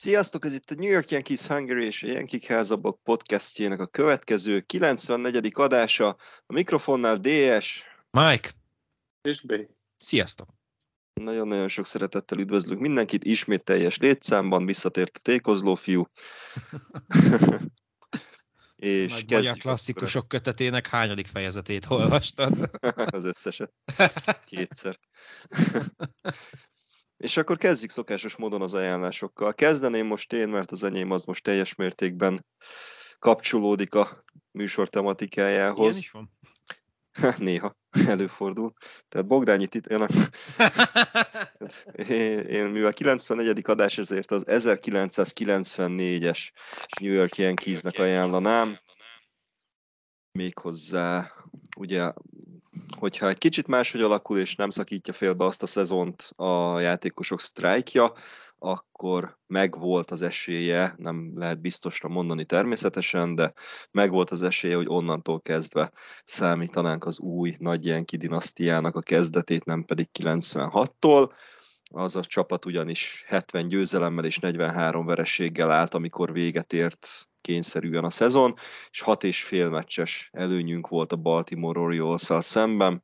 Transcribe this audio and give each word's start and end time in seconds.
Sziasztok, 0.00 0.44
ez 0.44 0.54
itt 0.54 0.70
a 0.70 0.74
New 0.74 0.90
York 0.90 1.10
Yankees 1.10 1.46
Hungary 1.46 1.86
és 1.86 2.02
a 2.02 2.06
Yankee 2.06 2.40
Házabok 2.46 3.02
podcastjének 3.02 3.80
a 3.80 3.86
következő 3.86 4.60
94. 4.60 5.50
adása. 5.54 6.08
A 6.46 6.52
mikrofonnál 6.52 7.16
DS. 7.16 7.84
Mike, 8.10 8.50
És 9.22 9.40
B. 9.40 9.52
sziasztok! 9.96 10.48
Nagyon-nagyon 11.12 11.68
sok 11.68 11.86
szeretettel 11.86 12.38
üdvözlök 12.38 12.78
mindenkit, 12.78 13.24
ismét 13.24 13.64
teljes 13.64 13.96
létszámban 13.96 14.66
visszatért 14.66 15.16
a 15.16 15.20
tékozló 15.22 15.74
fiú. 15.74 16.06
és 18.76 19.12
Nagy 19.12 19.30
magyar 19.30 19.56
klasszikusok 19.56 20.28
kötetének 20.28 20.86
hányadik 20.86 21.26
fejezetét 21.26 21.86
olvastad? 21.88 22.70
akkor 22.80 23.14
az 23.14 23.24
összeset. 23.24 23.72
Kétszer. 24.44 24.98
És 27.20 27.36
akkor 27.36 27.56
kezdjük 27.56 27.90
szokásos 27.90 28.36
módon 28.36 28.62
az 28.62 28.74
ajánlásokkal. 28.74 29.54
Kezdeném 29.54 30.06
most 30.06 30.32
én, 30.32 30.48
mert 30.48 30.70
az 30.70 30.82
enyém 30.82 31.10
az 31.10 31.24
most 31.24 31.42
teljes 31.42 31.74
mértékben 31.74 32.46
kapcsolódik 33.18 33.94
a 33.94 34.24
műsor 34.50 34.88
Ilyen 34.90 34.90
tematikájához. 34.90 35.96
is 35.96 36.10
van. 36.10 36.38
Néha 37.38 37.76
előfordul. 38.06 38.72
Tehát 39.08 39.26
Bogdányi 39.26 39.66
titjának, 39.66 40.10
én, 42.08 42.38
én 42.38 42.66
mivel 42.66 42.92
94. 42.92 43.60
adás, 43.64 43.98
ezért 43.98 44.30
az 44.30 44.44
1994-es 44.46 46.50
New 47.00 47.12
York 47.12 47.36
Yankeesnek 47.36 47.98
ajánlanám. 47.98 48.76
Méghozzá, 50.32 51.32
ugye, 51.76 52.12
hogyha 52.98 53.28
egy 53.28 53.38
kicsit 53.38 53.66
máshogy 53.66 54.02
alakul, 54.02 54.38
és 54.38 54.56
nem 54.56 54.70
szakítja 54.70 55.12
félbe 55.12 55.44
azt 55.44 55.62
a 55.62 55.66
szezont 55.66 56.30
a 56.36 56.80
játékosok 56.80 57.40
sztrájkja, 57.40 58.12
akkor 58.58 59.38
megvolt 59.46 60.10
az 60.10 60.22
esélye, 60.22 60.94
nem 60.96 61.32
lehet 61.34 61.60
biztosra 61.60 62.08
mondani 62.08 62.44
természetesen, 62.44 63.34
de 63.34 63.52
megvolt 63.90 64.30
az 64.30 64.42
esélye, 64.42 64.76
hogy 64.76 64.88
onnantól 64.88 65.40
kezdve 65.40 65.92
számítanánk 66.24 67.04
az 67.04 67.20
új 67.20 67.54
nagy 67.58 67.86
Yankee 67.86 68.18
dinasztiának 68.18 68.96
a 68.96 69.00
kezdetét, 69.00 69.64
nem 69.64 69.84
pedig 69.84 70.08
96-tól. 70.22 71.30
Az 71.92 72.16
a 72.16 72.24
csapat 72.24 72.64
ugyanis 72.64 73.24
70 73.26 73.68
győzelemmel 73.68 74.24
és 74.24 74.38
43 74.38 75.06
vereséggel 75.06 75.70
állt, 75.70 75.94
amikor 75.94 76.32
véget 76.32 76.72
ért 76.72 77.28
kényszerűen 77.40 78.04
a 78.04 78.10
szezon, 78.10 78.54
és 78.90 79.00
hat 79.00 79.24
és 79.24 79.42
fél 79.42 79.70
meccses 79.70 80.30
előnyünk 80.32 80.88
volt 80.88 81.12
a 81.12 81.16
Baltimore 81.16 81.80
orioles 81.80 82.28
szemben. 82.38 83.02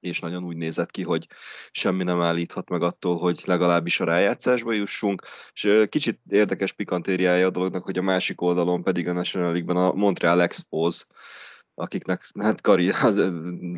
és 0.00 0.20
nagyon 0.20 0.44
úgy 0.44 0.56
nézett 0.56 0.90
ki, 0.90 1.02
hogy 1.02 1.26
semmi 1.70 2.04
nem 2.04 2.20
állíthat 2.20 2.68
meg 2.68 2.82
attól, 2.82 3.18
hogy 3.18 3.42
legalábbis 3.44 4.00
a 4.00 4.04
rájátszásba 4.04 4.72
jussunk, 4.72 5.22
és 5.52 5.84
kicsit 5.88 6.20
érdekes 6.28 6.72
pikantériája 6.72 7.46
a 7.46 7.50
dolognak, 7.50 7.84
hogy 7.84 7.98
a 7.98 8.02
másik 8.02 8.40
oldalon 8.40 8.82
pedig 8.82 9.08
a 9.08 9.12
National 9.12 9.50
League-ben 9.50 9.76
a 9.76 9.92
Montreal 9.92 10.42
Expos, 10.42 11.06
akiknek 11.78 12.22
hát 12.38 12.60
Kari 12.60 12.90
az 12.90 13.22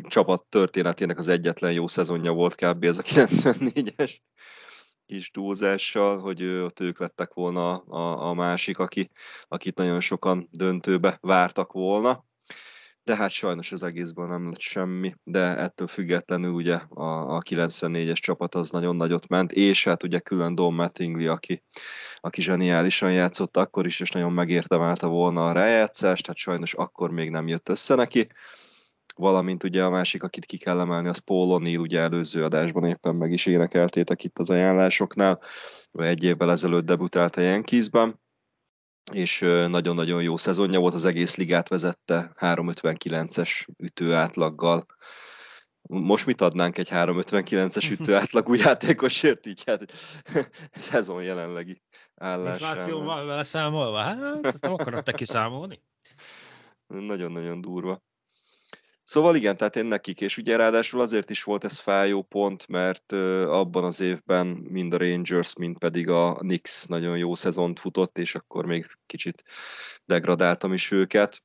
csapat 0.07 0.43
történetének 0.43 1.17
az 1.17 1.27
egyetlen 1.27 1.71
jó 1.71 1.87
szezonja 1.87 2.31
volt 2.31 2.55
kb. 2.55 2.83
ez 2.83 2.97
a 2.97 3.03
94-es 3.03 4.17
kis 5.05 5.31
túlzással, 5.31 6.19
hogy 6.19 6.45
ott 6.45 6.79
ők 6.79 6.99
lettek 6.99 7.33
volna 7.33 7.77
a, 7.77 8.27
a 8.29 8.33
másik, 8.33 8.77
aki, 8.77 9.09
akit 9.47 9.77
nagyon 9.77 9.99
sokan 9.99 10.47
döntőbe 10.51 11.17
vártak 11.21 11.71
volna 11.71 12.27
de 13.09 13.15
hát 13.15 13.29
sajnos 13.29 13.71
az 13.71 13.83
egészből 13.83 14.27
nem 14.27 14.45
lett 14.45 14.59
semmi, 14.59 15.15
de 15.23 15.57
ettől 15.57 15.87
függetlenül 15.87 16.51
ugye 16.51 16.75
a, 16.89 17.35
a 17.35 17.41
94-es 17.41 18.17
csapat 18.17 18.55
az 18.55 18.69
nagyon 18.69 18.95
nagyot 18.95 19.27
ment, 19.27 19.51
és 19.51 19.83
hát 19.83 20.03
ugye 20.03 20.19
külön 20.19 20.55
Don 20.55 20.73
Mattingly, 20.73 21.27
aki, 21.27 21.63
aki 22.19 22.41
zseniálisan 22.41 23.13
játszott 23.13 23.57
akkor 23.57 23.85
is, 23.85 23.99
és 23.99 24.11
nagyon 24.11 24.31
megérdemelte 24.31 25.07
volna 25.07 25.47
a 25.47 25.51
rájátszást, 25.51 26.27
hát 26.27 26.37
sajnos 26.37 26.73
akkor 26.73 27.11
még 27.11 27.29
nem 27.29 27.47
jött 27.47 27.69
össze 27.69 27.95
neki, 27.95 28.27
valamint 29.15 29.63
ugye 29.63 29.83
a 29.83 29.89
másik, 29.89 30.23
akit 30.23 30.45
ki 30.45 30.57
kell 30.57 30.79
emelni, 30.79 31.07
az 31.07 31.17
Paul 31.17 31.59
O'Neill, 31.59 31.79
ugye 31.79 31.99
előző 31.99 32.43
adásban 32.43 32.85
éppen 32.85 33.15
meg 33.15 33.31
is 33.31 33.45
énekeltétek 33.45 34.23
itt 34.23 34.39
az 34.39 34.49
ajánlásoknál, 34.49 35.39
egy 35.91 36.23
évvel 36.23 36.51
ezelőtt 36.51 36.85
debütált 36.85 37.35
a 37.35 37.41
Yankeesben, 37.41 38.19
és 39.11 39.39
nagyon-nagyon 39.67 40.21
jó 40.21 40.37
szezonja 40.37 40.79
volt, 40.79 40.93
az 40.93 41.05
egész 41.05 41.35
ligát 41.35 41.67
vezette 41.67 42.33
359-es 42.39 43.67
ütő 43.77 44.13
átlaggal. 44.13 44.85
Most 45.81 46.25
mit 46.25 46.41
adnánk 46.41 46.77
egy 46.77 46.89
359-es 46.91 47.91
ütő 47.99 48.15
átlagú 48.15 48.53
játékosért, 48.53 49.45
így 49.45 49.63
hát 49.65 49.91
szezon 50.71 51.23
jelenlegi 51.23 51.81
állásán. 52.15 52.51
Inflációval 52.51 53.25
vele 53.25 53.43
számolva? 53.43 54.01
Hát 54.01 54.59
nem 54.59 54.73
akarod 54.73 55.03
te 55.03 55.11
kiszámolni? 55.11 55.81
Nagyon-nagyon 56.87 57.61
durva. 57.61 58.01
Szóval 59.09 59.35
igen, 59.35 59.57
tehát 59.57 59.75
én 59.75 59.85
nekik, 59.85 60.21
és 60.21 60.37
ugye 60.37 60.55
ráadásul 60.55 60.99
azért 61.01 61.29
is 61.29 61.43
volt 61.43 61.63
ez 61.63 61.79
fájó 61.79 62.21
pont, 62.21 62.67
mert 62.67 63.11
abban 63.47 63.83
az 63.83 63.99
évben 63.99 64.47
mind 64.47 64.93
a 64.93 64.97
Rangers, 64.97 65.55
mind 65.55 65.77
pedig 65.77 66.09
a 66.09 66.33
Knicks 66.33 66.85
nagyon 66.85 67.17
jó 67.17 67.35
szezont 67.35 67.79
futott, 67.79 68.17
és 68.17 68.35
akkor 68.35 68.65
még 68.65 68.87
kicsit 69.05 69.43
degradáltam 70.05 70.73
is 70.73 70.91
őket, 70.91 71.43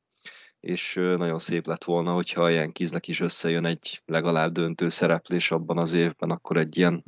és 0.61 0.95
nagyon 0.95 1.39
szép 1.39 1.67
lett 1.67 1.85
volna, 1.85 2.13
hogyha 2.13 2.43
a 2.43 2.49
Yankeesnek 2.49 3.09
is 3.09 3.21
összejön 3.21 3.65
egy 3.65 4.03
legalább 4.05 4.53
döntő 4.53 4.89
szereplés 4.89 5.51
abban 5.51 5.79
az 5.79 5.93
évben, 5.93 6.31
akkor 6.31 6.57
egy 6.57 6.77
ilyen 6.77 7.05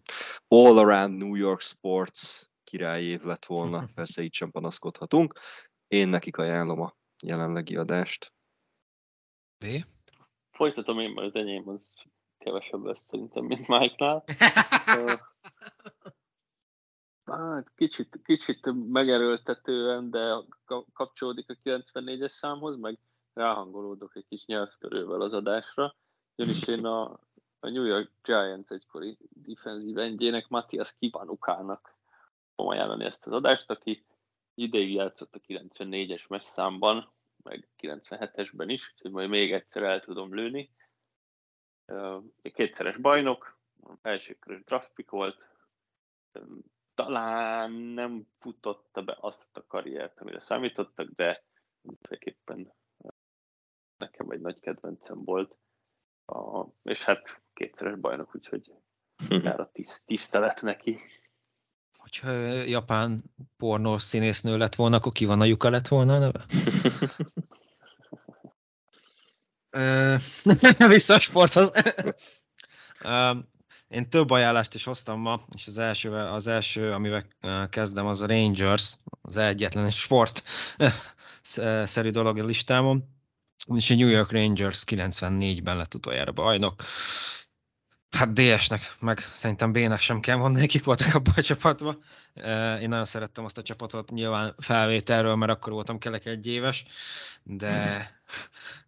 all-around 0.49 1.17
New 1.17 1.35
York 1.35 1.61
sports 1.61 2.43
király 2.64 3.02
év 3.02 3.23
lett 3.23 3.44
volna, 3.44 3.85
persze 3.94 4.23
így 4.23 4.35
sem 4.35 4.50
panaszkodhatunk. 4.50 5.38
Én 5.88 6.09
nekik 6.09 6.37
ajánlom 6.37 6.81
a 6.81 6.97
jelenlegi 7.23 7.76
adást. 7.76 8.32
B? 9.59 9.94
Folytatom 10.56 10.99
én, 10.99 11.11
mert 11.11 11.26
az 11.26 11.35
enyém 11.35 11.69
az 11.69 11.94
kevesebb 12.38 12.85
lesz 12.85 13.03
szerintem, 13.06 13.44
mint 13.44 13.69
Mike-nál. 13.69 14.25
Hát 17.25 17.73
kicsit, 17.75 18.20
kicsit 18.25 18.73
megerőltetően, 18.88 20.11
de 20.11 20.35
kapcsolódik 20.93 21.50
a 21.50 21.55
94-es 21.64 22.29
számhoz, 22.29 22.76
meg 22.76 22.99
ráhangolódok 23.32 24.17
egy 24.17 24.26
kis 24.29 24.44
nyelvtörővel 24.44 25.20
az 25.20 25.32
adásra. 25.32 25.97
Ugyanis 26.37 26.67
én 26.67 26.85
a, 26.85 27.02
a 27.61 27.69
New 27.69 27.85
York 27.85 28.11
Giants 28.23 28.70
egykori 28.70 29.19
defensív 29.29 29.99
endjének, 29.99 30.49
Matthias 30.49 30.97
Kibanukának 30.99 31.99
fogom 32.55 32.73
ajánlani 32.73 33.05
ezt 33.05 33.26
az 33.26 33.32
adást, 33.32 33.70
aki 33.70 34.06
ideig 34.55 34.93
játszott 34.93 35.35
a 35.35 35.41
94-es 35.49 36.29
messzámban, 36.29 37.12
meg 37.46 37.69
97-esben 37.78 38.66
is, 38.66 38.93
úgyhogy 38.93 39.10
majd 39.10 39.28
még 39.28 39.52
egyszer 39.52 39.82
el 39.82 40.00
tudom 40.00 40.34
lőni. 40.34 40.75
Kétszeres 42.43 42.96
bajnok, 42.96 43.58
első 44.02 44.34
körös 44.34 44.64
draft 44.64 44.90
pick 44.94 45.10
volt, 45.10 45.44
talán 46.94 47.70
nem 47.72 48.26
futotta 48.38 49.02
be 49.02 49.16
azt 49.20 49.48
a 49.52 49.66
karriert, 49.66 50.20
amire 50.20 50.40
számítottak, 50.40 51.08
de 51.08 51.44
mindenképpen 51.81 52.72
nekem 53.96 54.31
egy 54.31 54.40
nagy 54.40 54.60
kedvencem 54.60 55.25
volt. 55.25 55.56
A, 56.26 56.66
és 56.82 57.04
hát 57.04 57.40
kétszeres 57.52 57.99
bajnok, 57.99 58.34
úgyhogy 58.34 58.72
jár 59.44 59.60
a 59.60 59.70
tisztelet 60.04 60.62
neki. 60.62 61.00
Hogyha 61.96 62.31
japán 62.62 63.25
pornó 63.56 63.98
színésznő 63.98 64.56
lett 64.56 64.75
volna, 64.75 64.96
akkor 64.96 65.12
ki 65.12 65.25
van 65.25 65.40
a 65.40 65.44
lyuka 65.44 65.70
lett 65.70 65.88
volna 65.88 66.14
a 66.14 66.19
neve? 66.19 66.44
Vissza 70.88 71.14
a 71.14 71.19
sporthoz. 71.19 71.72
Én 73.88 74.08
több 74.08 74.31
ajánlást 74.31 74.75
is 74.75 74.84
hoztam 74.84 75.20
ma, 75.20 75.40
és 75.54 75.66
az 75.66 75.78
első, 75.78 76.12
az 76.12 76.46
első 76.46 76.93
amivel 76.93 77.26
kezdem, 77.70 78.06
az 78.06 78.22
a 78.22 78.26
Rangers, 78.26 78.96
az 79.22 79.37
egyetlen 79.37 79.90
sport 79.90 80.42
szerű 81.84 82.10
dolog 82.10 82.38
a 82.38 82.44
listámon. 82.44 83.14
És 83.75 83.90
a 83.90 83.94
New 83.94 84.08
York 84.08 84.31
Rangers 84.31 84.84
94-ben 84.87 85.76
lett 85.76 85.94
utoljára 85.94 86.32
bajnok. 86.32 86.82
Hát 88.11 88.32
DS-nek, 88.32 88.94
meg 89.00 89.19
szerintem 89.35 89.73
B-nek 89.73 90.00
sem 90.00 90.20
kell 90.20 90.37
mondani, 90.37 90.67
kik 90.67 90.85
voltak 90.85 91.14
abban 91.14 91.32
a 91.37 91.43
csapatban. 91.43 92.03
Én 92.81 92.88
nagyon 92.88 93.05
szerettem 93.05 93.44
azt 93.44 93.58
a 93.58 93.62
csapatot, 93.62 94.11
nyilván 94.11 94.55
felvételről, 94.58 95.35
mert 95.35 95.53
akkor 95.53 95.73
voltam 95.73 95.99
kelek 95.99 96.26
egy 96.26 96.47
éves, 96.47 96.85
de, 97.43 98.11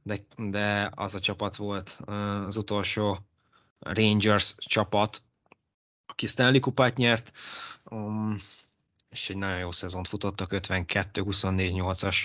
de, 0.02 0.18
de 0.36 0.90
az 0.94 1.14
a 1.14 1.20
csapat 1.20 1.56
volt 1.56 1.98
az 2.46 2.56
utolsó 2.56 3.18
Rangers 3.78 4.54
csapat, 4.58 5.22
aki 6.06 6.26
Stanley 6.26 6.60
kupát 6.60 6.96
nyert, 6.96 7.32
um, 7.84 8.36
és 9.10 9.30
egy 9.30 9.36
nagyon 9.36 9.58
jó 9.58 9.72
szezont 9.72 10.08
futottak, 10.08 10.48
52-24-8-as 10.52 12.16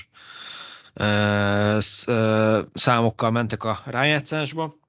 számokkal 2.74 3.32
mentek 3.32 3.64
a 3.64 3.82
rájátszásba 3.86 4.82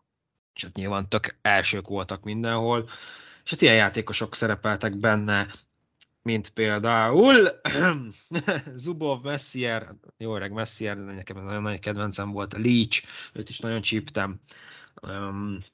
és 0.55 0.62
hát 0.62 0.77
nyilván 0.77 1.09
tök 1.09 1.37
elsők 1.43 1.89
voltak 1.89 2.23
mindenhol, 2.23 2.89
és 3.45 3.50
hát 3.50 3.62
ilyen 3.62 3.75
játékosok 3.75 4.35
szerepeltek 4.35 4.97
benne, 4.97 5.49
mint 6.23 6.49
például 6.49 7.61
Zubov, 8.76 9.23
Messier, 9.23 9.95
jó 10.17 10.37
öreg 10.37 10.52
Messier, 10.52 10.97
nekem 10.97 11.45
nagyon 11.45 11.62
nagy 11.62 11.81
kedvencem 11.81 12.31
volt, 12.31 12.52
Leach, 12.52 13.02
őt 13.33 13.49
is 13.49 13.59
nagyon 13.59 13.81
csíptem. 13.81 14.38
Um, 15.02 15.64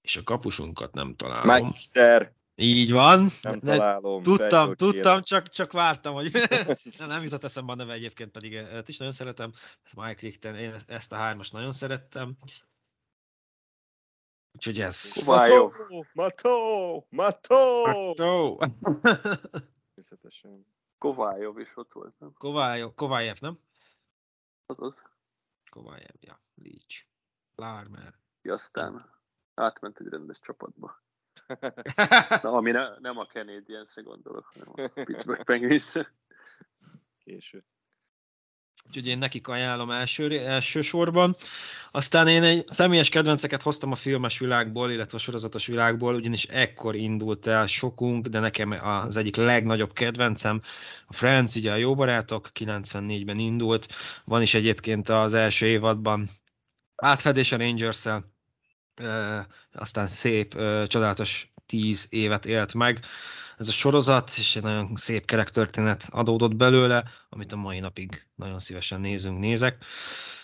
és 0.00 0.16
a 0.16 0.22
kapusunkat 0.22 0.94
nem 0.94 1.14
találom. 1.16 1.46
Magister. 1.46 2.32
Így 2.54 2.90
van. 2.90 3.24
Nem 3.42 3.60
találom. 3.60 4.22
Tudtam, 4.22 4.74
tudtam, 4.74 5.22
csak, 5.22 5.48
csak 5.48 5.72
vártam, 5.72 6.14
hogy 6.14 6.32
nem, 6.98 7.08
nem 7.08 7.22
jutott 7.22 7.44
eszembe 7.44 7.72
a 7.72 7.74
neve 7.74 7.92
egyébként, 7.92 8.30
pedig 8.30 8.54
ezt 8.54 8.88
is 8.88 8.96
nagyon 8.96 9.14
szeretem. 9.14 9.52
Mike 9.94 10.20
Richter, 10.20 10.54
én 10.54 10.74
ezt 10.86 11.12
a 11.12 11.16
hármas 11.16 11.50
nagyon 11.50 11.72
szerettem. 11.72 12.36
Úgyhogy 14.52 14.80
ez. 14.80 15.12
Kovályov. 15.12 15.72
Mató! 16.12 17.06
Mató! 17.10 17.84
Mató! 17.86 18.58
Természetesen. 19.98 20.66
Kovályov 20.98 21.58
is 21.58 21.76
ott 21.76 21.92
volt, 21.92 22.18
nem? 22.18 22.32
Kovályov, 22.32 22.94
Kovályov, 22.94 23.36
nem? 23.40 23.58
Azaz. 24.66 25.02
Kovályov, 25.70 26.16
ja. 26.20 26.40
Leach. 26.54 27.06
Larmer. 27.54 28.14
Aztán 28.42 29.10
átment 29.54 29.98
egy 29.98 30.06
rendes 30.06 30.38
csapatba. 30.40 31.02
Na, 32.42 32.52
ami 32.52 32.70
ne, 32.70 32.98
nem 32.98 33.18
a 33.18 33.26
Canadiens-re 33.26 34.02
gondolok, 34.02 34.46
hanem 34.46 34.68
a 34.68 35.02
Pittsburgh 35.04 35.44
Penguins-re. 35.44 36.12
Késő. 37.18 37.64
Úgyhogy 38.88 39.06
én 39.06 39.18
nekik 39.18 39.48
ajánlom 39.48 39.90
első, 39.90 40.38
elsősorban. 40.38 41.34
Aztán 41.90 42.28
én 42.28 42.42
egy 42.42 42.64
személyes 42.66 43.08
kedvenceket 43.08 43.62
hoztam 43.62 43.92
a 43.92 43.94
filmes 43.94 44.38
világból, 44.38 44.90
illetve 44.90 45.16
a 45.16 45.20
sorozatos 45.20 45.66
világból, 45.66 46.14
ugyanis 46.14 46.44
ekkor 46.44 46.94
indult 46.94 47.46
el 47.46 47.66
sokunk, 47.66 48.26
de 48.26 48.38
nekem 48.38 48.70
az 48.82 49.16
egyik 49.16 49.36
legnagyobb 49.36 49.92
kedvencem, 49.92 50.60
a 51.06 51.12
Friends, 51.12 51.54
ugye 51.54 51.72
a 51.72 51.76
Jó 51.76 51.94
Barátok, 51.94 52.50
94-ben 52.54 53.38
indult, 53.38 53.88
van 54.24 54.42
is 54.42 54.54
egyébként 54.54 55.08
az 55.08 55.34
első 55.34 55.66
évadban 55.66 56.28
átfedés 56.96 57.52
a 57.52 57.56
Rangers-szel, 57.56 58.32
aztán 59.72 60.06
szép, 60.06 60.54
csodálatos 60.86 61.52
tíz 61.66 62.06
évet 62.10 62.46
élt 62.46 62.74
meg 62.74 63.00
ez 63.58 63.68
a 63.68 63.72
sorozat, 63.72 64.32
és 64.36 64.56
egy 64.56 64.62
nagyon 64.62 64.92
szép 64.94 65.24
kerektörténet 65.24 66.08
adódott 66.10 66.56
belőle, 66.56 67.04
amit 67.28 67.52
a 67.52 67.56
mai 67.56 67.78
napig 67.78 68.26
nagyon 68.34 68.60
szívesen 68.60 69.00
nézünk, 69.00 69.38
nézek. 69.38 69.84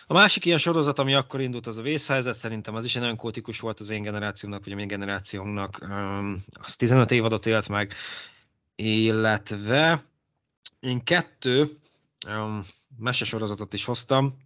A 0.07 0.13
másik 0.13 0.45
ilyen 0.45 0.59
sorozat, 0.59 0.99
ami 0.99 1.15
akkor 1.15 1.41
indult, 1.41 1.67
az 1.67 1.79
a 1.79 1.83
vészhelyzet, 1.83 2.37
szerintem 2.37 2.75
az 2.75 2.85
is 2.85 2.95
egy 2.95 3.01
nagyon 3.01 3.17
kótikus 3.17 3.61
volt 3.61 3.81
az 3.81 3.91
én 3.91 4.03
generációmnak, 4.03 4.65
vagy 4.65 4.73
a 4.73 4.77
mi 4.77 4.87
generációnknak. 4.87 5.89
Az 6.53 6.77
15 6.77 7.11
évadot 7.11 7.47
élt 7.47 7.69
meg, 7.69 7.95
illetve 8.77 10.05
én 10.81 11.05
kettő 11.05 11.79
um, 12.27 12.65
mesesorozatot 12.97 13.73
is 13.73 13.85
hoztam. 13.85 14.37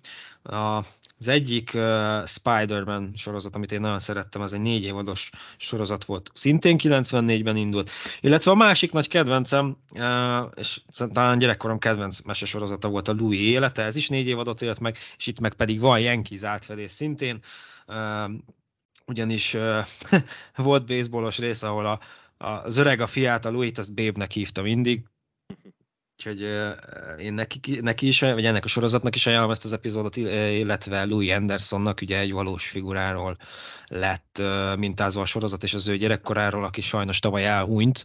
Az 1.19 1.29
egyik 1.29 1.71
uh, 1.75 2.27
Spider-Man 2.27 3.11
sorozat, 3.15 3.55
amit 3.55 3.73
én 3.73 3.81
nagyon 3.81 3.99
szerettem, 3.99 4.43
az 4.43 4.53
egy 4.53 4.61
négy 4.61 4.83
évados 4.83 5.31
sorozat 5.57 6.05
volt. 6.05 6.31
Szintén 6.35 6.77
94-ben 6.83 7.57
indult. 7.57 7.91
Illetve 8.21 8.51
a 8.51 8.55
másik 8.55 8.93
nagy 8.93 9.09
kedvencem, 9.09 9.77
uh, 9.95 10.51
és 10.55 10.81
talán 11.13 11.39
gyerekkorom 11.39 11.79
kedvenc 11.79 12.21
mesesorozata 12.21 12.89
volt 12.89 13.09
a 13.09 13.15
Louis 13.19 13.41
élete, 13.41 13.83
ez 13.83 13.97
is 13.97 14.09
négy 14.09 14.27
évadot 14.27 14.63
élt 14.63 14.81
meg, 14.81 14.97
és 15.17 15.27
itt 15.27 15.41
meg 15.41 15.55
pedig 15.55 15.81
van 15.81 16.01
Yankees 16.01 16.43
átfedés 16.43 16.91
szintén. 16.91 17.39
Uh, 17.87 18.33
ugyanis 19.07 19.55
uh, 19.55 19.87
volt 20.57 20.87
baseballos 20.87 21.39
rész, 21.39 21.63
ahol 21.63 21.87
a, 21.87 21.99
az 22.39 22.77
öreg 22.77 23.01
a 23.01 23.07
fiát, 23.07 23.45
a 23.45 23.51
Louis-t, 23.51 23.79
azt 23.79 23.95
Babe-nek 23.95 24.31
hívta 24.31 24.63
mindig, 24.63 25.05
Úgyhogy 26.19 26.41
én 27.19 27.33
neki, 27.33 27.81
neki 27.81 28.07
is, 28.07 28.21
vagy 28.21 28.45
ennek 28.45 28.65
a 28.65 28.69
sorozatnak 28.69 29.15
is 29.15 29.27
ajánlom 29.27 29.51
ezt 29.51 29.65
az 29.65 29.73
epizódot, 29.73 30.17
illetve 30.17 31.05
Louis 31.05 31.33
Andersonnak 31.33 32.01
ugye 32.01 32.19
egy 32.19 32.33
valós 32.33 32.69
figuráról 32.69 33.37
lett 33.87 34.43
mintázva 34.77 35.21
a 35.21 35.25
sorozat, 35.25 35.63
és 35.63 35.75
az 35.75 35.89
ő 35.89 35.97
gyerekkoráról, 35.97 36.65
aki 36.65 36.81
sajnos 36.81 37.19
tavaly 37.19 37.47
elhunyt, 37.47 38.05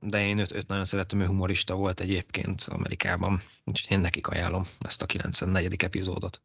de 0.00 0.26
én 0.26 0.38
őt, 0.38 0.52
őt 0.52 0.68
nagyon 0.68 0.84
szeretem, 0.84 1.20
ő 1.20 1.26
humorista 1.26 1.74
volt 1.74 2.00
egyébként 2.00 2.66
Amerikában, 2.68 3.42
úgyhogy 3.64 3.92
én 3.92 4.00
nekik 4.00 4.26
ajánlom 4.26 4.64
ezt 4.80 5.02
a 5.02 5.06
94. 5.06 5.84
epizódot. 5.84 6.40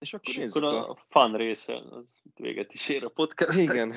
És 0.00 0.14
akkor, 0.14 0.34
és 0.36 0.50
akkor 0.50 0.64
a, 0.64 0.90
a 0.90 0.98
fun 1.08 1.36
része 1.36 1.74
az 1.74 2.04
véget 2.34 2.74
is 2.74 2.88
ér 2.88 3.04
a 3.04 3.08
podcast. 3.08 3.58
Igen. 3.58 3.92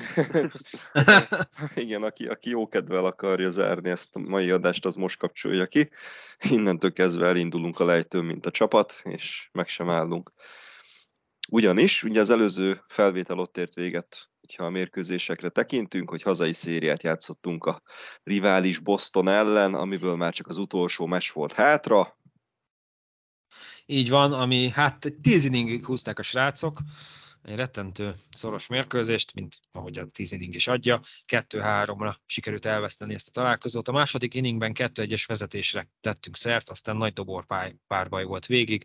Igen, 1.84 2.02
aki, 2.02 2.26
aki 2.26 2.50
jó 2.50 2.68
kedvel 2.68 3.04
akarja 3.04 3.50
zárni 3.50 3.90
ezt 3.90 4.16
a 4.16 4.18
mai 4.18 4.50
adást, 4.50 4.84
az 4.84 4.94
most 4.94 5.18
kapcsolja 5.18 5.66
ki. 5.66 5.90
Innentől 6.50 6.92
kezdve 6.92 7.26
elindulunk 7.26 7.80
a 7.80 7.84
lejtőn, 7.84 8.24
mint 8.24 8.46
a 8.46 8.50
csapat, 8.50 9.00
és 9.04 9.48
meg 9.52 9.68
sem 9.68 9.88
állunk. 9.88 10.32
Ugyanis, 11.48 12.02
ugye 12.02 12.20
az 12.20 12.30
előző 12.30 12.82
felvétel 12.88 13.38
ott 13.38 13.56
ért 13.56 13.74
véget, 13.74 14.28
ha 14.56 14.64
a 14.64 14.70
mérkőzésekre 14.70 15.48
tekintünk, 15.48 16.10
hogy 16.10 16.22
hazai 16.22 16.52
szériát 16.52 17.02
játszottunk 17.02 17.64
a 17.64 17.82
rivális 18.22 18.78
Boston 18.78 19.28
ellen, 19.28 19.74
amiből 19.74 20.16
már 20.16 20.32
csak 20.32 20.46
az 20.46 20.56
utolsó 20.56 21.06
meccs 21.06 21.32
volt 21.32 21.52
hátra, 21.52 22.18
így 23.86 24.08
van, 24.08 24.32
ami 24.32 24.68
hát 24.68 25.14
tíz 25.22 25.44
inningig 25.44 25.84
húzták 25.84 26.18
a 26.18 26.22
srácok, 26.22 26.80
egy 27.42 27.56
rettentő 27.56 28.14
szoros 28.30 28.66
mérkőzést, 28.66 29.34
mint 29.34 29.58
ahogy 29.72 29.98
a 29.98 30.06
tíz 30.06 30.32
inning 30.32 30.54
is 30.54 30.66
adja. 30.66 31.00
Kettő-háromra 31.24 32.20
sikerült 32.26 32.64
elveszteni 32.64 33.14
ezt 33.14 33.28
a 33.28 33.30
találkozót. 33.30 33.88
A 33.88 33.92
második 33.92 34.34
inningben 34.34 34.72
kettő-egyes 34.72 35.26
vezetésre 35.26 35.88
tettünk 36.00 36.36
szert, 36.36 36.70
aztán 36.70 36.96
nagy 36.96 37.12
dobor 37.12 37.46
párbaj 37.86 38.24
volt 38.24 38.46
végig. 38.46 38.84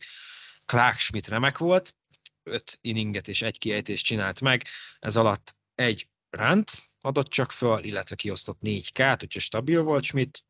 Clark 0.65 0.98
Schmidt 0.98 1.27
remek 1.27 1.58
volt, 1.58 1.98
öt 2.44 2.77
inninget 2.82 3.27
és 3.27 3.41
egy 3.41 3.58
kiejtést 3.58 4.06
csinált 4.06 4.41
meg, 4.41 4.65
ez 5.00 5.15
alatt 5.15 5.56
egy 5.75 6.10
ránt 6.29 6.72
adott 7.01 7.27
csak 7.27 7.51
föl, 7.51 7.84
illetve 7.84 8.15
kiosztott 8.15 8.62
négy 8.62 8.91
kát, 8.91 9.24
úgyhogy 9.24 9.41
stabil 9.41 9.82
volt 9.82 10.03
Schmidt, 10.03 10.44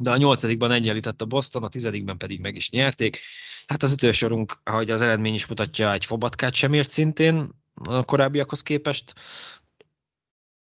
de 0.00 0.10
a 0.10 0.16
nyolcadikban 0.16 0.70
egyenlített 0.70 1.20
a 1.22 1.26
Boston, 1.26 1.62
a 1.62 1.68
tizedikben 1.68 2.18
pedig 2.18 2.40
meg 2.40 2.56
is 2.56 2.70
nyerték. 2.70 3.20
Hát 3.66 3.82
az 3.82 3.92
ütősorunk, 3.92 4.60
ahogy 4.64 4.90
az 4.90 5.00
eredmény 5.00 5.34
is 5.34 5.46
mutatja, 5.46 5.92
egy 5.92 6.04
fobatkát 6.04 6.54
sem 6.54 6.72
ért 6.72 6.90
szintén 6.90 7.50
a 7.74 8.04
korábbiakhoz 8.04 8.62
képest. 8.62 9.14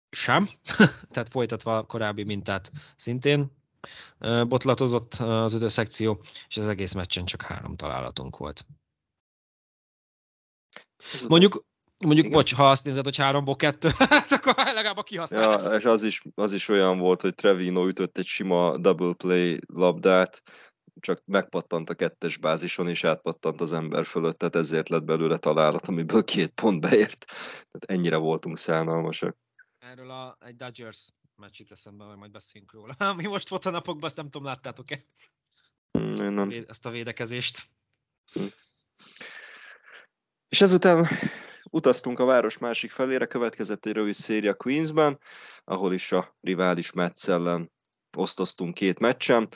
Sem. 0.09 0.49
Tehát 1.11 1.29
folytatva 1.29 1.77
a 1.77 1.83
korábbi 1.85 2.23
mintát 2.23 2.71
szintén 2.95 3.57
botlatozott 4.47 5.13
az 5.13 5.53
ütőszekció, 5.53 6.21
és 6.47 6.57
az 6.57 6.67
egész 6.67 6.93
meccsen 6.93 7.25
csak 7.25 7.41
három 7.41 7.75
találatunk 7.75 8.37
volt. 8.37 8.65
Mondjuk 11.27 11.65
Mondjuk, 11.99 12.25
Igen. 12.25 12.37
bocs, 12.37 12.53
ha 12.53 12.69
azt 12.69 12.85
nézed, 12.85 13.03
hogy 13.03 13.17
háromból 13.17 13.55
kettő, 13.55 13.89
hát 14.09 14.31
akkor 14.31 14.55
legalább 14.55 15.03
kihasználás. 15.03 15.63
Ja, 15.63 15.75
és 15.75 15.85
az 15.85 16.03
is, 16.03 16.21
az 16.35 16.53
is 16.53 16.67
olyan 16.67 16.97
volt, 16.97 17.21
hogy 17.21 17.35
Trevino 17.35 17.87
ütött 17.87 18.17
egy 18.17 18.25
sima 18.25 18.77
double 18.77 19.13
play 19.13 19.59
labdát, 19.73 20.41
csak 20.99 21.21
megpattant 21.25 21.89
a 21.89 21.93
kettes 21.93 22.37
bázison, 22.37 22.87
és 22.87 23.03
átpattant 23.03 23.61
az 23.61 23.73
ember 23.73 24.05
fölött, 24.05 24.37
tehát 24.37 24.55
ezért 24.55 24.89
lett 24.89 25.03
belőle 25.03 25.37
találat, 25.37 25.87
amiből 25.87 26.23
két 26.23 26.49
pont 26.49 26.81
beért. 26.81 27.25
Tehát 27.25 27.85
ennyire 27.85 28.17
voltunk 28.17 28.57
szánalmasak. 28.57 29.37
Erről 29.79 30.09
a, 30.09 30.37
egy 30.39 30.55
Dodgers 30.55 31.07
meccs 31.35 31.59
jut 31.59 31.71
eszembe, 31.71 32.03
hogy 32.03 32.17
majd 32.17 32.31
beszélünk 32.31 32.71
róla. 32.71 32.95
Mi 33.17 33.27
most 33.27 33.49
volt 33.49 33.65
a 33.65 33.69
napokban, 33.69 34.03
azt 34.03 34.15
nem 34.15 34.29
tudom, 34.29 34.47
láttátok-e? 34.47 35.05
Mm, 35.99 36.11
ezt, 36.11 36.35
nem. 36.35 36.37
A 36.37 36.45
véde, 36.45 36.65
ezt 36.67 36.85
a 36.85 36.89
védekezést. 36.89 37.61
Mm. 38.39 38.45
És 40.49 40.61
ezután 40.61 41.07
Utaztunk 41.69 42.19
a 42.19 42.25
város 42.25 42.57
másik 42.57 42.91
felére, 42.91 43.25
következett 43.25 43.85
egy 43.85 43.93
rövid 43.93 44.13
széria 44.13 44.53
Queensben, 44.53 45.19
ahol 45.63 45.93
is 45.93 46.11
a 46.11 46.37
rivális 46.41 46.91
Metsz 46.91 47.27
ellen 47.27 47.71
osztoztunk 48.17 48.73
két 48.73 48.99
meccsen. 48.99 49.47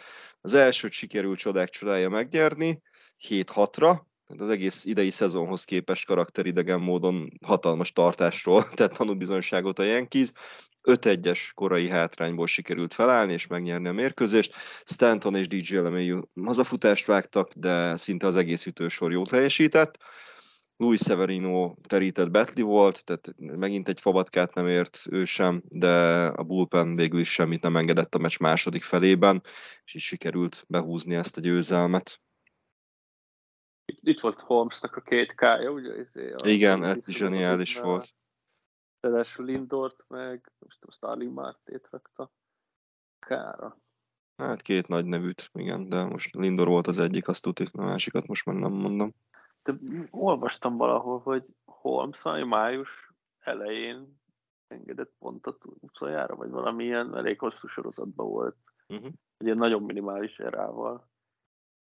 Az 0.41 0.53
elsőt 0.53 0.91
sikerült 0.91 1.39
csodák 1.39 1.69
csodája 1.69 2.09
megnyerni, 2.09 2.81
7-6-ra, 3.27 3.99
az 4.37 4.49
egész 4.49 4.85
idei 4.85 5.11
szezonhoz 5.11 5.63
képest 5.63 6.05
karakteridegen 6.05 6.79
módon 6.79 7.31
hatalmas 7.45 7.91
tartásról 7.91 8.69
tett 8.73 8.93
tanúbizonyságot 8.93 9.79
a 9.79 9.83
Yankees. 9.83 10.31
5-1-es 10.83 11.49
korai 11.53 11.89
hátrányból 11.89 12.47
sikerült 12.47 12.93
felállni 12.93 13.33
és 13.33 13.47
megnyerni 13.47 13.87
a 13.87 13.93
mérkőzést. 13.93 14.55
Stanton 14.83 15.35
és 15.35 15.47
DJ 15.47 15.75
LeMayu 15.75 16.21
hazafutást 16.43 17.05
vágtak, 17.05 17.53
de 17.53 17.97
szinte 17.97 18.27
az 18.27 18.35
egész 18.35 18.65
ütősor 18.65 19.11
jól 19.11 19.25
teljesített. 19.25 19.97
Luis 20.83 20.99
Severino 20.99 21.75
terített 21.81 22.31
betli 22.31 22.61
volt, 22.61 23.05
tehát 23.05 23.33
megint 23.37 23.87
egy 23.87 23.99
fabatkát 23.99 24.53
nem 24.53 24.67
ért 24.67 24.99
ő 25.09 25.25
sem, 25.25 25.61
de 25.69 26.25
a 26.25 26.43
bullpen 26.43 26.95
végül 26.95 27.19
is 27.19 27.31
semmit 27.31 27.61
nem 27.61 27.77
engedett 27.77 28.15
a 28.15 28.17
meccs 28.19 28.39
második 28.39 28.83
felében, 28.83 29.41
és 29.85 29.93
így 29.93 30.01
sikerült 30.01 30.65
behúzni 30.67 31.15
ezt 31.15 31.37
a 31.37 31.41
győzelmet. 31.41 32.21
Itt 33.85 34.19
volt 34.19 34.41
Holmesnak 34.41 34.95
a 34.95 35.01
két 35.01 35.35
kája, 35.35 35.71
ugye? 35.71 35.99
Izé, 35.99 36.31
a 36.31 36.47
Igen, 36.47 36.83
ez 36.83 36.97
is 37.05 37.17
zseniális 37.17 37.79
volt. 37.79 38.13
Ráadásul 38.99 39.45
Lindort 39.45 40.05
meg, 40.07 40.51
most 40.59 40.83
a 40.83 40.91
Starling 40.91 41.33
Mártét 41.33 41.87
rakta 41.89 42.31
kára. 43.19 43.81
Hát 44.37 44.61
két 44.61 44.87
nagy 44.87 45.05
nevűt, 45.05 45.49
igen, 45.53 45.89
de 45.89 46.03
most 46.03 46.35
Lindor 46.35 46.67
volt 46.67 46.87
az 46.87 46.99
egyik, 46.99 47.27
azt 47.27 47.43
tudjuk, 47.43 47.69
a 47.73 47.83
másikat 47.83 48.27
most 48.27 48.45
már 48.45 48.55
nem 48.55 48.71
mondom 48.71 49.13
de 49.63 49.73
olvastam 50.09 50.77
valahol, 50.77 51.19
hogy 51.19 51.45
Holmes 51.65 52.21
valami 52.21 52.43
május 52.43 53.13
elején 53.39 54.21
engedett 54.67 55.13
pontot 55.19 55.61
utoljára, 55.63 56.35
vagy 56.35 56.49
valamilyen 56.49 57.15
elég 57.15 57.39
hosszú 57.39 57.67
sorozatban 57.67 58.27
volt. 58.27 58.57
Uh-huh. 58.87 59.11
Ugye 59.39 59.53
nagyon 59.53 59.83
minimális 59.83 60.39
erával. 60.39 61.11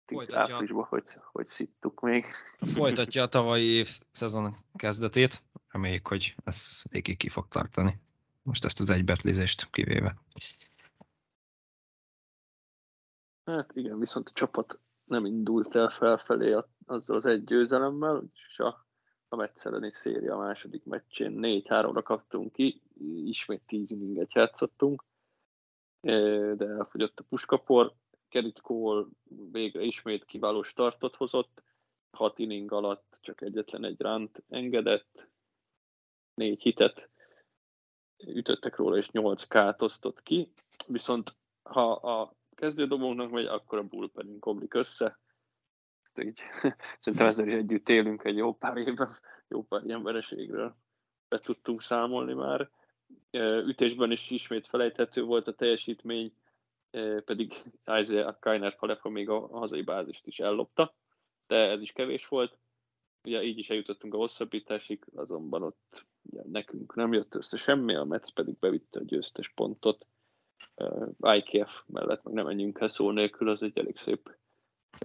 Folytatja. 0.06 0.54
Áprilisban, 0.54 0.84
hogy, 0.84 1.16
hogy 1.32 1.46
szittuk 1.46 2.00
még. 2.00 2.24
Folytatja 2.58 3.22
a 3.22 3.28
tavalyi 3.28 3.64
év 3.64 3.88
szezon 4.10 4.52
kezdetét. 4.74 5.42
Reméljük, 5.68 6.08
hogy 6.08 6.34
ez 6.44 6.82
végig 6.90 7.16
ki 7.16 7.28
fog 7.28 7.48
tartani. 7.48 8.00
Most 8.42 8.64
ezt 8.64 8.80
az 8.80 8.90
egybetlizést 8.90 9.70
kivéve. 9.70 10.16
Hát 13.44 13.70
igen, 13.74 13.98
viszont 13.98 14.28
a 14.28 14.32
csapat 14.32 14.78
nem 15.04 15.24
indult 15.24 15.74
el 15.74 15.88
felfelé 15.88 16.52
azzal 16.90 17.16
az 17.16 17.26
egy 17.26 17.44
győzelemmel, 17.44 18.25
és 18.49 18.59
a, 18.59 18.87
a 19.28 19.37
Metszeleni 19.37 19.92
széria 19.92 20.37
második 20.37 20.85
meccsén 20.85 21.38
4-3-ra 21.40 22.00
kaptunk 22.04 22.52
ki, 22.52 22.82
ismét 23.25 23.62
10 23.66 23.90
inninget 23.90 24.35
játszottunk, 24.35 25.04
de 26.00 26.66
elfogyott 26.66 27.18
a 27.18 27.25
puskapor, 27.28 27.94
Kerit 28.28 28.61
Cole 28.61 29.06
végre 29.50 29.82
ismét 29.82 30.25
kiváló 30.25 30.62
startot 30.62 31.16
hozott, 31.16 31.62
6 32.11 32.38
inning 32.38 32.73
alatt 32.73 33.18
csak 33.20 33.40
egyetlen 33.40 33.85
egy 33.85 34.00
ránt 34.00 34.42
engedett, 34.49 35.28
négy 36.35 36.62
hitet 36.62 37.11
ütöttek 38.26 38.76
róla, 38.76 38.97
és 38.97 39.11
8 39.11 39.44
kát 39.44 39.82
osztott 39.82 40.23
ki, 40.23 40.52
viszont 40.87 41.37
ha 41.62 41.92
a 41.92 42.35
kezdődobónknak 42.54 43.30
megy, 43.30 43.47
akkor 43.47 43.78
a 43.78 43.82
bullpenünk 43.82 44.47
omlik 44.47 44.75
össze. 44.75 45.18
Így, 46.20 46.40
szerintem 47.00 47.28
ezzel 47.28 47.46
is 47.46 47.54
együtt 47.54 47.88
élünk 47.88 48.24
egy 48.24 48.36
jó 48.36 48.54
pár 48.54 48.76
évben, 48.76 49.16
jó 49.48 49.62
pár 49.62 49.84
ilyen 49.84 50.02
vereségről 50.02 50.76
be 51.30 51.38
tudtunk 51.38 51.82
számolni 51.82 52.32
már. 52.32 52.70
Ütésben 53.66 54.10
is 54.10 54.30
ismét 54.30 54.66
felejthető 54.66 55.22
volt 55.22 55.46
a 55.46 55.54
teljesítmény, 55.54 56.34
pedig 57.24 57.52
Isaiah 58.00 58.38
Kainer 58.38 58.74
Falefa 58.78 59.08
még 59.08 59.28
a 59.28 59.46
hazai 59.46 59.82
bázist 59.82 60.26
is 60.26 60.38
ellopta, 60.38 60.94
de 61.46 61.56
ez 61.56 61.80
is 61.80 61.92
kevés 61.92 62.28
volt. 62.28 62.58
Ugye 63.24 63.42
így 63.42 63.58
is 63.58 63.70
eljutottunk 63.70 64.14
a 64.14 64.16
hosszabbításig, 64.16 65.04
azonban 65.14 65.62
ott 65.62 66.06
ugye, 66.22 66.42
nekünk 66.44 66.94
nem 66.94 67.12
jött 67.12 67.34
össze 67.34 67.56
semmi, 67.56 67.94
a 67.94 68.04
Metsz 68.04 68.30
pedig 68.30 68.58
bevitte 68.58 68.98
a 68.98 69.04
győztes 69.04 69.52
pontot. 69.54 70.06
IKF 71.20 71.82
mellett 71.86 72.22
meg 72.22 72.34
nem 72.34 72.44
menjünk 72.44 72.80
el 72.80 72.88
szó 72.88 73.10
nélkül, 73.10 73.48
az 73.48 73.62
egy 73.62 73.78
elég 73.78 73.96
szép 73.96 74.36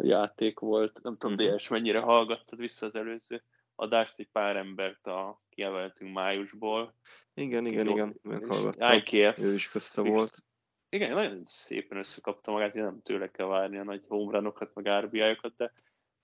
játék 0.04 0.60
volt. 0.60 1.00
Nem 1.04 1.18
tudom, 1.18 1.36
uh-huh. 1.36 1.58
DS, 1.58 1.68
mennyire 1.68 2.00
hallgattad 2.00 2.60
vissza 2.60 2.86
az 2.86 2.96
előző 2.96 3.44
adást, 3.76 4.14
egy 4.18 4.30
pár 4.32 4.56
embert 4.56 5.08
a 5.08 5.42
kiemeltünk 5.50 6.14
májusból. 6.14 6.94
Igen, 7.34 7.66
igen, 7.66 7.88
igen, 7.88 8.20
meghallgattam. 8.22 8.98
IKF. 8.98 9.40
Ő 9.40 9.54
is 9.54 9.70
közte 9.70 10.02
volt. 10.02 10.44
Igen, 10.90 11.12
nagyon 11.12 11.42
szépen 11.46 11.98
összekapta 11.98 12.52
magát, 12.52 12.74
nem 12.74 13.02
tőle 13.02 13.32
kell 13.32 13.46
várni 13.46 13.78
a 13.78 13.84
nagy 13.84 14.04
homeranokat, 14.08 14.74
meg 14.74 15.04
RBI-okat, 15.04 15.56
de 15.56 15.74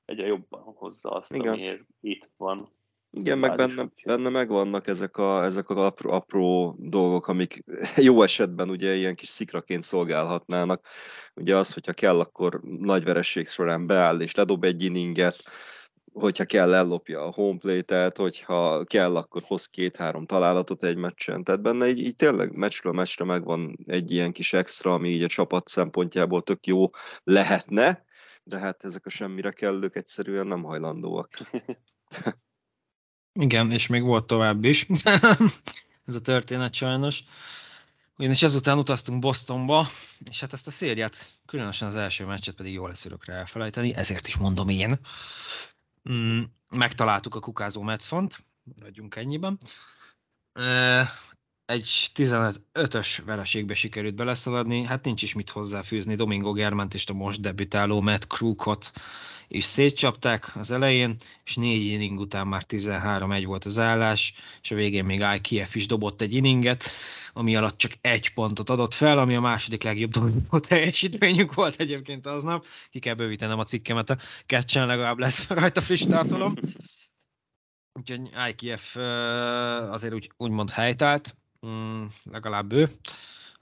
egyre 0.06 0.26
jobban 0.26 0.62
hozza 0.62 1.10
azt, 1.10 1.34
Igen. 1.34 1.54
amiért 1.54 1.84
itt 2.00 2.30
van. 2.38 2.72
Igen, 3.14 3.38
meg 3.38 3.56
benne, 3.56 3.92
benne 4.06 4.30
megvannak 4.30 4.88
ezek 4.88 5.18
a, 5.18 5.44
ezek 5.44 5.70
a 5.70 5.86
apró, 5.86 6.12
apró 6.12 6.76
dolgok, 6.78 7.28
amik 7.28 7.64
jó 8.08 8.24
esetben 8.24 8.70
ugye 8.70 8.96
ilyen 8.96 9.16
kis 9.16 9.30
szikraként 9.30 9.84
szolgálhatnának. 9.84 10.88
Ugye 11.36 11.56
az, 11.56 11.74
hogyha 11.74 11.94
kell, 11.94 12.20
akkor 12.20 12.60
nagy 12.64 13.04
vereség 13.04 13.48
során 13.48 13.88
beáll 13.88 14.20
és 14.20 14.36
ledob 14.36 14.64
egy 14.64 14.84
inninget, 14.84 15.36
hogyha 16.14 16.46
kell, 16.46 16.74
ellopja 16.74 17.22
a 17.22 17.32
homeplate-et, 17.32 18.18
hogyha 18.18 18.84
kell, 18.84 19.16
akkor 19.16 19.42
hoz 19.46 19.66
két-három 19.66 20.26
találatot 20.26 20.84
egy 20.84 20.98
meccsen. 20.98 21.44
Tehát 21.44 21.62
benne 21.62 21.88
így, 21.88 22.00
így 22.00 22.16
tényleg 22.16 22.56
meccsről 22.56 22.94
meccsre 22.94 23.26
megvan 23.26 23.78
egy 23.86 24.12
ilyen 24.12 24.32
kis 24.32 24.54
extra, 24.54 24.94
ami 24.94 25.10
így 25.10 25.24
a 25.24 25.28
csapat 25.28 25.68
szempontjából 25.68 26.42
tök 26.42 26.66
jó 26.66 26.90
lehetne, 27.24 28.04
de 28.44 28.58
hát 28.58 28.84
ezek 28.84 29.06
a 29.06 29.10
semmire 29.10 29.52
kellők 29.52 29.96
egyszerűen 29.96 30.48
nem 30.48 30.64
hajlandóak. 30.64 31.30
Igen, 33.42 33.72
és 33.72 33.88
még 33.88 34.04
volt 34.04 34.26
tovább 34.26 34.64
is. 34.64 34.86
Ez 36.08 36.16
a 36.16 36.22
történet 36.22 36.74
sajnos. 36.74 37.24
Ugyanis 38.18 38.44
ezután 38.44 38.78
utaztunk 38.78 39.20
Bostonba, 39.20 39.88
és 40.30 40.40
hát 40.40 40.54
ezt 40.54 40.68
a 40.68 40.72
szériát, 40.72 41.26
különösen 41.46 41.88
az 41.88 41.96
első 41.96 42.26
meccset 42.26 42.56
pedig 42.56 42.74
jól 42.74 42.88
lesz 42.88 43.06
örökre 43.06 43.34
elfelejteni, 43.34 43.96
ezért 43.96 44.28
is 44.28 44.38
mondom 44.38 44.70
én. 44.70 45.00
Mm, 46.12 46.42
megtaláltuk 46.76 47.36
a 47.36 47.40
kukázó 47.40 47.82
Metszfont, 47.82 48.38
maradjunk 48.64 49.16
ennyiben 49.16 49.58
egy 51.72 52.12
15-ös 52.16 53.22
vereségbe 53.26 53.74
sikerült 53.74 54.16
beleszaladni, 54.16 54.84
hát 54.84 55.04
nincs 55.06 55.22
is 55.22 55.34
mit 55.34 55.50
hozzáfűzni, 55.50 56.16
Domingo 56.16 56.52
Germant 56.52 56.94
és 56.94 57.06
a 57.08 57.14
most 57.14 57.42
debütáló 57.42 58.02
Matt 58.02 58.28
Crookot 58.28 58.92
is 59.48 59.64
szétcsapták 59.64 60.56
az 60.56 60.72
elején, 60.72 61.16
és 61.44 61.56
négy 61.56 61.86
inning 61.86 62.20
után 62.20 62.48
már 62.48 62.64
13-1 62.68 63.44
volt 63.46 63.66
az 63.66 63.80
állás, 63.80 64.34
és 64.62 64.72
a 64.72 64.76
végén 64.76 65.06
még 65.06 65.26
IKF 65.42 65.76
is 65.76 65.88
dobott 65.88 66.22
egy 66.22 66.34
inninget, 66.34 66.84
ami 67.34 67.56
alatt 67.56 67.78
csak 67.78 67.92
egy 68.02 68.34
pontot 68.34 68.70
adott 68.70 68.94
fel, 68.94 69.18
ami 69.18 69.36
a 69.36 69.42
második 69.42 69.84
legjobb 69.84 70.12
dobó 70.12 70.60
teljesítményünk 70.60 71.54
volt 71.54 71.80
egyébként 71.80 72.26
aznap. 72.26 72.66
Ki 72.90 73.00
kell 73.00 73.14
bővítenem 73.14 73.60
a 73.60 73.64
cikkemet, 73.64 74.10
a 74.10 74.18
catchen 74.46 74.88
legalább 74.88 75.18
lesz 75.18 75.48
rajta 75.50 75.82
friss 75.82 76.06
tartalom. 76.06 76.54
Úgyhogy 78.00 78.30
IKF 78.50 78.96
azért 79.90 80.14
úgy, 80.14 80.32
úgymond 80.38 80.70
helytált, 80.70 81.36
mm, 81.68 82.04
legalább 82.24 82.72
ő. 82.72 82.88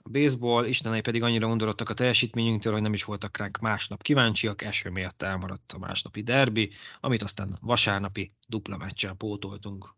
A 0.02 0.08
baseball 0.08 0.64
istenei 0.64 1.00
pedig 1.00 1.22
annyira 1.22 1.46
undorodtak 1.46 1.88
a 1.88 1.94
teljesítményünktől, 1.94 2.72
hogy 2.72 2.82
nem 2.82 2.92
is 2.92 3.04
voltak 3.04 3.36
ránk 3.36 3.58
másnap 3.58 4.02
kíváncsiak, 4.02 4.62
eső 4.62 4.90
miatt 4.90 5.22
elmaradt 5.22 5.72
a 5.72 5.78
másnapi 5.78 6.22
derbi, 6.22 6.70
amit 7.00 7.22
aztán 7.22 7.48
vasárnapi 7.60 8.32
dupla 8.48 8.76
meccsel 8.76 9.14
pótoltunk. 9.14 9.94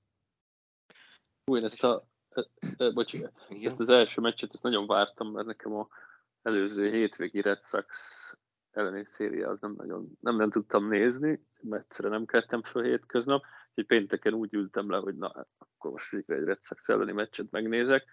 Új, 1.45 1.65
ezt 1.65 1.85
a 1.85 2.09
e, 2.31 2.47
e, 2.77 2.91
bocs, 2.91 3.15
ezt 3.63 3.81
az 3.81 3.89
első 3.89 4.21
meccset 4.21 4.51
ezt 4.55 4.63
nagyon 4.63 4.87
vártam, 4.87 5.33
mert 5.33 5.47
nekem 5.47 5.75
a 5.75 5.89
előző 6.43 6.91
hétvégi 6.91 7.41
Red 7.41 7.63
Sox 7.63 7.89
elleni 8.71 9.05
széria 9.05 9.49
az 9.49 9.61
nem 9.61 9.75
nagyon, 9.77 10.19
nem, 10.21 10.37
nem 10.37 10.51
tudtam 10.51 10.89
nézni, 10.89 11.47
mert 11.61 11.85
egyszerűen 11.85 12.15
nem 12.15 12.27
kettem 12.27 12.63
fel 12.63 12.83
hétköznap, 12.83 13.45
úgyhogy 13.75 13.99
pénteken 13.99 14.33
úgy 14.33 14.55
ültem 14.55 14.91
le, 14.91 14.97
hogy 14.97 15.17
na, 15.17 15.47
akkor 15.59 15.91
most 15.91 16.11
végre 16.11 16.35
egy 16.35 16.45
Red 16.45 16.65
Sox 16.65 16.89
elleni 16.89 17.13
meccset 17.13 17.51
megnézek, 17.51 18.05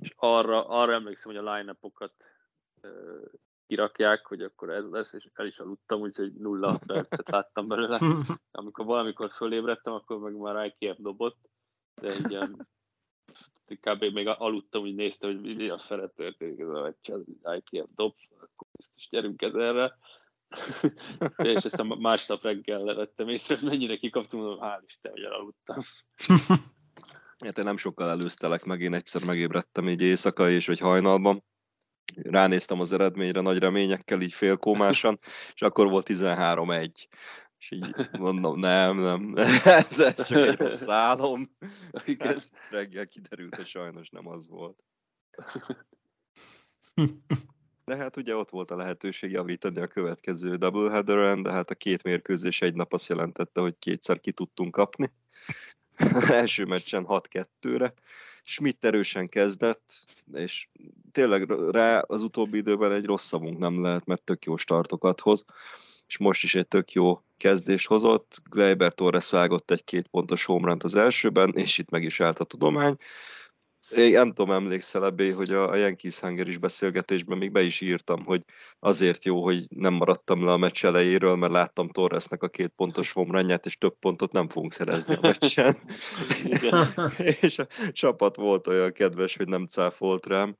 és 0.00 0.12
arra, 0.16 0.68
arra 0.68 0.92
emlékszem, 0.92 1.34
hogy 1.34 1.46
a 1.46 1.54
line 1.54 1.76
kirakják, 3.66 4.26
hogy 4.26 4.42
akkor 4.42 4.70
ez 4.70 4.84
lesz, 4.90 5.12
és 5.12 5.28
el 5.34 5.46
is 5.46 5.58
aludtam, 5.58 6.00
úgyhogy 6.00 6.32
nulla 6.32 6.80
percet 6.86 7.28
láttam 7.30 7.68
belőle. 7.68 7.98
Amikor 8.50 8.84
valamikor 8.84 9.30
fölébredtem, 9.30 9.92
akkor 9.92 10.18
meg 10.18 10.36
már 10.36 10.74
IKF 10.78 10.98
dobott, 10.98 11.48
de 12.00 12.14
ilyen, 12.28 12.68
kb. 13.66 14.04
még 14.04 14.26
aludtam, 14.26 14.82
úgy 14.82 14.94
néztem, 14.94 15.30
hogy 15.30 15.56
mi 15.56 15.68
a 15.68 15.78
fele 15.78 16.08
történik 16.08 16.58
ez 16.58 16.68
a 16.68 16.82
meccs, 16.82 17.10
az 17.10 17.24
IKF 17.56 17.88
dob, 17.94 18.14
akkor 18.30 18.66
biztos 18.72 19.08
gyerünk 19.10 19.42
ezerre. 19.42 19.98
És 21.42 21.64
aztán 21.64 21.86
másnap 21.86 22.42
reggel 22.42 22.80
levettem 22.80 23.28
észre, 23.28 23.54
hogy 23.54 23.68
mennyire 23.68 23.96
kikaptam, 23.96 24.40
mondom, 24.40 24.58
hál' 24.62 24.82
Isten, 24.86 25.12
hogy 25.12 25.22
elaludtam. 25.22 25.82
Hát 27.44 27.58
én 27.58 27.64
nem 27.64 27.76
sokkal 27.76 28.08
előztelek 28.08 28.64
meg, 28.64 28.80
én 28.80 28.94
egyszer 28.94 29.24
megébredtem 29.24 29.88
így 29.88 30.02
éjszaka 30.02 30.50
és 30.50 30.66
vagy 30.66 30.78
hajnalban. 30.78 31.44
Ránéztem 32.14 32.80
az 32.80 32.92
eredményre 32.92 33.40
nagy 33.40 33.58
reményekkel, 33.58 34.20
így 34.20 34.32
félkómásan, 34.32 35.18
és 35.54 35.62
akkor 35.62 35.90
volt 35.90 36.06
13-1. 36.10 36.90
És 37.58 37.70
így 37.70 38.10
mondom, 38.12 38.58
nem, 38.58 38.96
nem, 38.96 39.32
ez, 39.64 39.98
ez 39.98 40.26
csak 40.26 40.46
egy 40.46 40.56
rossz 40.56 40.88
álom. 40.88 41.56
Hát, 42.18 42.48
reggel 42.70 43.06
kiderült, 43.06 43.54
hogy 43.54 43.66
sajnos 43.66 44.10
nem 44.10 44.28
az 44.28 44.48
volt. 44.48 44.84
De 47.84 47.96
hát 47.96 48.16
ugye 48.16 48.36
ott 48.36 48.50
volt 48.50 48.70
a 48.70 48.76
lehetőség 48.76 49.30
javítani 49.30 49.80
a 49.80 49.86
következő 49.86 50.56
doubleheaderen, 50.56 51.42
de 51.42 51.50
hát 51.50 51.70
a 51.70 51.74
két 51.74 52.02
mérkőzés 52.02 52.62
egy 52.62 52.74
nap 52.74 52.92
azt 52.92 53.08
jelentette, 53.08 53.60
hogy 53.60 53.74
kétszer 53.78 54.20
ki 54.20 54.32
tudtunk 54.32 54.70
kapni. 54.70 55.12
első 56.30 56.64
meccsen 56.64 57.06
6-2-re. 57.08 57.94
Schmidt 58.42 58.84
erősen 58.84 59.28
kezdett, 59.28 60.04
és 60.32 60.68
tényleg 61.12 61.50
rá 61.70 61.98
az 61.98 62.22
utóbbi 62.22 62.58
időben 62.58 62.92
egy 62.92 63.04
rossz 63.04 63.26
szavunk 63.26 63.58
nem 63.58 63.82
lehet, 63.82 64.04
mert 64.04 64.22
tök 64.22 64.44
jó 64.44 64.56
startokat 64.56 65.20
hoz, 65.20 65.44
és 66.06 66.18
most 66.18 66.42
is 66.42 66.54
egy 66.54 66.68
tök 66.68 66.92
jó 66.92 67.22
kezdést 67.36 67.86
hozott. 67.86 68.40
Gleiber 68.50 68.92
Torres 68.92 69.30
vágott 69.30 69.70
egy 69.70 69.84
két 69.84 70.08
pontos 70.08 70.44
homerant 70.44 70.82
az 70.82 70.96
elsőben, 70.96 71.52
és 71.54 71.78
itt 71.78 71.90
meg 71.90 72.02
is 72.02 72.20
állt 72.20 72.38
a 72.38 72.44
tudomány. 72.44 72.96
Én 73.90 74.12
nem 74.12 74.28
tudom, 74.28 74.50
emlékszel 74.50 75.04
ebbé, 75.04 75.30
hogy 75.30 75.50
a, 75.50 75.70
a 75.70 75.76
Yankees 75.76 76.22
is 76.36 76.58
beszélgetésben 76.58 77.38
még 77.38 77.52
be 77.52 77.62
is 77.62 77.80
írtam, 77.80 78.24
hogy 78.24 78.42
azért 78.78 79.24
jó, 79.24 79.42
hogy 79.42 79.64
nem 79.68 79.94
maradtam 79.94 80.44
le 80.44 80.52
a 80.52 80.56
meccs 80.56 80.84
elejéről, 80.84 81.36
mert 81.36 81.52
láttam 81.52 81.88
Torresnek 81.88 82.42
a 82.42 82.48
két 82.48 82.72
pontos 82.76 83.12
homranyát, 83.12 83.66
és 83.66 83.76
több 83.76 83.98
pontot 83.98 84.32
nem 84.32 84.48
fogunk 84.48 84.72
szerezni 84.72 85.14
a 85.14 85.18
meccsen. 85.20 85.76
és 87.40 87.58
a 87.58 87.66
csapat 87.92 88.36
volt 88.36 88.66
olyan 88.66 88.92
kedves, 88.92 89.36
hogy 89.36 89.48
nem 89.48 89.66
cáfolt 89.66 90.26
rám 90.26 90.56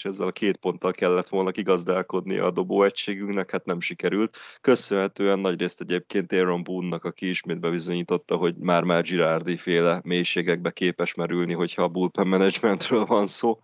és 0.00 0.06
ezzel 0.06 0.26
a 0.26 0.32
két 0.32 0.56
ponttal 0.56 0.92
kellett 0.92 1.28
volna 1.28 1.50
kigazdálkodni 1.50 2.38
a 2.38 2.50
dobó 2.50 2.82
egységünknek, 2.82 3.50
hát 3.50 3.64
nem 3.64 3.80
sikerült. 3.80 4.36
Köszönhetően 4.60 5.38
nagyrészt 5.38 5.80
egyébként 5.80 6.32
Aaron 6.32 6.62
Boone-nak, 6.62 7.04
aki 7.04 7.28
ismét 7.28 7.60
bebizonyította, 7.60 8.36
hogy 8.36 8.58
már-már 8.58 9.02
Girardi 9.02 9.56
féle 9.56 10.00
mélységekbe 10.04 10.70
képes 10.70 11.14
merülni, 11.14 11.52
hogyha 11.52 11.82
a 11.82 11.88
bullpen 11.88 12.28
managementről 12.28 13.04
van 13.04 13.26
szó. 13.26 13.62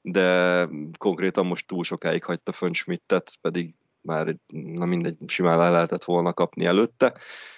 De 0.00 0.68
konkrétan 0.98 1.46
most 1.46 1.66
túl 1.66 1.84
sokáig 1.84 2.24
hagyta 2.24 2.52
fönn 2.52 2.72
Schmidtet, 2.72 3.36
pedig 3.40 3.74
már 4.00 4.36
na 4.52 4.84
mindegy, 4.84 5.16
simán 5.26 5.58
le 5.58 5.70
lehetett 5.70 6.04
volna 6.04 6.32
kapni 6.32 6.64
előtte, 6.64 7.14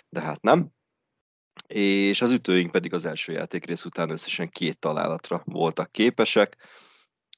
de 0.08 0.20
hát 0.20 0.42
nem. 0.42 0.68
És 1.66 2.22
az 2.22 2.30
ütőink 2.30 2.70
pedig 2.70 2.94
az 2.94 3.04
első 3.04 3.32
játékrész 3.32 3.84
után 3.84 4.10
összesen 4.10 4.48
két 4.48 4.78
találatra 4.78 5.42
voltak 5.44 5.92
képesek 5.92 6.56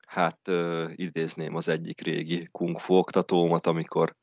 hát 0.06 0.48
uh, 0.48 0.92
idézném 0.94 1.54
az 1.54 1.68
egyik 1.68 2.00
régi 2.00 2.48
kung 2.52 2.78
fu 2.78 2.94
oktatómat, 2.94 3.66
amikor 3.66 4.16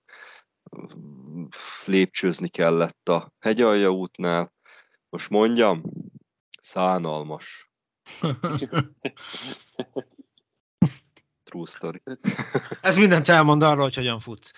lépcsőzni 1.86 2.48
kellett 2.48 3.10
a 3.10 3.34
hegyalja 3.40 3.90
útnál. 3.90 4.54
Most 5.10 5.30
mondjam, 5.30 5.84
szánalmas. 6.60 7.72
True 11.44 11.66
story. 11.66 12.02
Ez 12.82 12.98
mindent 12.98 13.28
elmond 13.28 13.62
arról, 13.62 13.84
hogy 13.84 13.96
hogyan 13.96 14.20
futsz. 14.20 14.54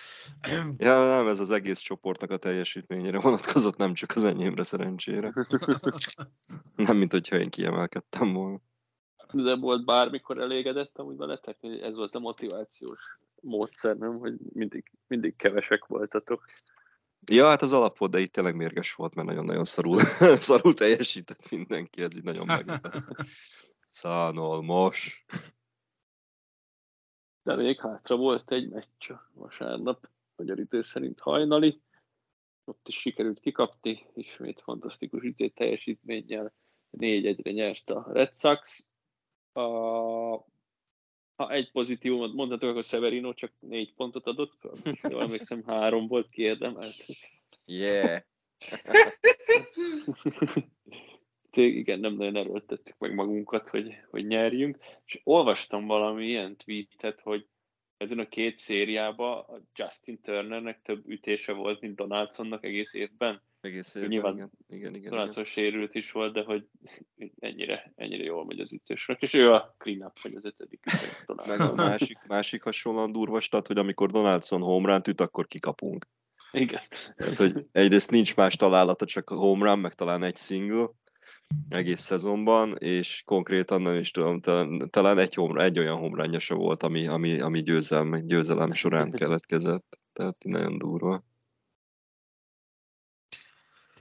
Ja, 0.76 1.04
nem, 1.04 1.28
ez 1.28 1.40
az 1.40 1.50
egész 1.50 1.78
csoportnak 1.78 2.30
a 2.30 2.36
teljesítményére 2.36 3.20
vonatkozott, 3.20 3.76
nem 3.76 3.94
csak 3.94 4.12
az 4.14 4.24
enyémre 4.24 4.62
szerencsére. 4.62 5.32
Nem, 6.76 6.96
mint 6.96 7.12
hogyha 7.12 7.38
én 7.38 7.50
kiemelkedtem 7.50 8.32
volna 8.32 8.60
de 9.32 9.56
volt 9.56 9.84
bármikor 9.84 10.38
elégedett 10.38 10.98
amúgy 10.98 11.16
veletek? 11.16 11.58
Ez 11.62 11.94
volt 11.94 12.14
a 12.14 12.18
motivációs 12.18 13.00
módszer, 13.40 13.96
nem? 13.96 14.18
Hogy 14.18 14.34
mindig, 14.52 14.92
mindig 15.06 15.36
kevesek 15.36 15.86
voltatok. 15.86 16.44
Ja, 17.30 17.48
hát 17.48 17.62
az 17.62 17.72
alap 17.72 17.98
volt, 17.98 18.10
de 18.10 18.18
itt 18.18 18.32
tényleg 18.32 18.56
mérges 18.56 18.94
volt, 18.94 19.14
mert 19.14 19.28
nagyon-nagyon 19.28 19.64
szarul, 19.64 19.96
szarul 20.48 20.74
teljesített 20.74 21.50
mindenki, 21.50 22.02
ez 22.02 22.16
így 22.16 22.24
nagyon 22.24 22.46
meglepett. 22.46 23.04
Szánolmos. 23.86 25.24
De 27.42 27.56
még 27.56 27.80
hátra 27.80 28.16
volt 28.16 28.50
egy 28.50 28.68
meccs 28.68 29.12
vasárnap, 29.32 30.08
magyar 30.36 30.58
idő 30.58 30.82
szerint 30.82 31.20
hajnali. 31.20 31.80
Ott 32.64 32.88
is 32.88 32.96
sikerült 32.96 33.40
kikapni, 33.40 34.06
ismét 34.14 34.60
fantasztikus 34.60 35.22
ütét 35.22 35.54
teljesítménnyel. 35.54 36.52
4-1-re 36.98 37.50
nyert 37.50 37.90
a 37.90 38.06
Red 38.12 38.36
Sox. 38.36 38.86
A, 39.56 40.46
ha 41.36 41.50
egy 41.50 41.70
pozitívumot 41.70 42.34
mondhatok, 42.34 42.70
akkor 42.70 42.84
Severino 42.84 43.34
csak 43.34 43.52
négy 43.60 43.94
pontot 43.94 44.26
adott 44.26 44.52
föl. 44.60 44.72
Jól 45.10 45.22
emlékszem, 45.22 45.62
három 45.66 46.06
volt 46.06 46.28
kiérdemelt. 46.28 47.04
Yeah. 47.64 48.20
igen, 51.52 52.00
nem 52.00 52.14
nagyon 52.14 52.36
erőltettük 52.36 52.98
meg 52.98 53.14
magunkat, 53.14 53.68
hogy, 53.68 53.94
hogy 54.10 54.26
nyerjünk. 54.26 54.78
És 55.04 55.20
olvastam 55.24 55.86
valami 55.86 56.26
ilyen 56.26 56.56
tweetet, 56.56 57.20
hogy 57.20 57.46
ezen 57.96 58.18
a 58.18 58.28
két 58.28 58.56
szériában 58.56 59.38
a 59.38 59.60
Justin 59.74 60.20
Turnernek 60.20 60.82
több 60.82 61.08
ütése 61.08 61.52
volt, 61.52 61.80
mint 61.80 61.96
Donaldsonnak 61.96 62.64
egész 62.64 62.94
évben. 62.94 63.42
Egész 63.66 63.94
évben, 63.94 64.10
Nyilván 64.10 64.34
igen. 64.34 64.50
igen, 64.68 64.94
igen, 64.94 65.12
igen. 65.12 65.44
sérült 65.44 65.94
is 65.94 66.12
volt, 66.12 66.32
de 66.32 66.42
hogy 66.42 66.66
ennyire, 67.38 67.92
ennyire 67.96 68.22
jól 68.22 68.44
megy 68.44 68.60
az 68.60 68.72
ütősnek, 68.72 69.22
és 69.22 69.32
ő 69.32 69.52
a 69.52 69.74
clean-up, 69.78 70.18
vagy 70.22 70.34
az 70.34 70.44
ötödik 70.44 70.86
ütős 70.86 71.46
Meg 71.46 71.60
a 71.60 71.74
másik, 71.74 72.18
másik 72.28 72.62
hasonlóan 72.62 73.12
durva 73.12 73.40
stat, 73.40 73.66
hogy 73.66 73.78
amikor 73.78 74.10
Donaldson 74.10 74.62
home 74.62 74.88
run 74.88 75.00
üt, 75.08 75.20
akkor 75.20 75.46
kikapunk. 75.46 76.06
Igen. 76.52 76.80
Tehát, 77.16 77.36
hogy 77.36 77.66
egyrészt 77.72 78.10
nincs 78.10 78.36
más 78.36 78.56
találata, 78.56 79.04
csak 79.04 79.30
a 79.30 79.34
home 79.34 79.68
run, 79.68 79.78
meg 79.78 79.94
talán 79.94 80.22
egy 80.22 80.36
single 80.36 80.90
egész 81.68 82.00
szezonban, 82.00 82.74
és 82.78 83.22
konkrétan 83.24 83.82
nem 83.82 83.94
is 83.94 84.10
tudom, 84.10 84.40
talán, 84.40 84.78
talán 84.90 85.18
egy, 85.18 85.34
home, 85.34 85.64
egy 85.64 85.78
olyan 85.78 85.96
home 85.96 86.22
runja 86.22 86.38
se 86.38 86.54
volt, 86.54 86.82
ami, 86.82 87.06
ami, 87.06 87.40
ami 87.40 87.62
győzelem, 87.62 88.26
győzelem 88.26 88.72
során 88.72 89.10
keletkezett. 89.10 89.98
Tehát 90.12 90.36
nagyon 90.44 90.78
durva. 90.78 91.24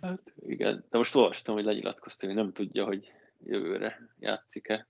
Hát, 0.06 0.34
igen, 0.36 0.86
de 0.90 0.98
most 0.98 1.16
olvastam, 1.16 1.56
hogy 1.56 1.64
lenyilatkoztam, 1.64 2.30
hogy 2.30 2.38
nem 2.38 2.54
tudja, 2.54 2.86
hogy 2.86 3.12
jövőre 3.44 4.16
játszik-e. 4.20 4.88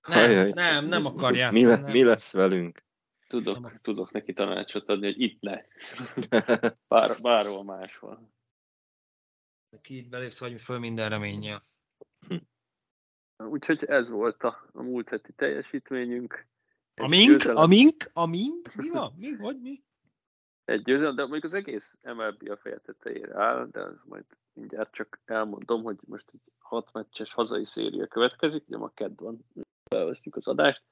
Ajaj. 0.00 0.50
Nem, 0.50 0.52
nem, 0.52 0.84
nem 0.84 1.06
akar 1.06 1.32
Mi, 1.32 1.38
játszani. 1.38 1.64
le, 1.64 1.76
nem. 1.80 1.90
mi 1.90 2.04
lesz 2.04 2.32
velünk? 2.32 2.82
Tudok, 3.26 3.80
tudok 3.82 4.12
neki 4.12 4.32
tanácsot 4.32 4.88
adni, 4.88 5.06
hogy 5.06 5.20
itt 5.20 5.40
ne. 5.40 5.62
Bár, 6.88 7.10
bárhol 7.22 7.64
máshol. 7.64 8.30
Ki 9.80 9.96
itt 9.96 10.08
belépsz, 10.08 10.40
vagy 10.40 10.60
föl 10.60 10.78
minden 10.78 11.08
reménnyel. 11.08 11.62
Úgyhogy 13.36 13.84
ez 13.84 14.10
volt 14.10 14.42
a, 14.42 14.68
a 14.72 14.82
múlt 14.82 15.08
heti 15.08 15.32
teljesítményünk. 15.32 16.46
Egy 16.94 17.04
Amink, 17.04 17.28
győzelem- 17.30 17.56
amink, 17.56 18.10
amink, 18.12 18.74
mi 18.74 18.88
van? 18.90 19.14
Mi, 19.16 19.30
hogy 19.30 19.60
mi? 19.60 19.82
Egy 20.64 20.82
győzelem, 20.82 21.14
de 21.14 21.22
mondjuk 21.22 21.44
az 21.44 21.54
egész 21.54 21.98
MLB 22.02 22.50
a 22.50 22.56
feje 22.56 22.78
tetejére 22.78 23.42
áll, 23.42 23.66
de 23.66 23.80
az 23.80 24.00
majd 24.04 24.24
mindjárt 24.52 24.92
csak 24.92 25.20
elmondom, 25.24 25.82
hogy 25.82 25.98
most 26.06 26.30
egy 26.32 26.52
hat 26.58 26.92
meccses 26.92 27.32
hazai 27.32 27.64
széria 27.64 28.06
következik, 28.06 28.64
ugye 28.66 28.76
ma 28.76 28.88
kedd 28.88 29.12
van, 29.16 29.46
felvesztjük 29.90 30.36
az 30.36 30.46
adást, 30.46 30.82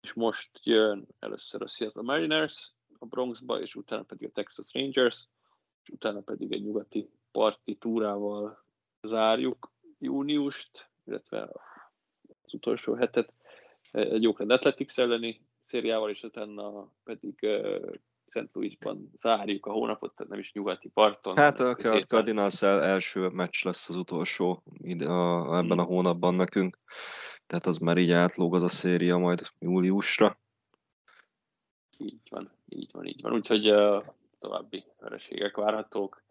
és 0.00 0.12
most 0.12 0.50
jön 0.62 1.06
először 1.18 1.62
a 1.62 1.66
Seattle 1.66 2.02
Mariners 2.02 2.74
a 2.98 3.06
Bronxba, 3.06 3.60
és 3.60 3.74
utána 3.74 4.02
pedig 4.02 4.28
a 4.28 4.32
Texas 4.32 4.72
Rangers, 4.72 5.28
és 5.82 5.88
utána 5.88 6.20
pedig 6.20 6.52
egy 6.52 6.62
nyugati 6.62 7.10
parti 7.32 7.76
túrával 7.76 8.64
zárjuk 9.02 9.72
júniust, 9.98 10.90
illetve 11.04 11.42
az 12.42 12.54
utolsó 12.54 12.94
hetet. 12.94 13.32
Egy 13.90 14.26
Oakland 14.26 14.50
Athletics 14.50 14.98
elleni 14.98 15.46
szériával, 15.64 16.10
és 16.10 16.22
utána 16.22 16.92
pedig 17.04 17.46
St. 18.34 18.48
Louisban 18.52 19.10
zárjuk 19.18 19.66
a 19.66 19.72
hónapot, 19.72 20.14
tehát 20.14 20.32
nem 20.32 20.40
is 20.40 20.52
nyugati 20.52 20.88
parton. 20.88 21.36
Hát 21.36 21.60
a. 21.60 21.74
Cardinals 22.06 22.62
el- 22.62 22.82
első 22.82 23.28
meccs 23.28 23.64
lesz 23.64 23.88
az 23.88 23.96
utolsó 23.96 24.62
ide 24.78 25.06
a, 25.08 25.56
ebben 25.58 25.78
a 25.78 25.82
hónapban 25.82 26.34
nekünk. 26.34 26.78
Tehát 27.46 27.66
az 27.66 27.78
már 27.78 27.96
így 27.96 28.10
átlóg 28.10 28.54
az 28.54 28.62
a 28.62 28.68
széria 28.68 29.16
majd 29.16 29.40
júliusra. 29.58 30.38
Így 31.98 32.28
van, 32.30 32.50
így 32.68 32.90
van, 32.92 33.06
így 33.06 33.22
van. 33.22 33.32
Úgyhogy 33.32 33.70
uh, 33.70 34.02
további 34.38 34.84
vereségek 34.98 35.56
várhatók. 35.56 36.24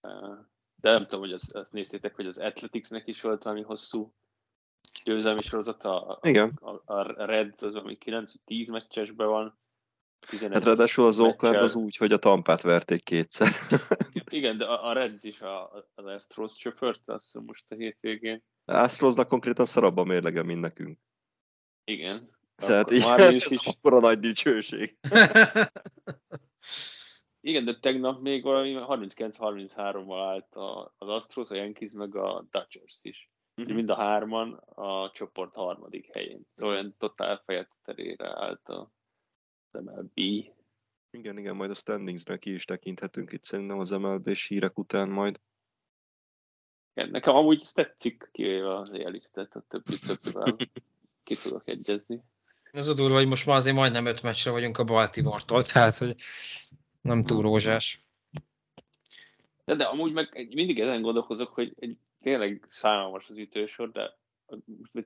Uh, 0.00 0.38
de 0.80 0.90
nem 0.90 1.02
tudom, 1.02 1.20
hogy 1.20 1.32
azt, 1.32 1.54
azt 1.54 1.72
néztétek, 1.72 2.14
hogy 2.14 2.26
az 2.26 2.38
Athleticsnek 2.38 3.06
is 3.06 3.20
volt 3.20 3.42
valami 3.42 3.62
hosszú 3.62 4.14
győzelmi 5.04 5.42
sorozata. 5.42 6.06
A, 6.06 6.18
Igen. 6.28 6.58
a, 6.60 6.94
a 6.94 7.24
Reds 7.24 7.62
az 7.62 7.72
valami 7.72 7.98
9-10 8.04 8.70
meccsesben 8.70 9.28
van. 9.28 9.58
11 10.28 10.52
Hát 10.52 10.64
ráadásul 10.64 11.04
az 11.04 11.20
Oakland 11.20 11.56
az 11.56 11.74
úgy, 11.74 11.96
hogy 11.96 12.12
a 12.12 12.16
Tampát 12.18 12.60
verték 12.60 13.04
kétszer. 13.04 13.48
Igen, 14.30 14.58
de 14.58 14.64
a, 14.64 14.88
a 14.88 14.92
Reds 14.92 15.24
is 15.24 15.40
a, 15.40 15.86
az 15.94 16.04
Astros 16.04 16.52
csöpört, 16.56 17.02
azt 17.08 17.30
most 17.32 17.64
a 17.68 17.74
hétvégén. 17.74 18.42
Astrosnak 18.64 19.28
konkrétan 19.28 19.64
szarabb 19.64 19.96
a 19.96 20.04
mérlege, 20.04 20.42
mint 20.42 20.60
nekünk. 20.60 20.98
Igen. 21.84 22.30
Tehát 22.56 22.90
így, 22.90 23.02
ez 23.18 23.50
is. 23.50 23.66
akkora 23.66 24.00
nagy 24.00 24.18
dicsőség. 24.18 24.98
Igen, 27.40 27.64
de 27.64 27.78
tegnap 27.78 28.20
még 28.20 28.42
valami 28.42 28.76
39-33-mal 28.78 30.20
állt 30.26 30.54
az 30.98 31.08
Astros, 31.08 31.48
a 31.48 31.54
Yankees 31.54 31.92
meg 31.92 32.16
a 32.16 32.46
Dodgers 32.50 32.98
is. 33.02 33.30
Mhm. 33.54 33.62
Uh-huh. 33.62 33.76
Mind 33.76 33.90
a 33.90 33.94
hárman 33.94 34.52
a 34.74 35.10
csoport 35.10 35.54
harmadik 35.54 36.14
helyén. 36.14 36.46
Olyan 36.60 36.94
totál 36.98 37.42
fejeterére 37.44 38.44
állt 38.44 38.68
a 38.68 38.90
MLB. 39.80 40.18
Igen, 41.10 41.38
igen, 41.38 41.56
majd 41.56 41.70
a 41.70 41.74
standingsre 41.74 42.36
ki 42.36 42.52
is 42.52 42.64
tekinthetünk 42.64 43.32
itt 43.32 43.42
szerintem 43.42 43.78
az 43.78 43.90
MLB-s 43.90 44.46
hírek 44.46 44.78
után 44.78 45.08
majd. 45.08 45.40
Igen, 46.94 47.10
nekem 47.10 47.34
amúgy 47.34 47.64
tetszik, 47.74 48.28
kivéve 48.32 48.76
az 48.76 48.92
élisztet, 48.92 49.54
a 49.54 49.64
többi 49.68 49.98
többivel 50.06 50.56
ki 51.24 51.34
tudok 51.34 51.62
egyezni. 51.68 52.22
Az 52.72 52.88
a 52.88 52.94
durva, 52.94 53.16
hogy 53.16 53.26
most 53.26 53.46
már 53.46 53.56
azért 53.56 53.76
majdnem 53.76 54.06
öt 54.06 54.22
meccsre 54.22 54.50
vagyunk 54.50 54.78
a 54.78 54.84
Baltimore-tól, 54.84 55.62
tehát 55.62 55.96
hogy 55.96 56.16
nem 57.00 57.24
túl 57.24 57.42
rózsás. 57.42 58.00
De, 59.64 59.74
de 59.74 59.84
amúgy 59.84 60.12
meg 60.12 60.48
mindig 60.54 60.80
ezen 60.80 61.02
gondolkozok, 61.02 61.54
hogy 61.54 61.74
egy 61.78 61.98
tényleg 62.22 62.66
szánalmas 62.68 63.28
az 63.28 63.36
ütősor, 63.36 63.90
de 63.92 64.16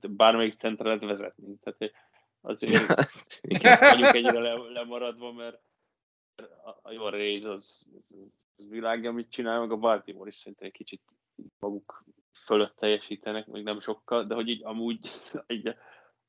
bármelyik 0.09 0.59
centre 0.59 0.85
lehet 0.85 1.03
vezetni. 1.03 1.57
Tehát 1.63 1.93
azért 2.41 2.87
vagyunk 3.91 4.15
ennyire 4.15 4.39
le, 4.39 4.53
lemaradva, 4.53 5.33
mert 5.33 5.61
a, 6.83 6.93
jó 6.93 7.09
Rays 7.09 7.45
az, 7.45 7.87
az 8.57 8.69
világ, 8.69 9.05
amit 9.05 9.31
csinál, 9.31 9.61
meg 9.61 9.71
a 9.71 9.77
Baltimore 9.77 10.29
is 10.29 10.37
szerintem 10.37 10.67
egy 10.67 10.73
kicsit 10.73 11.03
maguk 11.59 12.05
fölött 12.33 12.77
teljesítenek, 12.77 13.47
még 13.47 13.63
nem 13.63 13.81
sokkal, 13.81 14.25
de 14.25 14.35
hogy 14.35 14.49
így 14.49 14.65
amúgy 14.65 15.11
így 15.47 15.67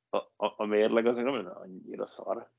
a, 0.10 0.18
a, 0.18 0.54
a 0.58 0.66
mérleg 0.66 1.06
az 1.06 1.16
nem 1.16 1.36
lenne 1.36 1.52
annyira 1.52 2.06
szar. 2.06 2.52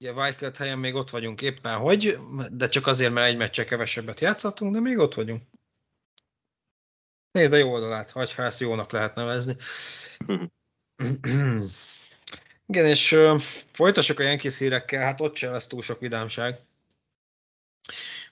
Ugye 0.00 0.12
Wildcard 0.12 0.56
helyen 0.56 0.78
még 0.78 0.94
ott 0.94 1.10
vagyunk 1.10 1.42
éppen, 1.42 1.78
hogy, 1.78 2.18
de 2.52 2.68
csak 2.68 2.86
azért, 2.86 3.12
mert 3.12 3.28
egy 3.28 3.36
meccse 3.36 3.64
kevesebbet 3.64 4.20
játszottunk, 4.20 4.72
de 4.72 4.80
még 4.80 4.98
ott 4.98 5.14
vagyunk. 5.14 5.42
Nézd 7.30 7.52
a 7.52 7.56
jó 7.56 7.72
oldalát, 7.72 8.12
vagy 8.12 8.34
ha 8.34 8.42
ezt 8.42 8.60
jónak 8.60 8.92
lehet 8.92 9.14
nevezni. 9.14 9.56
Igen, 12.70 12.86
és 12.86 13.12
uh, 13.12 13.40
folytassuk 13.72 14.20
a 14.20 14.22
Yankees 14.22 14.58
hírekkel, 14.58 15.02
hát 15.02 15.20
ott 15.20 15.36
sem 15.36 15.52
lesz 15.52 15.66
túl 15.66 15.82
sok 15.82 16.00
vidámság. 16.00 16.58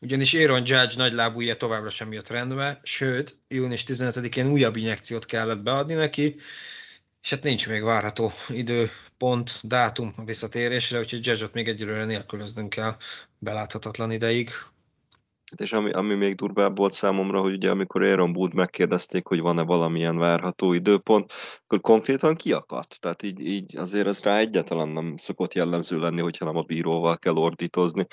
Ugyanis 0.00 0.34
Aaron 0.34 0.62
Judge 0.64 0.94
nagylábúja 0.96 1.56
továbbra 1.56 1.90
sem 1.90 2.12
jött 2.12 2.28
rendbe, 2.28 2.80
sőt, 2.82 3.38
június 3.48 3.84
15-én 3.86 4.50
újabb 4.50 4.76
injekciót 4.76 5.24
kellett 5.24 5.62
beadni 5.62 5.94
neki, 5.94 6.36
és 7.22 7.30
hát 7.30 7.42
nincs 7.42 7.68
még 7.68 7.82
várható 7.82 8.32
időpont, 8.48 9.60
dátum 9.62 10.12
a 10.16 10.24
visszatérésre, 10.24 10.98
úgyhogy 10.98 11.26
Judge-ot 11.26 11.52
még 11.52 11.68
egyelőre 11.68 12.04
nélkülöznünk 12.04 12.70
kell 12.70 12.96
beláthatatlan 13.38 14.10
ideig. 14.10 14.50
Hát 15.50 15.60
és 15.60 15.72
ami, 15.72 15.90
ami 15.90 16.14
még 16.14 16.34
durvább 16.34 16.76
volt 16.76 16.92
számomra, 16.92 17.40
hogy 17.40 17.52
ugye 17.52 17.70
amikor 17.70 18.02
Aaron 18.02 18.36
Wood 18.36 18.54
megkérdezték, 18.54 19.26
hogy 19.26 19.40
van-e 19.40 19.62
valamilyen 19.62 20.18
várható 20.18 20.72
időpont, 20.72 21.32
akkor 21.64 21.80
konkrétan 21.80 22.34
kiakadt. 22.34 23.00
Tehát 23.00 23.22
így, 23.22 23.40
így 23.40 23.76
azért 23.76 24.06
ez 24.06 24.22
rá 24.22 24.38
egyáltalán 24.38 24.88
nem 24.88 25.16
szokott 25.16 25.54
jellemző 25.54 25.98
lenni, 25.98 26.20
hogyha 26.20 26.44
nem 26.44 26.56
a 26.56 26.62
bíróval 26.62 27.16
kell 27.16 27.34
ordítozni, 27.34 28.06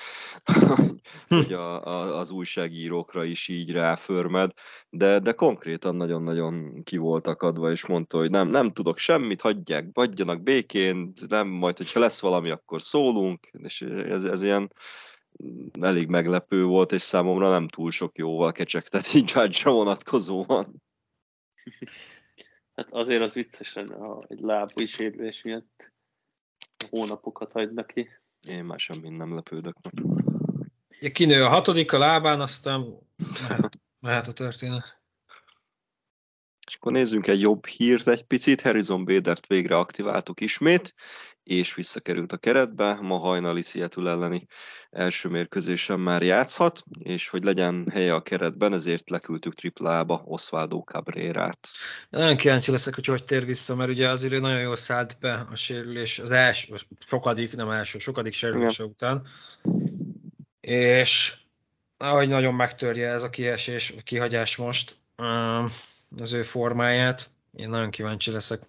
hogy 1.28 1.54
a, 1.54 1.86
a, 1.86 2.20
az 2.20 2.32
újságírókra 2.32 3.24
is 3.24 3.48
így 3.48 3.72
ráförmed, 3.72 4.52
de, 4.90 5.20
de 5.20 5.32
konkrétan 5.32 5.96
nagyon-nagyon 5.96 6.84
ki 6.84 6.98
volt 6.98 7.28
akadva, 7.28 7.72
és 7.72 7.86
mondta, 7.86 8.18
hogy 8.18 8.30
nem, 8.30 8.50
nem 8.50 8.72
tudok 8.72 8.98
semmit, 8.98 9.42
hagyják, 9.42 9.90
hagyjanak 9.94 10.44
békén, 10.44 11.14
nem, 11.28 11.48
majd 11.48 11.78
hogyha 11.78 12.00
lesz 12.00 12.22
valami, 12.22 12.50
akkor 12.50 12.82
szólunk, 12.82 13.48
és 13.52 13.82
ez, 13.82 14.24
ez 14.24 14.44
ilyen 14.44 14.72
elég 15.82 16.08
meglepő 16.08 16.64
volt, 16.64 16.92
és 16.92 17.02
számomra 17.02 17.50
nem 17.50 17.68
túl 17.68 17.92
sok 17.92 18.18
jóval 18.18 18.52
kecsegtet 18.52 19.14
így 19.14 19.32
Judge-ra 19.36 19.72
vonatkozóan. 19.72 20.84
Hát 22.74 22.88
azért 22.90 23.22
az 23.22 23.34
vicces 23.34 23.74
lenne, 23.74 23.96
ha 23.96 24.26
egy 24.28 24.40
lábúj 24.40 24.86
sérülés 24.86 25.42
miatt 25.44 25.92
hónapokat 26.90 27.52
hagynak 27.52 27.88
ki. 27.88 28.10
Én 28.48 28.64
már 28.64 28.80
semmi 28.80 29.10
nem 29.10 29.34
lepődök 29.34 29.76
meg. 29.82 30.06
Ja, 31.00 31.12
kinő 31.12 31.44
a 31.44 31.50
hatodik 31.50 31.94
a 31.94 31.98
lábán, 31.98 32.42
aztán 32.42 33.00
mehet, 33.50 33.80
mehet 34.00 34.28
a 34.28 34.34
történet. 34.34 35.04
És 36.68 36.76
akkor 36.76 36.92
nézzünk 36.92 37.28
egy 37.28 37.40
jobb 37.40 37.66
hírt 37.66 38.08
egy 38.08 38.24
picit. 38.24 38.62
Harrison 38.62 39.06
Bédert 39.06 39.48
végre 39.48 39.78
aktiváltuk 39.78 40.42
ismét, 40.42 40.94
és 41.46 41.76
visszakerült 41.76 42.32
a 42.32 42.38
keretbe. 42.38 42.98
Ma 43.02 43.18
hajnali 43.18 43.62
Seattle 43.62 44.10
elleni 44.10 44.48
első 44.92 45.30
mérkőzésen 45.30 46.00
már 46.00 46.22
játszhat, 46.22 46.84
és 47.00 47.30
hogy 47.30 47.44
legyen 47.44 47.88
helye 47.92 48.14
a 48.14 48.22
keretben, 48.22 48.74
ezért 48.74 49.10
leküldtük 49.10 49.54
triplába 49.54 50.22
Osvaldo 50.26 50.80
Cabrera-t. 50.80 51.68
Nagyon 52.10 52.38
kíváncsi 52.38 52.72
leszek, 52.72 52.96
hogy 52.96 53.06
hogy 53.06 53.24
tér 53.24 53.46
vissza, 53.46 53.76
mert 53.76 53.90
ugye 53.90 54.10
azért 54.10 54.42
nagyon 54.42 54.62
jól 54.62 54.76
szállt 54.76 55.18
be 55.20 55.48
a 55.52 55.56
sérülés, 55.56 56.20
az 56.20 56.30
első, 56.30 56.76
sokadik, 57.08 57.56
nem 57.56 57.70
első, 57.70 58.00
sokadik 58.00 58.34
sérülése 58.34 58.84
Igen. 58.84 58.96
után. 58.96 59.28
És 60.62 61.34
ahogy 61.98 62.28
nagyon 62.28 62.54
megtörje 62.54 63.10
ez 63.10 63.24
a 63.24 63.30
kiesés, 63.30 63.94
kihagyás 64.04 64.56
most 64.56 64.98
az 66.18 66.34
ő 66.34 66.42
formáját, 66.42 67.30
én 67.54 67.70
nagyon 67.70 67.90
kíváncsi 67.90 68.32
leszek. 68.32 68.62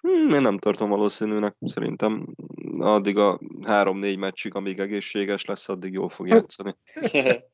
Hmm, 0.00 0.30
én 0.30 0.40
nem 0.40 0.58
tartom 0.58 0.88
valószínűnek. 0.88 1.56
Szerintem 1.60 2.34
addig 2.78 3.18
a 3.18 3.40
három-négy 3.62 4.18
meccsig, 4.18 4.54
amíg 4.54 4.78
egészséges 4.78 5.44
lesz, 5.44 5.68
addig 5.68 5.92
jól 5.92 6.08
fog 6.08 6.28
játszani. 6.28 6.76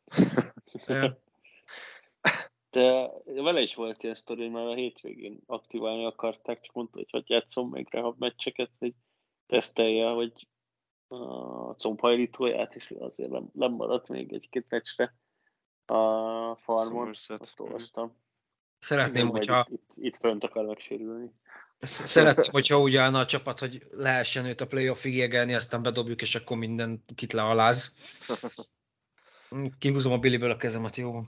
De 2.71 3.11
vele 3.25 3.61
is 3.61 3.75
volt 3.75 4.03
ilyen 4.03 4.15
sztori, 4.15 4.43
hogy 4.43 4.51
már 4.51 4.67
a 4.67 4.75
hétvégén 4.75 5.41
aktiválni 5.47 6.05
akarták, 6.05 6.61
csak 6.61 6.75
mondta, 6.75 6.97
hogy 6.97 7.11
hogy 7.11 7.31
játszom 7.31 7.71
még 7.71 7.87
rehab 7.91 8.19
meccseket, 8.19 8.71
hogy 8.79 8.95
tesztelje, 9.47 10.09
hogy 10.09 10.49
a 11.09 11.75
combhajlítóját, 11.75 12.75
és 12.75 12.95
azért 12.99 13.31
nem, 13.31 13.49
nem 13.53 13.73
maradt 13.73 14.09
még 14.09 14.33
egy-két 14.33 14.67
meccsre 14.69 15.15
a 15.87 16.57
farmon. 16.57 17.09
Azt 17.09 17.61
olvastam. 17.61 18.17
Szeretném, 18.79 19.23
Igen, 19.23 19.31
hogyha... 19.31 19.67
Itt, 19.71 19.91
itt 19.95 20.17
fönt 20.17 20.45
akar 20.45 20.65
megsérülni. 20.65 21.31
Szeretném, 21.79 22.51
hogyha 22.51 22.81
úgy 22.81 22.97
állna 22.97 23.19
a 23.19 23.25
csapat, 23.25 23.59
hogy 23.59 23.83
lehessen 23.91 24.45
őt 24.45 24.61
a 24.61 24.67
playoffig 24.67 25.15
égelni, 25.15 25.55
aztán 25.55 25.83
bedobjuk, 25.83 26.23
és 26.23 26.35
akkor 26.35 26.57
minden 26.57 27.05
kit 27.15 27.33
lealáz. 27.33 27.95
Kihúzom 29.79 30.12
a 30.12 30.19
Billyből 30.19 30.51
a 30.51 30.57
kezemet, 30.57 30.97
jó? 30.97 31.21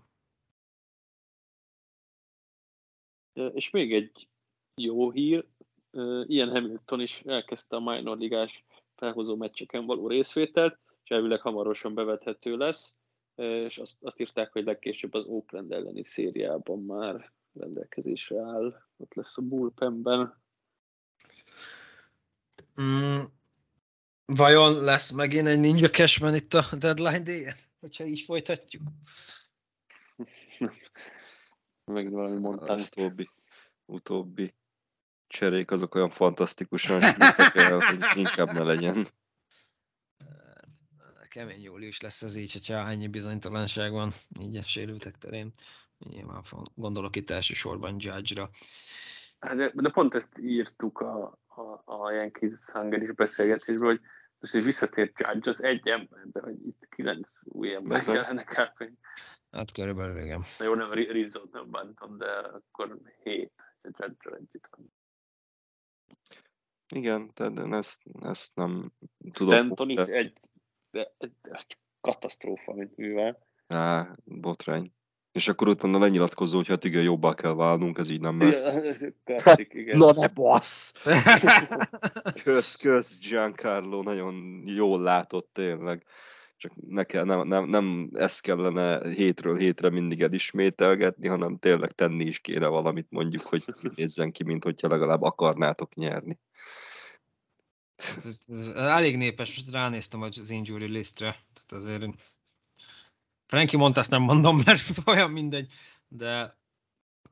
És 3.55 3.71
még 3.71 3.95
egy 3.95 4.29
jó 4.75 5.11
hír, 5.11 5.47
ilyen 6.27 6.51
Hamilton 6.51 7.01
is 7.01 7.23
elkezdte 7.27 7.77
a 7.77 7.81
minor 7.81 8.19
ligás 8.19 8.65
felhozó 8.97 9.37
meccseken 9.37 9.87
való 9.87 10.09
részvételt, 10.09 10.79
és 11.05 11.11
elvileg 11.11 11.41
hamarosan 11.41 11.95
bevethető 11.95 12.57
lesz, 12.57 12.97
és 13.35 13.79
azt, 13.79 13.97
azt 14.01 14.21
írták, 14.21 14.53
hogy 14.53 14.65
legkésőbb 14.65 15.15
az 15.15 15.25
Oakland 15.25 15.73
elleni 15.73 16.05
szériában 16.05 16.83
már 16.83 17.33
rendelkezésre 17.59 18.41
áll, 18.41 18.83
ott 18.97 19.15
lesz 19.15 19.39
a 19.39 19.43
bullpenben. 19.43 20.43
Mm, 22.83 23.21
vajon 24.25 24.81
lesz 24.81 25.11
megint 25.11 25.47
egy 25.47 25.61
Ninja 25.61 25.89
Cashman 25.89 26.35
itt 26.35 26.55
a 26.55 26.65
deadline 26.79 27.23
day 27.23 27.45
hogyha 27.81 28.05
így 28.05 28.21
folytatjuk? 28.21 28.83
Meg 31.85 32.11
valami 32.11 32.39
mondtál. 32.39 32.79
Utóbbi, 32.79 33.31
utóbbi 33.85 34.55
cserék 35.27 35.71
azok 35.71 35.95
olyan 35.95 36.11
fantasztikusan 36.11 37.01
sültek 37.01 37.55
el, 37.55 37.81
hogy 37.81 38.05
inkább 38.15 38.53
ne 38.53 38.63
legyen. 38.63 39.07
Kemény 41.29 41.63
július 41.63 42.01
lesz 42.01 42.23
ez 42.23 42.37
így, 42.37 42.53
hogyha 42.53 42.89
ennyi 42.89 43.09
bizonytalanság 43.09 43.93
van 43.93 44.13
így 44.41 44.57
a 44.57 44.63
sérültek 44.63 45.19
terén. 45.19 45.53
Nyilván 45.99 46.43
gondolok 46.75 47.17
itt 47.17 47.31
elsősorban 47.31 47.97
Judge-ra. 47.99 48.51
Hát 49.39 49.57
de, 49.57 49.73
de 49.75 49.91
pont 49.91 50.15
ezt 50.15 50.39
írtuk 50.39 51.01
a, 51.01 51.39
a, 51.47 51.83
a 51.85 52.11
Yankees 52.11 52.71
Hungary 52.73 53.13
beszélgetésből, 53.13 53.89
hogy 53.89 54.01
most 54.39 54.55
is 54.55 54.63
visszatért 54.63 55.21
Judge 55.21 55.51
az 55.51 55.63
egy 55.63 55.89
ember, 55.89 56.21
de 56.33 56.41
hogy 56.41 56.67
itt 56.67 56.89
kilenc 56.91 57.29
új 57.45 57.75
ember 57.75 58.03
kellene 58.05 58.45
kb. 58.45 58.85
Hát 59.51 59.73
körülbelül 59.73 60.21
igen. 60.21 60.45
Na 60.59 60.65
jó, 60.65 60.75
nem 60.75 60.93
Rizzo 60.93 61.43
nem 61.53 61.71
bántam, 61.71 62.19
de 62.19 62.31
akkor 62.31 62.99
hét 63.23 63.53
judge 63.83 64.31
együtt 64.37 64.69
van. 64.71 64.93
Igen, 66.95 67.31
de 67.35 67.77
ezt, 67.77 68.03
ezt 68.23 68.57
nem 68.57 68.93
tudom. 69.31 69.55
Stanton 69.55 69.91
is 69.91 69.99
egy, 69.99 70.39
de, 70.91 71.15
egy, 71.19 71.33
egy 71.43 71.79
katasztrófa, 72.01 72.73
mint 72.75 72.97
művel. 72.97 73.47
Á, 73.67 74.17
botrány. 74.25 74.93
És 75.39 75.49
akkor 75.49 75.69
utána 75.69 75.99
lenyilatkozó, 75.99 76.57
hogy 76.57 76.69
hát 76.69 76.85
igen, 76.85 77.03
jobbá 77.03 77.35
kell 77.35 77.55
válnunk, 77.55 77.99
ez 77.99 78.11
így 78.11 78.21
nem 78.21 78.35
megy. 78.35 78.53
Ja, 78.53 79.55
igen. 79.69 79.99
Na 79.99 80.13
ne 80.13 80.27
bassz! 80.27 80.93
kösz, 82.45 82.77
kösz, 82.77 83.19
Giancarlo, 83.19 84.03
nagyon 84.03 84.63
jól 84.67 85.01
látott 85.01 85.51
tényleg. 85.53 86.05
Csak 86.57 86.73
ne 86.89 87.05
kell, 87.05 87.25
nem, 87.25 87.47
nem, 87.47 87.69
nem 87.69 88.11
ezt 88.15 88.41
kellene 88.41 89.11
hétről 89.11 89.57
hétre 89.57 89.91
mindig 89.91 90.23
elismételgetni, 90.23 91.29
hanem 91.29 91.59
tényleg 91.59 91.93
tenni 91.93 92.25
is 92.25 92.39
kéne 92.39 92.67
valamit 92.67 93.07
mondjuk, 93.11 93.43
hogy 93.43 93.65
nézzen 93.95 94.33
ki, 94.33 94.45
mint 94.45 94.65
hogyha 94.65 94.89
legalább 94.89 95.23
akarnátok 95.23 95.95
nyerni. 95.95 96.39
Elég 98.75 99.17
népes, 99.17 99.57
most 99.57 99.73
ránéztem 99.73 100.23
az 100.23 100.51
injury 100.51 100.87
listre, 100.87 101.37
tehát 101.55 101.85
azért 101.85 102.11
Frankie 103.49 103.79
mondta, 103.79 104.03
nem 104.09 104.23
mondom, 104.23 104.61
mert 104.65 104.83
olyan 105.07 105.31
mindegy, 105.31 105.73
de 106.09 106.57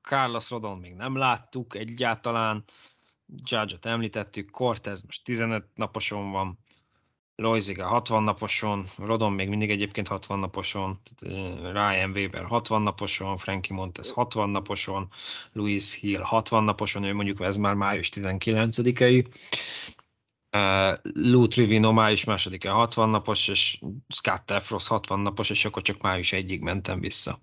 Carlos 0.02 0.50
Rodon 0.50 0.78
még 0.78 0.94
nem 0.94 1.16
láttuk 1.16 1.74
egyáltalán, 1.74 2.64
Judge-ot 3.44 3.86
említettük, 3.86 4.50
Cortez 4.50 5.02
most 5.02 5.24
15 5.24 5.66
naposon 5.74 6.30
van, 6.30 6.58
Loiziga 7.38 7.86
60 7.86 8.22
naposon, 8.22 8.86
Rodon 8.98 9.32
még 9.32 9.48
mindig 9.48 9.70
egyébként 9.70 10.08
60 10.08 10.38
naposon, 10.38 11.00
Ryan 11.62 12.10
Weber 12.10 12.44
60 12.44 12.82
naposon, 12.82 13.36
Frankie 13.36 13.74
Montes 13.74 14.10
60 14.10 14.48
naposon, 14.48 15.08
Louis 15.52 15.94
Hill 15.94 16.20
60 16.20 16.64
naposon, 16.64 17.04
ő 17.04 17.14
mondjuk 17.14 17.40
ez 17.40 17.56
már 17.56 17.74
május 17.74 18.10
19-ei, 18.14 19.26
Lou 21.02 21.46
Trivino 21.46 21.92
május 21.92 22.24
másodikán 22.24 22.74
60 22.74 23.08
napos, 23.08 23.48
és 23.48 23.80
Scott 24.08 24.50
Efros 24.50 24.88
60 24.88 25.20
napos, 25.20 25.50
és 25.50 25.64
akkor 25.64 25.82
csak 25.82 26.00
május 26.02 26.32
egyig 26.32 26.60
mentem 26.60 27.00
vissza. 27.00 27.38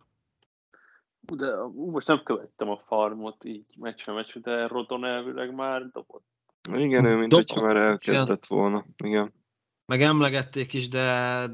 De 1.20 1.48
most 1.76 2.08
nem 2.08 2.22
követtem 2.24 2.70
a 2.70 2.82
farmot 2.88 3.46
így 3.46 3.66
meccsre 3.78 4.14
meccsre, 4.14 4.40
de 4.40 4.68
Rodon 4.68 5.06
elvileg 5.06 5.56
már 5.56 5.82
dobott. 5.92 6.26
Igen, 6.74 7.06
ő 7.06 7.18
mint 7.18 7.34
hogyha 7.34 7.62
már 7.62 7.76
elkezdett 7.76 8.46
igen. 8.46 8.60
volna. 8.60 8.86
Igen. 9.04 9.34
Meg 9.86 10.02
emlegették 10.02 10.74
is, 10.74 10.88
de 10.88 11.46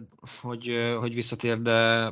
hogy, 0.41 0.95
hogy 1.00 1.13
visszatér, 1.13 1.62
de 1.62 2.10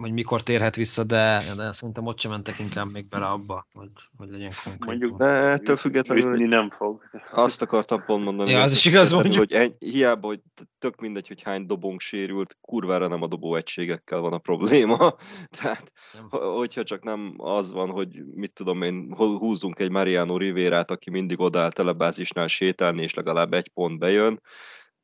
hogy 0.00 0.12
mikor 0.12 0.42
térhet 0.42 0.76
vissza, 0.76 1.04
de, 1.04 1.42
de 1.56 1.72
szerintem 1.72 2.06
ott 2.06 2.20
sem 2.20 2.30
mentek 2.30 2.58
inkább 2.58 2.90
még 2.92 3.08
bele 3.08 3.26
abba, 3.26 3.64
hogy, 3.72 3.90
hogy 4.16 4.28
legyen 4.30 4.52
konkrét. 4.64 4.86
Mondjuk, 4.86 5.18
de 5.18 5.24
ettől 5.24 5.76
függetlenül 5.76 6.30
hogy 6.30 6.48
nem 6.48 6.70
fog. 6.70 7.02
Azt 7.32 7.62
akartam 7.62 8.04
pont 8.06 8.24
mondani, 8.24 8.50
ja, 8.50 8.62
az 8.62 8.72
is 8.72 8.84
igaz, 8.84 9.12
mondjuk. 9.12 9.36
hogy 9.36 9.52
eny, 9.52 9.72
hiába, 9.78 10.26
hogy 10.26 10.40
tök 10.78 11.00
mindegy, 11.00 11.28
hogy 11.28 11.42
hány 11.42 11.66
dobónk 11.66 12.00
sérült, 12.00 12.56
kurvára 12.60 13.08
nem 13.08 13.22
a 13.22 13.26
dobó 13.26 13.54
egységekkel 13.54 14.20
van 14.20 14.32
a 14.32 14.38
probléma. 14.38 15.14
Tehát, 15.60 15.92
hogyha 16.30 16.82
csak 16.82 17.04
nem 17.04 17.34
az 17.36 17.72
van, 17.72 17.90
hogy 17.90 18.24
mit 18.34 18.52
tudom 18.52 18.82
én, 18.82 19.14
húzunk 19.16 19.80
egy 19.80 19.90
Mariano 19.90 20.36
Rivérát, 20.36 20.90
aki 20.90 21.10
mindig 21.10 21.40
odáll 21.40 21.70
telebázisnál 21.70 22.46
sétálni, 22.46 23.02
és 23.02 23.14
legalább 23.14 23.52
egy 23.52 23.68
pont 23.68 23.98
bejön, 23.98 24.40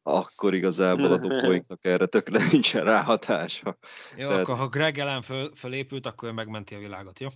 akkor 0.06 0.54
igazából 0.54 1.12
a 1.12 1.18
dobóiknak 1.18 1.84
erre 1.84 2.06
tökre 2.06 2.48
nincsen 2.50 2.84
ráhatása. 2.84 3.78
Jó, 4.16 4.28
Tehát... 4.28 4.42
akkor 4.42 4.56
ha 4.56 4.68
Greg 4.68 4.98
ellen 4.98 5.22
föl, 5.22 5.50
fölépült, 5.56 6.06
akkor 6.06 6.28
ő 6.28 6.32
megmenti 6.32 6.74
a 6.74 6.78
világot, 6.78 7.20
jó? 7.20 7.28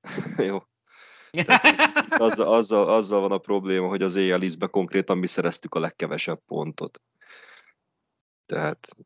jó. 0.48 0.58
azzal, 2.08 2.54
azzal, 2.54 2.88
azzal 2.88 3.20
van 3.20 3.32
a 3.32 3.38
probléma, 3.38 3.88
hogy 3.88 4.02
az 4.02 4.16
éjjel 4.16 4.40
konkrétan 4.70 5.18
mi 5.18 5.26
szereztük 5.26 5.74
a 5.74 5.80
legkevesebb 5.80 6.40
pontot. 6.46 7.02
Tehát 8.46 8.96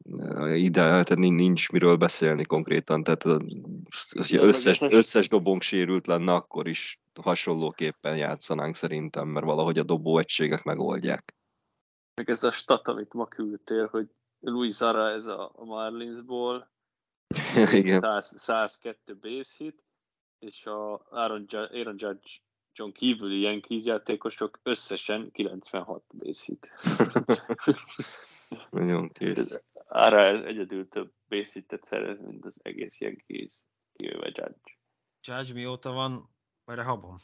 ide 0.54 0.80
tehát 0.80 1.16
nincs 1.16 1.70
miről 1.70 1.96
beszélni 1.96 2.44
konkrétan, 2.44 3.02
tehát 3.02 3.22
az 3.22 4.32
összes, 4.32 4.80
összes 4.80 5.28
dobónk 5.28 5.62
sérült 5.62 6.06
lenne, 6.06 6.32
akkor 6.32 6.68
is 6.68 7.00
hasonlóképpen 7.22 8.16
játszanánk 8.16 8.74
szerintem, 8.74 9.28
mert 9.28 9.46
valahogy 9.46 9.78
a 9.78 9.82
dobó 9.82 10.18
egységek 10.18 10.62
megoldják. 10.62 11.34
Meg 12.14 12.30
ez 12.30 12.44
a 12.44 12.52
stat, 12.52 12.88
amit 12.88 13.12
ma 13.12 13.26
küldtél, 13.26 13.86
hogy 13.86 14.08
Luis 14.40 14.74
Zara 14.74 15.10
ez 15.10 15.26
a 15.26 15.52
Marlinsból, 15.56 16.72
Igen. 17.72 18.00
100, 18.00 18.32
102 18.36 19.16
base 19.20 19.54
hit, 19.56 19.84
és 20.38 20.66
a 20.66 21.06
Aaron, 21.10 21.46
Aaron 21.50 21.94
Judge 21.98 22.28
John 22.76 22.92
kívüli 22.92 23.40
Yankees 23.40 23.84
játékosok 23.84 24.60
összesen 24.62 25.30
96 25.32 26.04
base 26.08 26.44
hit. 26.44 26.68
Nagyon 28.70 29.08
kész. 29.08 29.62
Arra 29.88 30.46
egyedül 30.46 30.88
több 30.88 31.12
base 31.28 31.50
hitet 31.52 31.84
szerez, 31.84 32.20
mint 32.20 32.44
az 32.44 32.56
egész 32.62 33.00
Yankees, 33.00 33.52
kivéve 33.92 34.26
Judge. 34.26 34.78
Judge 35.26 35.52
mióta 35.52 35.92
van 35.92 36.30
erre 36.64 36.82
habom? 36.82 37.16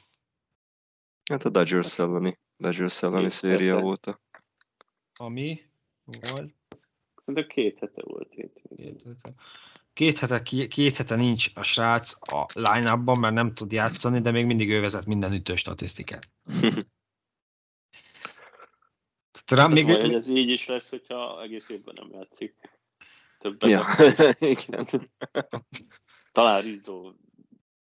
Hát 1.31 1.42
a 1.42 1.48
Dodgers 1.48 1.98
elleni, 1.98 2.38
Dodgers 2.57 3.03
elleni 3.03 3.31
széria 3.31 3.81
óta. 3.83 4.20
Ami 5.20 5.62
volt? 6.04 6.54
De 7.24 7.46
két 7.46 7.78
hete 7.78 8.02
volt. 8.04 8.28
Két 8.28 8.61
hete. 9.02 9.33
Két 9.92 10.18
hete, 10.18 10.42
két 10.68 10.96
hete 10.96 11.16
nincs 11.16 11.50
a 11.54 11.62
srác 11.62 12.33
a 12.33 12.46
line 12.54 12.94
mert 12.94 13.35
nem 13.35 13.54
tud 13.54 13.72
játszani, 13.72 14.20
de 14.20 14.30
még 14.30 14.46
mindig 14.46 14.70
ő 14.70 14.80
vezet 14.80 15.06
minden 15.06 15.33
ütő 15.33 15.56
statisztikát. 15.56 16.28
Rám 19.46 19.72
még... 19.72 19.85
Majd, 19.85 20.14
ez 20.14 20.28
így 20.28 20.48
is 20.48 20.66
lesz, 20.66 20.90
hogyha 20.90 21.42
egész 21.42 21.68
évben 21.68 21.94
nem 21.98 22.11
játszik. 22.12 22.54
Többet. 23.38 23.70
Ja, 23.70 23.85
igen. 24.56 25.11
Talán 26.33 26.62
Rizzo 26.62 27.12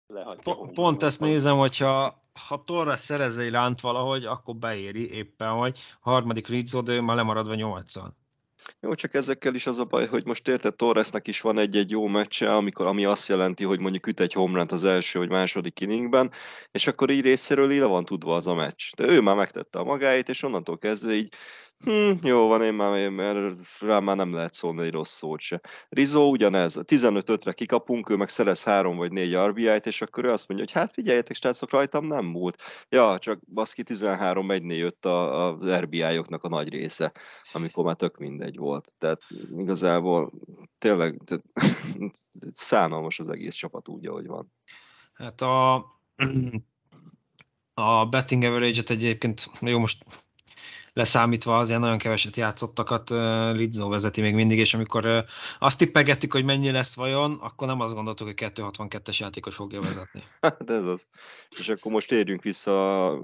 lehagyja. 0.08 0.41
Po- 0.41 0.74
pont 0.74 1.04
ezt 1.04 1.20
nézem, 1.20 1.58
hogyha 1.58 2.21
ha 2.48 2.63
Torres 2.65 3.00
szerez 3.00 3.38
egy 3.38 3.52
lánt 3.52 3.82
valahogy, 3.82 4.26
akkor 4.26 4.56
beéri 4.56 5.12
éppen, 5.12 5.50
hogy 5.50 5.80
harmadik 6.00 6.48
Rizzo, 6.48 6.82
de 6.82 6.94
ő 6.94 7.02
már 7.02 7.15
lemaradva 7.15 7.56
nyolccal. 7.56 8.20
Jó, 8.80 8.96
csak 8.96 9.13
ezekkel 9.13 9.56
is 9.56 9.67
az 9.67 9.80
a 9.80 9.86
baj, 9.86 10.08
hogy 10.08 10.26
most 10.26 10.48
érted, 10.48 10.76
Torresnek 10.76 11.28
is 11.28 11.41
van 11.41 11.58
egy-egy 11.58 11.89
jó 11.89 12.08
meccse, 12.08 12.56
amikor, 12.56 12.86
ami 12.86 13.06
azt 13.06 13.28
jelenti, 13.28 13.63
hogy 13.63 13.80
mondjuk 13.80 14.08
üt 14.08 14.20
egy 14.20 14.34
homránt 14.34 14.72
az 14.72 14.84
első 14.84 15.20
vagy 15.20 15.30
második 15.30 15.80
inningben, 15.80 16.32
és 16.72 16.88
akkor 16.88 17.10
így 17.10 17.22
részéről 17.22 17.72
így 17.72 17.80
le 17.80 17.86
van 17.86 18.06
tudva 18.06 18.36
az 18.36 18.48
a 18.48 18.54
meccs. 18.54 18.91
De 18.96 19.08
ő 19.08 19.22
már 19.22 19.36
megtette 19.36 19.80
a 19.80 19.84
magáit, 19.84 20.30
és 20.30 20.44
onnantól 20.44 20.78
kezdve 20.78 21.13
így 21.13 21.34
Hm, 21.84 22.12
jó 22.24 22.48
van, 22.48 22.62
én 22.62 22.74
már, 22.74 23.10
mert 23.10 23.80
rá 23.80 24.00
már 24.00 24.15
nem 24.15 24.34
lehet 24.34 24.54
szólni 24.54 24.82
egy 24.82 24.91
rossz 24.91 25.12
szót 25.12 25.39
se. 25.39 25.62
Rizzo 25.89 26.30
ugyanez, 26.30 26.80
15-5-re 26.82 27.54
kikapunk, 27.54 28.10
ő 28.10 28.15
meg 28.15 28.30
szerez 28.30 28.63
3 28.63 28.98
vagy 28.98 29.12
4 29.12 29.36
RBI-t, 29.36 29.86
és 29.86 30.02
akkor 30.02 30.26
ő 30.26 30.30
azt 30.30 30.48
mondja, 30.48 30.67
hogy 30.67 30.82
hát 30.82 30.94
figyeljetek, 30.94 31.36
srácok, 31.36 31.70
rajtam 31.70 32.06
nem 32.06 32.26
múlt. 32.26 32.62
Ja, 32.89 33.20
csak 33.20 33.39
baszki 33.54 33.84
13 33.84 34.52
1 34.52 34.78
jött 34.78 35.06
a, 35.06 35.48
a 35.48 35.78
RBI-oknak 35.80 36.44
a 36.44 36.50
nagy 36.50 36.70
része, 36.70 37.12
amikor 37.54 37.84
már 37.86 37.96
tök 37.96 38.17
mindegy 38.17 38.58
volt. 38.58 38.94
Tehát 38.98 39.22
igazából 39.58 40.32
tényleg 40.78 41.22
tehát, 41.26 41.44
szánalmas 42.52 43.20
az 43.20 43.30
egész 43.30 43.56
csapat 43.56 43.88
úgy, 43.88 44.08
ahogy 44.08 44.28
van. 44.28 44.54
Hát 45.13 45.41
a, 45.41 45.76
a 47.74 48.06
betting 48.06 48.44
average-et 48.44 48.89
egyébként, 48.89 49.50
jó 49.62 49.80
most 49.80 50.04
leszámítva 50.94 51.58
az 51.58 51.70
ilyen 51.70 51.82
nagyon 51.82 51.98
keveset 51.98 52.36
játszottakat 52.36 53.10
Lidzó 53.56 53.90
vezeti 53.90 54.22
még 54.22 54.34
mindig, 54.34 54.58
és 54.58 54.74
amikor 54.74 55.26
azt 55.60 55.78
tippegettük, 55.78 56.34
hogy 56.34 56.44
mennyi 56.44 56.72
lesz 56.72 56.96
vajon, 56.96 57.34
akkor 57.42 57.68
nem 57.68 57.80
azt 57.80 57.94
gondoltuk, 57.94 58.28
hogy 58.28 58.52
262-es 58.56 59.18
játékos 59.18 59.56
fogja 59.56 59.82
vezetni. 59.82 60.24
Hát 60.42 60.70
ez 60.70 60.86
az. 60.86 61.08
És 61.60 61.70
akkor 61.70 61.92
most 61.92 62.12
érjünk 62.12 62.44
vissza 62.44 63.06
a 63.08 63.20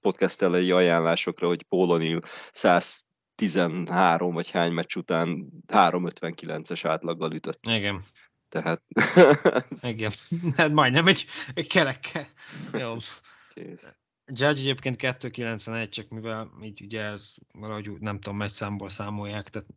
podcast 0.00 0.42
elejé 0.42 0.70
ajánlásokra, 0.70 1.46
hogy 1.46 1.62
Pólonil 1.62 2.20
113 2.50 4.32
vagy 4.32 4.50
hány 4.50 4.72
meccs 4.72 4.96
után 4.96 5.48
359-es 5.68 6.80
átlaggal 6.82 7.32
ütött. 7.32 7.66
Igen. 7.66 8.02
Tehát... 8.48 8.82
Igen, 9.92 10.12
hát 10.56 10.72
majdnem 10.72 11.06
egy, 11.06 11.26
egy 11.54 11.66
kerekkel. 11.66 12.28
Jó. 12.72 12.96
Kész. 13.54 13.96
Judge 14.26 14.60
egyébként 14.60 14.96
291, 14.96 15.88
csak 15.88 16.08
mivel 16.08 16.50
így 16.62 16.80
ugye 16.82 17.02
ez 17.02 17.34
valahogy 17.52 17.90
nem 18.00 18.20
tudom, 18.20 18.38
megy 18.38 18.50
számból 18.50 18.88
számolják, 18.88 19.50
tehát 19.50 19.68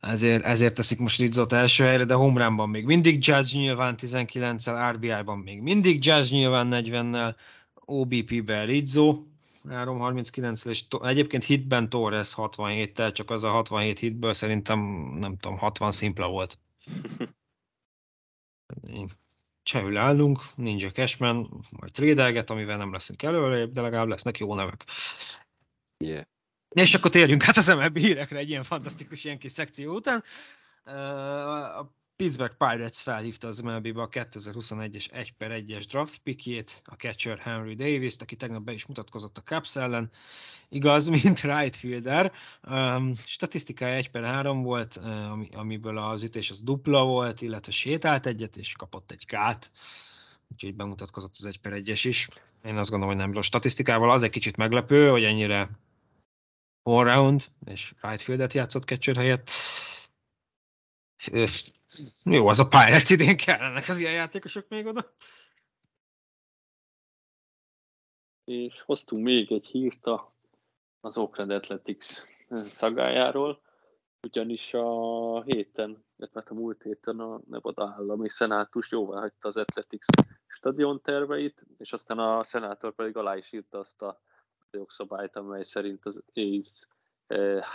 ezért, 0.00 0.44
ezért 0.44 0.74
teszik 0.74 0.98
most 0.98 1.20
Rizzot 1.20 1.52
első 1.52 1.84
helyre, 1.84 2.04
de 2.04 2.14
homerunban 2.14 2.68
még 2.68 2.84
mindig 2.84 3.26
Judge 3.26 3.58
nyilván 3.58 3.94
19-el, 3.98 4.92
RBI-ban 4.92 5.38
még 5.38 5.60
mindig 5.60 6.04
Judge 6.04 6.28
nyilván 6.30 6.68
40-nel, 6.70 7.34
OBP-ben 7.74 8.66
Rizzo 8.66 9.22
339 9.68 10.64
és 10.64 10.88
to- 10.88 11.04
egyébként 11.04 11.44
hitben 11.44 11.88
Torres 11.88 12.32
67-tel, 12.36 13.12
csak 13.12 13.30
az 13.30 13.44
a 13.44 13.50
67 13.50 13.98
hitből 13.98 14.34
szerintem 14.34 14.78
nem 15.18 15.36
tudom, 15.36 15.58
60 15.58 15.92
szimpla 15.92 16.28
volt. 16.28 16.58
csehül 19.62 19.96
állunk, 19.96 20.40
Ninja 20.54 20.90
Cashman, 20.90 21.64
majd 21.70 21.92
trédelget, 21.92 22.50
amivel 22.50 22.76
nem 22.76 22.92
leszünk 22.92 23.22
előrébb, 23.22 23.72
de 23.72 23.80
legalább 23.80 24.08
lesznek 24.08 24.38
jó 24.38 24.54
nevek. 24.54 24.84
Yeah. 25.98 26.24
És 26.68 26.94
akkor 26.94 27.10
térjünk 27.10 27.42
hát 27.42 27.56
az 27.56 27.66
MLB 27.66 27.98
hírekre 27.98 28.38
egy 28.38 28.48
ilyen 28.48 28.64
fantasztikus 28.64 29.24
ilyen 29.24 29.38
kis 29.38 29.50
szekció 29.50 29.94
után. 29.94 30.24
A 31.78 32.01
Pittsburgh 32.22 32.54
Pirates 32.56 33.02
felhívta 33.02 33.46
az 33.46 33.60
MLB-be 33.60 34.02
a 34.02 34.08
2021-es 34.08 35.12
1 35.12 35.32
per 35.32 35.50
1-es 35.66 35.84
draft 35.90 36.18
pickjét, 36.18 36.82
a 36.84 36.94
catcher 36.94 37.38
Henry 37.38 37.74
davis 37.74 38.16
aki 38.18 38.36
tegnap 38.36 38.62
be 38.62 38.72
is 38.72 38.86
mutatkozott 38.86 39.38
a 39.38 39.42
Cubs 39.42 39.76
ellen. 39.76 40.10
Igaz, 40.68 41.08
mint 41.22 41.40
right 41.40 41.76
fielder. 41.76 42.32
Um, 42.70 43.14
statisztikája 43.26 43.94
1 43.94 44.10
per 44.10 44.24
3 44.24 44.62
volt, 44.62 44.96
ami, 45.30 45.48
amiből 45.52 45.98
az 45.98 46.22
ütés 46.22 46.50
az 46.50 46.62
dupla 46.62 47.04
volt, 47.04 47.40
illetve 47.40 47.72
sétált 47.72 48.26
egyet, 48.26 48.56
és 48.56 48.72
kapott 48.72 49.10
egy 49.10 49.26
kát. 49.26 49.70
Úgyhogy 50.52 50.74
bemutatkozott 50.74 51.34
az 51.38 51.46
1 51.46 51.58
per 51.58 51.72
1-es 51.76 52.00
is. 52.04 52.28
Én 52.64 52.76
azt 52.76 52.90
gondolom, 52.90 53.14
hogy 53.14 53.24
nem 53.24 53.34
rossz 53.34 53.46
statisztikával. 53.46 54.10
Az 54.10 54.22
egy 54.22 54.30
kicsit 54.30 54.56
meglepő, 54.56 55.08
hogy 55.08 55.24
ennyire 55.24 55.70
all-round 56.82 57.44
és 57.64 57.94
right 58.00 58.20
fieldet 58.20 58.52
játszott 58.52 58.84
catcher 58.84 59.16
helyett. 59.16 59.50
Jó, 62.24 62.48
az 62.48 62.58
a 62.58 62.68
Pirates 62.68 63.10
idén 63.10 63.36
kellenek 63.36 63.88
az 63.88 63.98
ilyen 63.98 64.12
játékosok 64.12 64.68
még 64.68 64.86
oda. 64.86 65.14
És 68.44 68.82
hoztunk 68.82 69.22
még 69.22 69.52
egy 69.52 69.66
hírt 69.66 70.06
az 71.00 71.16
Oakland 71.16 71.50
Athletics 71.50 72.06
szagájáról, 72.64 73.62
ugyanis 74.22 74.74
a 74.74 75.42
héten, 75.42 76.04
illetve 76.16 76.40
hát 76.40 76.50
a 76.50 76.54
múlt 76.54 76.82
héten 76.82 77.20
a 77.20 77.40
Nevada 77.48 77.94
állami 77.96 78.28
szenátus 78.28 78.90
jóvá 78.90 79.20
hagyta 79.20 79.48
az 79.48 79.56
Athletics 79.56 80.06
stadion 80.46 81.00
terveit, 81.00 81.62
és 81.78 81.92
aztán 81.92 82.18
a 82.18 82.44
szenátor 82.44 82.94
pedig 82.94 83.16
alá 83.16 83.36
is 83.36 83.52
írta 83.52 83.78
azt 83.78 84.02
a 84.02 84.20
jogszabályt, 84.70 85.36
amely 85.36 85.62
szerint 85.62 86.06
az 86.06 86.22
AIDS 86.34 86.86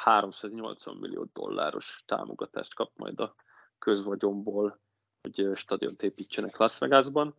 380 0.03 0.93
eh, 0.93 0.99
millió 0.99 1.27
dolláros 1.33 2.03
támogatást 2.05 2.73
kap 2.73 2.91
majd 2.95 3.19
a 3.19 3.35
közvagyomból, 3.79 4.79
hogy 5.21 5.57
stadiont 5.57 6.01
építsenek 6.01 6.57
Las 6.57 6.77
Vegasban. 6.77 7.35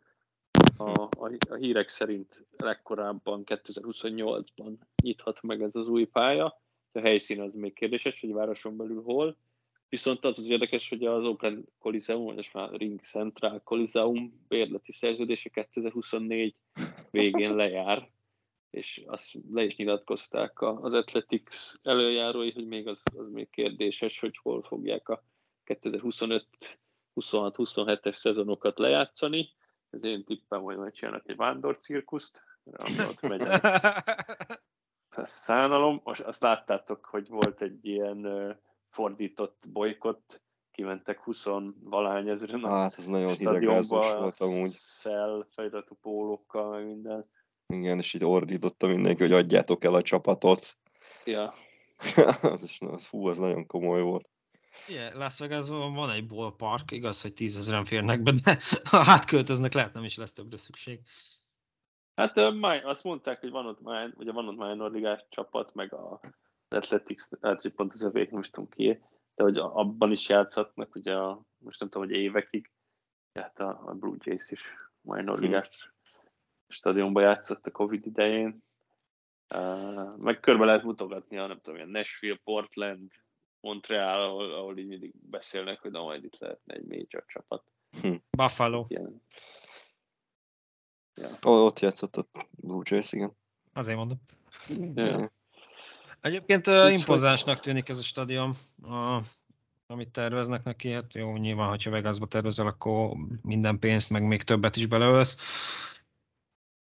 A, 0.76 0.90
a, 1.00 1.30
a 1.48 1.54
hírek 1.54 1.88
szerint 1.88 2.44
legkorábban 2.56 3.42
2028-ban 3.46 4.72
nyithat 5.02 5.42
meg 5.42 5.62
ez 5.62 5.74
az 5.74 5.88
új 5.88 6.04
pálya. 6.04 6.60
A 6.92 6.98
helyszín 6.98 7.40
az 7.40 7.54
még 7.54 7.74
kérdéses, 7.74 8.20
hogy 8.20 8.32
városon 8.32 8.76
belül 8.76 9.02
hol. 9.02 9.36
Viszont 9.88 10.24
az 10.24 10.38
az 10.38 10.48
érdekes, 10.48 10.88
hogy 10.88 11.04
az 11.04 11.24
Oakland 11.24 11.64
Coliseum, 11.78 12.24
vagy 12.24 12.36
most 12.36 12.52
már 12.52 12.70
Ring 12.70 13.00
Central 13.00 13.60
Coliseum 13.64 14.44
bérleti 14.48 14.92
szerződése 14.92 15.48
2024 15.48 16.54
végén 17.10 17.54
lejár, 17.54 18.10
és 18.70 19.02
azt 19.06 19.38
le 19.52 19.64
is 19.64 19.76
nyilatkozták 19.76 20.62
az 20.62 20.94
Athletics 20.94 21.56
előjárói, 21.82 22.52
hogy 22.52 22.66
még 22.66 22.86
az, 22.86 23.02
az 23.18 23.30
még 23.30 23.50
kérdéses, 23.50 24.18
hogy 24.18 24.38
hol 24.42 24.62
fogják 24.62 25.08
a 25.08 25.22
2025 25.68 26.46
26-27-es 27.14 28.16
szezonokat 28.16 28.78
lejátszani. 28.78 29.48
Ez 29.90 30.04
én 30.04 30.24
tippem, 30.24 30.62
hogy 30.62 30.76
majd 30.76 30.92
csinálnak 30.92 31.28
egy 31.28 31.36
vándor 31.36 31.78
cirkuszt, 31.80 32.42
ott 33.08 33.20
megy 33.20 33.40
a, 35.16 35.26
szánalom. 35.26 36.00
Most 36.04 36.20
azt 36.20 36.40
láttátok, 36.40 37.04
hogy 37.04 37.28
volt 37.28 37.62
egy 37.62 37.86
ilyen 37.86 38.26
fordított 38.90 39.64
bolykott, 39.68 40.42
kimentek 40.70 41.20
20 41.20 41.44
valány 41.80 42.28
ezeren 42.28 42.64
a 42.64 42.68
Hát 42.68 42.98
ez 42.98 43.06
nagyon 43.06 43.34
hidegázós 43.34 44.12
volt 44.12 44.38
amúgy. 44.38 44.70
Szel, 44.70 45.46
fejletű 45.50 45.94
pólókkal, 46.00 46.70
meg 46.70 46.86
minden. 46.86 47.30
Igen, 47.66 47.98
és 47.98 48.14
így 48.14 48.24
ordította 48.24 48.86
mindenki, 48.86 49.22
hogy 49.22 49.32
adjátok 49.32 49.84
el 49.84 49.94
a 49.94 50.02
csapatot. 50.02 50.76
Ja. 51.24 51.54
az, 52.42 52.62
is, 52.62 52.78
az, 52.80 53.04
fú, 53.04 53.26
az 53.26 53.38
nagyon 53.38 53.66
komoly 53.66 54.02
volt. 54.02 54.28
Igen, 54.88 55.16
Las 55.16 55.38
Vegasban 55.38 55.94
van 55.94 56.10
egy 56.10 56.26
ballpark, 56.26 56.90
igaz, 56.90 57.22
hogy 57.22 57.34
tízezeren 57.34 57.84
férnek 57.84 58.22
be, 58.22 58.32
de 58.32 58.58
ha 58.90 59.02
átköltöznek, 59.06 59.72
lehet 59.72 59.92
nem 59.92 60.04
is 60.04 60.16
lesz 60.16 60.32
többre 60.32 60.56
szükség. 60.56 61.00
Hát 62.14 62.36
azt 62.84 63.04
mondták, 63.04 63.40
hogy 63.40 63.50
van 63.50 63.66
ott, 63.66 63.80
már, 63.80 64.12
ugye 64.16 64.32
van 64.32 64.48
ott 64.48 64.56
minor 64.56 64.90
ligás 64.90 65.24
csapat, 65.28 65.74
meg 65.74 65.94
a 65.94 66.20
Athletics, 66.68 67.22
hát 67.40 67.62
hogy 67.62 67.72
pont 67.72 67.92
az 67.92 68.02
övék, 68.02 68.30
most 68.30 68.52
tudom 68.52 68.68
ki, 68.68 69.02
de 69.34 69.42
hogy 69.42 69.58
abban 69.58 70.12
is 70.12 70.28
játszhatnak, 70.28 70.94
ugye 70.94 71.16
a, 71.16 71.42
most 71.58 71.80
nem 71.80 71.88
tudom, 71.88 72.06
hogy 72.08 72.16
évekig, 72.16 72.70
hát 73.34 73.58
a, 73.58 73.82
a 73.84 73.92
Blue 73.92 74.16
Jays 74.18 74.50
is 74.50 74.60
minor 75.00 75.38
ligás 75.38 75.92
stadionban 76.68 77.22
játszott 77.22 77.66
a 77.66 77.70
Covid 77.70 78.06
idején, 78.06 78.62
uh, 79.54 80.16
meg 80.16 80.40
körbe 80.40 80.64
lehet 80.64 80.82
mutogatni 80.82 81.38
a 81.38 81.46
nem 81.46 81.60
tudom, 81.60 81.76
ilyen 81.76 81.88
Nashville, 81.88 82.40
Portland, 82.44 83.10
Montreal, 83.60 84.20
ahol, 84.20 84.54
ahol 84.54 84.78
így 84.78 84.86
mindig 84.86 85.12
beszélnek, 85.30 85.80
hogy 85.80 85.90
na 85.90 86.02
majd 86.02 86.24
itt 86.24 86.38
lehetne 86.38 86.74
egy 86.74 86.84
major 86.84 87.24
csapat. 87.26 87.64
Hm. 88.00 88.14
Buffalo. 88.30 88.84
Ilyen. 88.88 89.22
Ja. 91.14 91.38
Ott 91.42 91.80
játszott 91.80 92.16
a 92.16 92.26
Blue 92.50 92.82
Jays, 92.84 93.12
igen. 93.12 93.36
Azért 93.72 93.96
mondom. 93.96 94.18
Ja. 94.94 95.30
Egyébként 96.20 96.66
uh, 96.66 96.92
impozánsnak 96.92 97.60
tűnik 97.60 97.88
ez 97.88 97.98
a 97.98 98.02
stadion, 98.02 98.54
uh, 98.82 99.22
amit 99.86 100.12
terveznek 100.12 100.64
neki. 100.64 100.90
Hát 100.90 101.14
jó, 101.14 101.36
nyilván, 101.36 101.68
hogyha 101.68 101.90
Vegasba 101.90 102.26
tervezel, 102.26 102.66
akkor 102.66 103.16
minden 103.42 103.78
pénzt, 103.78 104.10
meg 104.10 104.22
még 104.22 104.42
többet 104.42 104.76
is 104.76 104.86
beleölsz. 104.86 105.36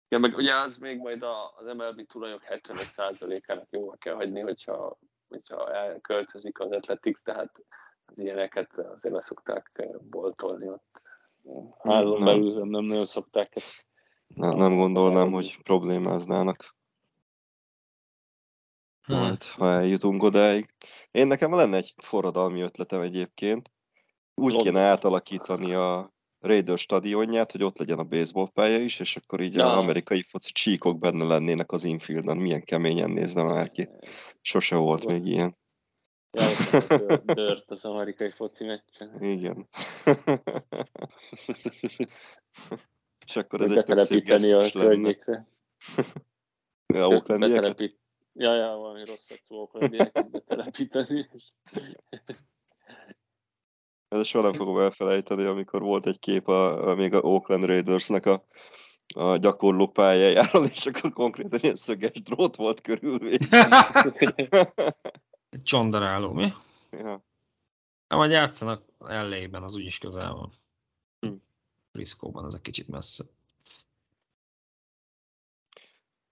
Ja, 0.09 0.19
meg 0.19 0.35
ugye 0.35 0.55
az 0.55 0.77
még 0.77 0.97
majd 0.97 1.23
az 1.23 1.75
MLB 1.75 2.07
tulajok 2.07 2.41
75%-ának 2.49 3.67
jóval 3.69 3.97
kell 3.97 4.13
hagyni, 4.13 4.39
hogyha, 4.39 4.99
hogyha 5.33 5.73
elköltözik 5.73 6.59
az 6.59 6.71
Athletics, 6.71 7.19
tehát 7.23 7.51
az 8.05 8.17
ilyeneket 8.17 8.69
azért 8.77 9.13
leszokták 9.15 9.87
boltolni 10.09 10.69
ott. 10.69 11.01
Házon 11.79 12.23
belül 12.23 12.65
nem 12.65 12.83
nagyon 12.83 13.05
szokták 13.05 13.55
ezt. 13.55 13.85
Nem, 14.27 14.57
nem 14.57 14.75
gondolnám, 14.75 15.31
hogy 15.31 15.63
problémáznának. 15.63 16.75
Hát. 19.01 19.17
Majd, 19.19 19.43
ha 19.43 19.67
eljutunk 19.67 20.23
odáig. 20.23 20.73
Én 21.11 21.27
nekem 21.27 21.55
lenne 21.55 21.77
egy 21.77 21.93
forradalmi 21.97 22.61
ötletem 22.61 23.01
egyébként. 23.01 23.71
Úgy 24.35 24.55
kéne 24.55 24.79
átalakítani 24.79 25.73
a 25.73 26.12
Raider 26.43 26.77
stadionját, 26.77 27.51
hogy 27.51 27.63
ott 27.63 27.77
legyen 27.77 27.99
a 27.99 28.03
baseball 28.03 28.49
pálya 28.49 28.77
is, 28.77 28.99
és 28.99 29.15
akkor 29.15 29.41
így 29.41 29.53
ja. 29.53 29.71
az 29.71 29.77
amerikai 29.77 30.21
foci 30.21 30.51
csíkok 30.51 30.99
benne 30.99 31.23
lennének 31.23 31.71
az 31.71 31.83
infielden. 31.83 32.37
Milyen 32.37 32.63
keményen 32.63 33.09
nézne 33.09 33.43
már 33.43 33.71
ki. 33.71 33.89
Sose 34.41 34.75
volt 34.75 35.05
még 35.05 35.25
ilyen. 35.25 35.57
Ja, 36.31 37.17
dört 37.17 37.71
az 37.71 37.85
amerikai 37.85 38.31
foci 38.31 38.63
meccsen. 38.63 39.23
Igen. 39.23 39.67
és 43.25 43.35
akkor 43.35 43.61
ez 43.61 43.71
egy 43.71 43.83
tök 43.83 43.99
szép 43.99 44.29
a 44.55 44.69
környékre. 44.71 45.47
ja, 46.95 47.07
Oaklandieket? 47.07 47.79
Ja, 48.33 48.55
ja, 48.55 48.75
valami 48.75 48.99
rosszat 49.05 49.41
szó 49.47 49.59
Oaklandieket 49.59 50.31
betelepíteni. 50.31 51.29
Ez 54.13 54.27
soha 54.27 54.43
nem 54.43 54.53
fogom 54.53 54.79
elfelejteni, 54.79 55.43
amikor 55.43 55.81
volt 55.81 56.05
egy 56.05 56.19
kép 56.19 56.47
a, 56.47 56.89
a 56.89 56.95
még 56.95 57.13
a 57.13 57.19
Oakland 57.19 57.65
Raidersnek 57.65 58.25
a, 58.25 58.45
a 59.15 59.37
gyakorló 59.37 59.87
pályájáról, 59.87 60.65
és 60.65 60.85
akkor 60.85 61.13
konkrétan 61.13 61.59
ilyen 61.61 61.75
szöges 61.75 62.21
drót 62.21 62.55
volt 62.55 62.81
körülvéve. 62.81 64.73
Csondaráló, 65.63 66.31
mi? 66.31 66.53
Ja. 66.91 67.23
Nem, 68.07 68.19
majd 68.19 68.31
játszanak 68.31 68.85
ellében, 68.99 69.63
az 69.63 69.75
úgyis 69.75 69.97
közel 69.97 70.33
van. 70.33 70.51
Hm. 71.19 71.33
Friszkóban, 71.91 72.45
az 72.45 72.55
egy 72.55 72.61
kicsit 72.61 72.87
messze. 72.87 73.23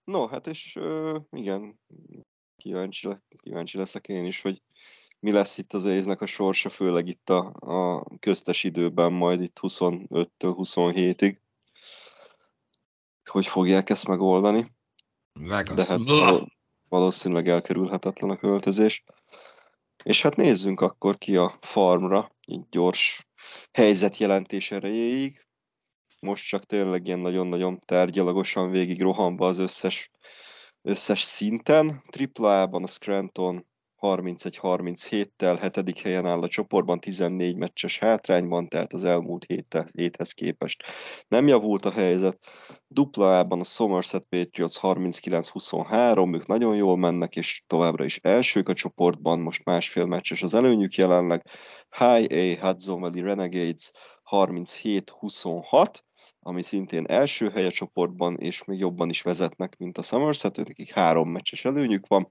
No, 0.04 0.26
hát 0.26 0.46
és 0.46 0.76
uh, 0.76 1.16
igen, 1.30 1.80
kíváncsi, 2.56 3.08
le, 3.08 3.22
kíváncsi 3.36 3.78
leszek 3.78 4.08
én 4.08 4.24
is, 4.24 4.40
hogy 4.40 4.62
mi 5.22 5.32
lesz 5.32 5.58
itt 5.58 5.72
az 5.72 5.84
éznek 5.84 6.20
a 6.20 6.26
sorsa, 6.26 6.68
főleg 6.70 7.06
itt 7.06 7.30
a, 7.30 7.52
a 7.60 8.04
köztes 8.18 8.64
időben, 8.64 9.12
majd 9.12 9.42
itt 9.42 9.58
25-től 9.60 10.26
27-ig. 10.38 11.36
Hogy 13.30 13.46
fogják 13.46 13.90
ezt 13.90 14.08
megoldani? 14.08 14.72
Vegas. 15.32 15.76
De 15.76 15.84
hát 15.84 16.06
val- 16.06 16.52
valószínűleg 16.88 17.48
elkerülhetetlen 17.48 18.30
a 18.30 18.36
költözés. 18.36 19.04
És 20.04 20.22
hát 20.22 20.36
nézzünk 20.36 20.80
akkor 20.80 21.18
ki 21.18 21.36
a 21.36 21.58
farmra, 21.60 22.36
így 22.46 22.68
gyors 22.70 23.26
helyzetjelentés 23.72 24.70
erejéig. 24.70 25.46
Most 26.20 26.46
csak 26.46 26.64
tényleg 26.64 27.06
ilyen 27.06 27.18
nagyon-nagyon 27.18 27.78
tárgyalagosan 27.84 28.70
végig 28.70 29.02
rohanva 29.02 29.46
az 29.46 29.58
összes, 29.58 30.10
összes 30.82 31.22
szinten. 31.22 32.02
Tripla-ban 32.10 32.82
a 32.82 32.86
Scranton 32.86 33.70
31-37-tel 34.02 35.58
hetedik 35.60 35.98
helyen 35.98 36.26
áll 36.26 36.42
a 36.42 36.48
csoportban, 36.48 37.00
14 37.00 37.56
meccses 37.56 37.98
hátrányban, 37.98 38.68
tehát 38.68 38.92
az 38.92 39.04
elmúlt 39.04 39.46
héthez 39.92 40.32
képest 40.32 40.82
nem 41.28 41.48
javult 41.48 41.84
a 41.84 41.90
helyzet. 41.90 42.38
Dupla 42.88 43.38
A-ban 43.38 43.60
a 43.60 43.64
Somerset 43.64 44.24
Patriots 44.24 44.78
39-23, 44.80 46.34
ők 46.34 46.46
nagyon 46.46 46.76
jól 46.76 46.96
mennek, 46.96 47.36
és 47.36 47.62
továbbra 47.66 48.04
is 48.04 48.18
elsők 48.22 48.68
a 48.68 48.74
csoportban, 48.74 49.40
most 49.40 49.64
másfél 49.64 50.06
meccses 50.06 50.42
az 50.42 50.54
előnyük 50.54 50.94
jelenleg. 50.94 51.46
High 51.98 52.34
A 52.34 52.66
Hudson 52.66 53.00
Valley 53.00 53.22
Renegades 53.22 53.90
37-26, 54.30 56.00
ami 56.40 56.62
szintén 56.62 57.06
első 57.06 57.50
helye 57.50 57.70
csoportban, 57.70 58.36
és 58.38 58.64
még 58.64 58.78
jobban 58.78 59.08
is 59.08 59.22
vezetnek, 59.22 59.76
mint 59.76 59.98
a 59.98 60.02
Somerset, 60.02 60.56
nekik 60.56 60.92
három 60.92 61.30
meccses 61.30 61.64
előnyük 61.64 62.06
van. 62.06 62.26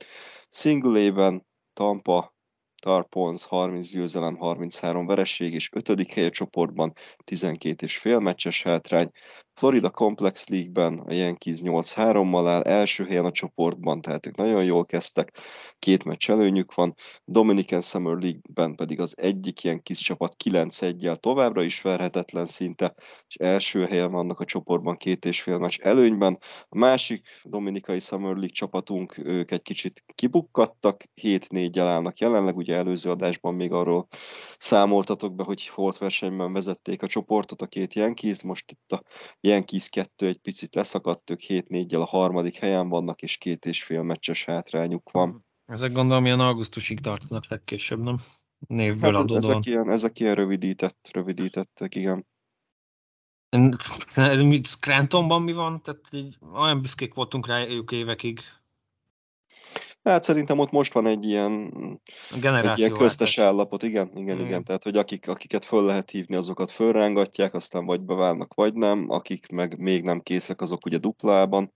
Single 0.49 1.07
A-ben 1.07 1.49
Tampa, 1.74 2.36
Tarpons 2.82 3.45
30 3.45 3.91
győzelem, 3.91 4.36
33 4.36 5.05
vereség, 5.05 5.53
és 5.53 5.69
5. 5.74 6.11
helye 6.11 6.30
csoportban 6.30 6.93
12 7.24 7.86
és 7.86 7.97
fél 7.97 8.19
meccses 8.19 8.63
hátrány. 8.63 9.11
Florida 9.54 9.89
Complex 9.89 10.47
League-ben 10.47 10.97
a 10.97 11.14
Yankees 11.14 11.60
8-3-mal 11.64 12.43
áll, 12.47 12.62
első 12.62 13.06
helyen 13.06 13.26
a 13.26 13.32
csoportban, 13.32 14.02
tehát 14.02 14.26
ők 14.26 14.36
nagyon 14.36 14.64
jól 14.64 14.86
kezdtek, 14.86 15.38
két 15.80 16.04
meccs 16.04 16.30
előnyük 16.30 16.74
van. 16.74 16.93
Dominican 17.26 17.82
Summer 17.82 18.18
League-ben 18.18 18.76
pedig 18.76 18.99
az 18.99 19.18
egyik 19.18 19.62
Yankees 19.62 19.99
csapat 19.99 20.36
9-1-jel 20.43 21.16
továbbra 21.16 21.64
is 21.64 21.82
verhetetlen 21.82 22.45
szinte, 22.45 22.95
és 23.28 23.36
első 23.36 23.86
helyen 23.86 24.12
vannak 24.12 24.39
a 24.39 24.45
csoportban 24.45 24.95
két 24.95 25.26
és 25.26 25.41
fél 25.41 25.58
meccs 25.58 25.80
előnyben. 25.80 26.38
A 26.70 26.78
másik 26.78 27.28
Dominikai 27.43 27.99
Summer 27.99 28.32
League 28.32 28.47
csapatunk, 28.47 29.18
ők 29.18 29.52
egy 29.52 29.62
kicsit 29.62 30.04
kibukkattak, 30.16 31.04
7-4-jel 31.22 31.86
állnak 31.88 32.20
jelenleg, 32.20 32.58
ugye 32.58 32.76
előző 32.76 33.10
adásban 33.10 33.56
még 33.56 33.72
arról 33.72 34.08
számoltatok 34.58 35.36
be, 35.36 35.43
hogy 35.43 35.68
holt 35.68 35.97
versenyben 35.97 36.54
vezették 36.54 37.02
a 37.02 37.08
csoportot 37.08 37.62
a 37.62 37.68
két 37.68 37.93
Yankees, 37.93 38.43
most 38.43 38.72
itt 38.72 38.91
a 38.91 39.04
Yankees 39.42 39.89
2 39.89 40.28
egy 40.28 40.38
picit 40.38 40.76
leszakadt, 40.76 41.30
ők 41.30 41.39
7-4-jel 41.48 42.02
a 42.02 42.06
harmadik 42.06 42.56
helyen 42.56 42.89
vannak, 42.89 43.22
és 43.22 43.38
két 43.38 43.66
és 43.66 43.84
fél 43.84 44.04
meccses 44.04 44.46
hátrányuk 44.46 45.12
van. 45.12 45.46
Ezek 45.66 45.92
gondolom 45.92 46.26
ilyen 46.26 46.39
augusztusig 46.39 47.00
tartanak 47.00 47.50
legkésőbb, 47.50 48.00
nem? 48.00 48.18
Névből 48.68 49.14
hát 49.14 49.22
adódóan. 49.22 49.44
Ezek 49.44 49.66
ilyen, 49.66 49.89
ezek 49.89 50.20
ilyen 50.20 50.36
rövidített, 50.36 51.10
rövidítettek, 51.12 51.96
igen. 51.96 52.26
Scrantonban 54.64 55.42
mi 55.42 55.52
van? 55.52 55.82
Tehát 55.82 56.08
így, 56.12 56.38
olyan 56.54 56.82
büszkék 56.82 57.14
voltunk 57.14 57.48
rá 57.48 57.68
ők 57.68 57.92
évekig. 57.92 58.39
Hát 60.04 60.24
szerintem 60.24 60.60
ott 60.60 60.72
most 60.72 60.93
van 60.93 61.06
egy 61.06 61.26
ilyen, 61.26 61.74
egy 62.41 62.78
ilyen 62.78 62.93
köztes 62.93 63.38
állapot, 63.38 63.84
igen, 63.84 64.12
igen, 64.16 64.38
mm. 64.38 64.45
igen. 64.45 64.64
Tehát, 64.64 64.84
hogy 64.84 64.97
akik, 64.97 65.28
akiket 65.28 65.66
föl 65.66 65.86
lehet 65.86 66.10
hívni, 66.10 66.36
azokat 66.36 66.72
fölrángatják, 66.72 67.54
aztán 67.54 67.86
vagy 67.86 68.02
beválnak, 68.02 68.54
vagy 68.54 68.74
nem. 68.74 69.06
Akik 69.10 69.52
meg 69.52 69.80
még 69.80 70.04
nem 70.04 70.20
készek, 70.20 70.62
azok 70.62 70.86
ugye 70.86 70.97
duplában 70.97 71.74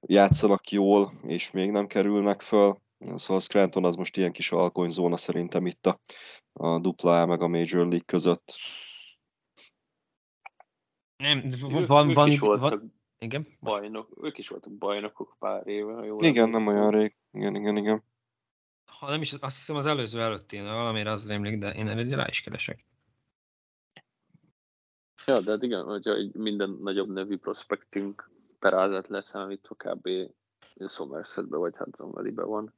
játszanak 0.00 0.70
jól, 0.70 1.12
és 1.22 1.50
még 1.50 1.70
nem 1.70 1.86
kerülnek 1.86 2.40
föl. 2.40 2.76
Szóval 3.14 3.40
Scranton 3.40 3.84
az 3.84 3.94
most 3.94 4.16
ilyen 4.16 4.32
kis 4.32 4.52
alkonyzóna 4.52 5.16
szerintem 5.16 5.66
itt 5.66 5.86
a, 5.86 6.00
a 6.52 6.78
dupla 6.78 7.20
A 7.22 7.26
meg 7.26 7.42
a 7.42 7.48
Major 7.48 7.80
League 7.80 8.04
között. 8.06 8.54
Nem, 11.16 11.44
van, 11.60 11.86
van, 11.86 12.12
van, 12.12 12.38
van, 12.38 12.95
Igen? 13.18 13.46
bajnok, 13.60 14.08
ők 14.22 14.38
is 14.38 14.48
voltak 14.48 14.72
bajnokok 14.72 15.36
pár 15.38 15.66
éve, 15.66 15.92
ha 15.92 16.04
jól 16.04 16.22
Igen, 16.22 16.48
nem 16.48 16.66
olyan 16.66 16.90
rég. 16.90 17.16
Igen, 17.32 17.54
igen, 17.54 17.76
igen. 17.76 18.04
Ha 18.86 19.10
nem 19.10 19.20
is, 19.20 19.32
azt 19.32 19.56
hiszem 19.56 19.76
az 19.76 19.86
előző 19.86 20.20
előtti, 20.20 20.60
valamire 20.60 21.10
az 21.10 21.28
rémlik, 21.28 21.58
de 21.58 21.70
én 21.70 21.88
erre 21.88 22.16
rá 22.16 22.26
is 22.28 22.40
keresek. 22.40 22.84
Ja, 25.26 25.40
de 25.40 25.50
hát 25.50 25.62
igen, 25.62 25.84
hogyha 25.84 26.14
egy 26.14 26.34
minden 26.34 26.70
nagyobb 26.70 27.08
nevű 27.08 27.36
prospektünk 27.36 28.30
perázat 28.58 29.08
leszámítva 29.08 29.74
kb. 29.74 30.08
Somersetbe 30.88 31.56
vagy 31.56 31.76
Hudson 31.76 32.10
Valley-be 32.10 32.44
van. 32.44 32.74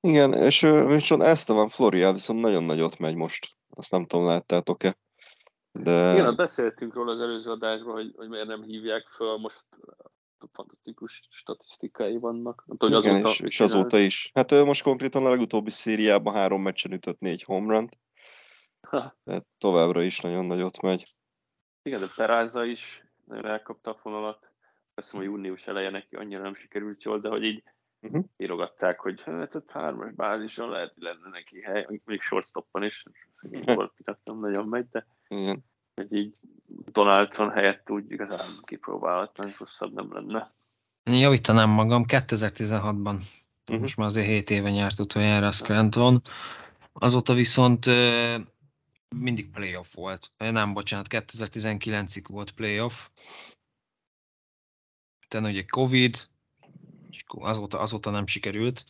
Igen, 0.00 0.32
és 0.32 0.60
viszont 0.86 1.22
Esteban 1.22 1.68
Florial 1.68 2.12
viszont 2.12 2.40
nagyon 2.40 2.64
nagyot 2.64 2.98
megy 2.98 3.14
most. 3.14 3.48
Azt 3.70 3.90
nem 3.90 4.04
tudom, 4.04 4.26
láttátok-e. 4.26 4.96
De 5.78 6.12
Igen, 6.12 6.24
hát 6.24 6.36
beszéltünk 6.36 6.94
róla 6.94 7.12
az 7.12 7.20
előző 7.20 7.50
adásban, 7.50 7.94
hogy, 7.94 8.12
hogy 8.16 8.28
miért 8.28 8.46
nem 8.46 8.62
hívják 8.62 9.06
föl, 9.06 9.36
most 9.36 9.64
fantasztikus 10.52 11.28
statisztikái 11.30 12.18
vannak. 12.18 12.62
Nem 12.66 12.76
tudom, 12.76 13.00
igen, 13.00 13.14
azóta 13.14 13.28
és, 13.28 13.40
és 13.40 13.60
azóta 13.60 13.98
is. 13.98 14.30
Hát 14.34 14.52
ő 14.52 14.64
most 14.64 14.82
konkrétan 14.82 15.26
a 15.26 15.28
legutóbbi 15.28 15.70
szériában 15.70 16.34
három 16.34 16.62
meccsen 16.62 16.92
ütött 16.92 17.20
négy 17.20 17.42
homerun 17.42 17.88
Ha, 18.80 19.16
tehát 19.24 19.46
továbbra 19.58 20.02
is 20.02 20.20
nagyon 20.20 20.46
nagyot 20.46 20.82
megy. 20.82 21.16
Igen, 21.82 22.00
de 22.00 22.06
Peráza 22.16 22.64
is 22.64 23.04
nagyon 23.24 23.46
elkapta 23.46 23.90
a 23.90 23.94
fonalat. 23.94 24.38
Azt 24.94 25.10
hiszem, 25.10 25.20
hogy 25.20 25.28
június 25.28 25.66
eleje 25.66 25.90
neki 25.90 26.14
annyira 26.14 26.42
nem 26.42 26.54
sikerült 26.54 27.02
jól, 27.02 27.20
de 27.20 27.28
hogy 27.28 27.44
így 27.44 27.62
Uh-huh. 28.04 28.24
írogatták, 28.36 29.00
hogy 29.00 29.22
hát 29.22 29.54
ott 29.54 29.70
hármas 29.70 30.12
bázison 30.12 30.68
lehet, 30.68 30.92
hogy 30.94 31.02
lenne 31.02 31.28
neki 31.30 31.60
hely, 31.60 31.86
még 32.04 32.20
shortstopon 32.20 32.82
is, 32.82 33.02
volt 33.64 33.92
nem 34.24 34.38
nagyon 34.38 34.68
megy, 34.68 34.88
de 34.90 35.06
Igen. 35.28 35.64
hogy 35.94 36.12
így 36.12 36.34
Donaldson 36.66 37.50
helyett 37.50 37.90
úgy 37.90 38.10
igazán 38.10 38.46
kipróbálhatlan, 38.62 39.54
rosszabb 39.58 39.92
nem 39.92 40.12
lenne. 40.12 40.52
Én 41.02 41.14
javítanám 41.14 41.70
magam, 41.70 42.04
2016-ban, 42.08 43.20
Mhm. 43.66 43.80
most 43.80 43.96
már 43.96 44.06
azért 44.06 44.26
7 44.26 44.50
éve 44.50 44.70
nyert 44.70 44.98
utoljára 44.98 45.46
a 45.46 45.52
Scranton, 45.52 46.22
azóta 46.92 47.34
viszont 47.34 47.86
mindig 49.16 49.50
playoff 49.50 49.94
volt. 49.94 50.30
Nem, 50.36 50.72
bocsánat, 50.72 51.06
2019-ig 51.10 52.24
volt 52.28 52.50
playoff. 52.50 53.08
Utána 55.24 55.48
ugye 55.48 55.64
Covid, 55.64 56.16
akkor 57.34 57.48
azóta, 57.48 57.80
azóta 57.80 58.10
nem 58.10 58.26
sikerült. 58.26 58.84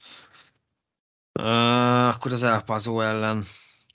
Uh, 1.41 2.09
akkor 2.09 2.33
az 2.33 2.43
El 2.43 2.63
Paso 2.63 3.01
ellen 3.01 3.45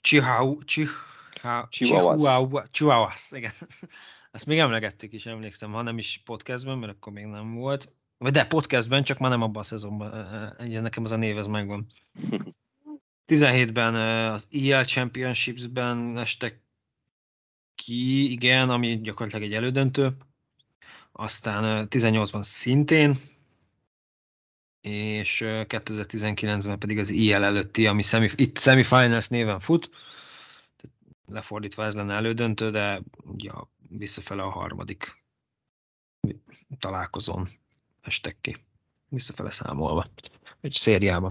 Chihuahua, 0.00 0.64
Chihuahua. 0.64 1.68
Chihuahua, 1.68 2.66
Chihuahuas, 2.70 3.30
igen. 3.30 3.52
Ezt 4.30 4.46
még 4.46 4.58
emlegettük 4.58 5.12
is, 5.12 5.26
emlékszem, 5.26 5.72
ha 5.72 5.82
nem 5.82 5.98
is 5.98 6.22
podcastben, 6.24 6.78
mert 6.78 6.92
akkor 6.92 7.12
még 7.12 7.24
nem 7.24 7.54
volt. 7.54 7.92
Vagy 8.18 8.32
de 8.32 8.46
podcastben, 8.46 9.02
csak 9.02 9.18
már 9.18 9.30
nem 9.30 9.42
abban 9.42 9.62
a 9.62 9.64
szezonban. 9.64 10.12
Ugye 10.58 10.80
nekem 10.80 11.04
az 11.04 11.10
a 11.10 11.16
név, 11.16 11.38
ez 11.38 11.46
megvan. 11.46 11.86
17-ben 13.26 13.94
ö, 13.94 14.32
az 14.32 14.48
EL 14.50 14.84
Championships-ben 14.84 16.18
estek 16.18 16.62
ki, 17.74 18.30
igen, 18.30 18.70
ami 18.70 19.00
gyakorlatilag 19.00 19.46
egy 19.46 19.54
elődöntő. 19.54 20.16
Aztán 21.12 21.64
ö, 21.64 21.84
18-ban 21.88 22.42
szintén, 22.42 23.16
és 24.80 25.40
ö, 25.40 25.62
2019-ben 25.68 26.78
pedig 26.78 26.98
az 26.98 27.10
IL 27.10 27.42
előtti, 27.42 27.86
ami 27.86 28.02
semi, 28.02 28.28
itt 28.34 28.58
semifinals 28.58 29.28
néven 29.28 29.60
fut. 29.60 29.90
Lefordítva 31.26 31.84
ez 31.84 31.94
lenne 31.94 32.14
elődöntő, 32.14 32.70
de 32.70 33.02
ugye 33.24 33.50
a- 33.50 33.70
visszafele 33.88 34.42
a 34.42 34.50
harmadik 34.50 35.24
találkozón 36.78 37.48
estek 38.00 38.36
ki. 38.40 38.56
Visszafele 39.08 39.50
számolva. 39.50 40.06
Egy 40.60 40.72
szériában. 40.72 41.30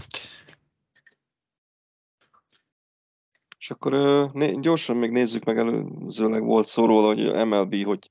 És 3.60 3.72
akkor 3.72 4.32
gyorsan 4.60 4.98
még 4.98 5.12
nézzük 5.12 5.44
meg 5.44 5.58
előzőleg 5.58 6.44
volt 6.44 6.66
szó 6.66 6.86
róla, 6.86 7.08
hogy 7.08 7.48
MLB, 7.48 7.84
hogy 7.84 8.10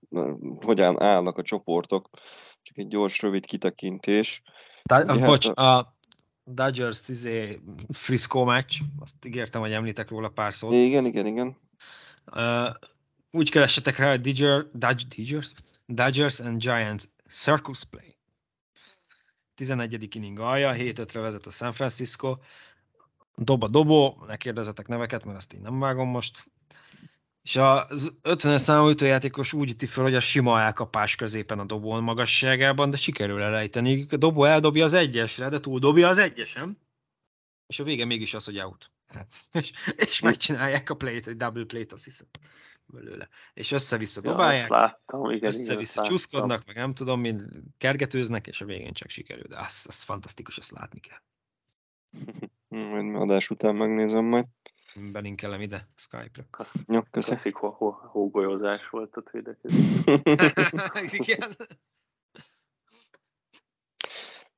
hogyan 0.60 1.02
állnak 1.02 1.38
a 1.38 1.42
csoportok. 1.42 2.08
Csak 2.62 2.78
egy 2.78 2.88
gyors, 2.88 3.22
rövid 3.22 3.46
kitekintés. 3.46 4.42
Da- 4.88 5.02
Ugye, 5.02 5.18
hát 5.20 5.28
bocs, 5.28 5.46
a- 5.48 5.96
Dodgers 6.44 7.08
izé, 7.08 7.60
Frisco 7.88 8.44
meccs, 8.44 8.78
azt 8.98 9.24
ígértem, 9.24 9.60
hogy 9.60 9.72
említek 9.72 10.08
róla 10.08 10.28
pár 10.28 10.54
szót. 10.54 10.72
Igen, 10.72 11.04
igen, 11.04 11.26
igen. 11.26 11.56
Uh, 12.32 12.68
úgy 13.30 13.50
keressetek 13.50 13.96
rá, 13.96 14.08
hogy 14.10 14.20
Dodger, 14.20 14.66
Dodge, 14.72 15.04
Dodgers, 15.16 15.52
Dodgers 15.86 16.40
and 16.40 16.60
Giants 16.60 17.04
Circus 17.30 17.84
Play. 17.84 18.16
11. 19.54 20.14
inning 20.14 20.38
alja, 20.38 20.72
7-5-re 20.74 21.20
vezet 21.20 21.46
a 21.46 21.50
San 21.50 21.72
Francisco. 21.72 22.36
Dob 23.36 23.62
a 23.62 23.68
dobó, 23.68 24.24
ne 24.26 24.36
kérdezzetek 24.36 24.88
neveket, 24.88 25.24
mert 25.24 25.36
azt 25.38 25.52
én 25.52 25.60
nem 25.60 25.78
vágom 25.78 26.08
most. 26.08 26.50
És 27.48 27.56
az 27.56 28.12
50 28.22 28.58
számú 28.58 28.88
ütőjátékos 28.88 29.52
úgy 29.52 29.70
üti 29.70 29.86
fel, 29.86 30.02
hogy 30.02 30.14
a 30.14 30.20
sima 30.20 30.60
elkapás 30.60 31.14
középen 31.14 31.58
a 31.58 31.64
dobó 31.64 32.00
magasságában, 32.00 32.90
de 32.90 32.96
sikerül 32.96 33.42
elejteni. 33.42 34.06
A 34.10 34.16
dobó 34.16 34.44
eldobja 34.44 34.84
az 34.84 34.94
egyesre, 34.94 35.48
de 35.48 35.58
túldobja 35.58 36.08
az 36.08 36.18
egyesem. 36.18 36.78
És 37.66 37.78
a 37.78 37.84
vége 37.84 38.04
mégis 38.04 38.34
az, 38.34 38.44
hogy 38.44 38.58
out. 38.58 38.90
és, 39.52 39.72
és 39.96 40.20
megcsinálják 40.20 40.90
a 40.90 40.94
play-t, 40.94 41.26
egy 41.26 41.36
double 41.36 41.64
play-t, 41.64 41.92
azt 41.92 42.04
hiszem 42.04 42.26
belőle. 42.86 43.28
És 43.54 43.72
össze-vissza 43.72 44.20
Ja, 44.24 44.30
dobálják, 44.30 44.70
azt 44.70 44.80
láttam, 44.80 45.24
igen, 45.24 45.36
igen, 45.36 45.52
össze-vissza 45.52 46.00
azt 46.00 46.10
csúszkodnak, 46.10 46.66
meg 46.66 46.76
nem 46.76 46.94
tudom, 46.94 47.20
mint 47.20 47.42
kergetőznek, 47.78 48.46
és 48.46 48.60
a 48.60 48.64
végén 48.64 48.92
csak 48.92 49.08
sikerül. 49.08 49.46
De 49.48 49.58
az, 49.58 49.84
az 49.88 50.02
fantasztikus, 50.02 50.58
ezt 50.58 50.70
látni 50.70 51.00
kell. 51.00 51.20
Adás 53.22 53.50
után 53.50 53.74
megnézem 53.74 54.24
majd. 54.24 54.46
Belinkelem 54.94 55.60
ide 55.60 55.88
Skype-ra. 55.96 56.66
Jó, 56.86 57.00
köszönöm. 57.10 57.40
Klasszik 57.40 57.54
hó- 57.54 57.70
hó- 57.70 57.98
hógolyózás 58.10 58.88
volt 58.88 59.16
ott 59.16 59.30
védekezés. 59.30 60.04
Igen. 61.20 61.56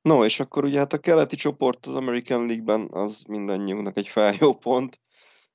No, 0.01 0.25
és 0.25 0.39
akkor 0.39 0.63
ugye 0.63 0.77
hát 0.77 0.93
a 0.93 0.97
keleti 0.97 1.35
csoport 1.35 1.85
az 1.85 1.95
American 1.95 2.45
League-ben 2.45 2.87
az 2.91 3.23
mindannyiunknak 3.27 3.97
egy 3.97 4.07
feljó 4.07 4.53
pont. 4.53 4.99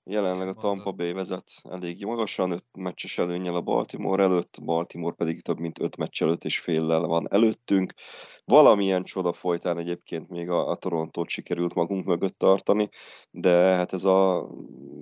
Jelenleg 0.08 0.48
a 0.48 0.54
Tampa 0.54 0.92
Bay 0.92 1.12
vezet 1.12 1.50
elég 1.62 2.04
magasan, 2.04 2.50
öt 2.50 2.64
meccses 2.72 3.18
előnnyel 3.18 3.54
a 3.54 3.60
Baltimore 3.60 4.22
előtt, 4.22 4.58
Baltimore 4.62 5.14
pedig 5.14 5.42
több 5.42 5.58
mint 5.58 5.80
öt 5.80 5.96
meccs 5.96 6.22
előtt 6.22 6.44
és 6.44 6.58
féllel 6.58 7.00
van 7.00 7.26
előttünk. 7.30 7.92
Valamilyen 8.44 9.02
csoda 9.02 9.32
folytán 9.32 9.78
egyébként 9.78 10.28
még 10.28 10.50
a, 10.50 10.68
a 10.68 10.74
Torontót 10.74 11.28
sikerült 11.28 11.74
magunk 11.74 12.04
mögött 12.04 12.38
tartani, 12.38 12.88
de 13.30 13.50
hát 13.50 13.92
ez 13.92 14.04
a 14.04 14.48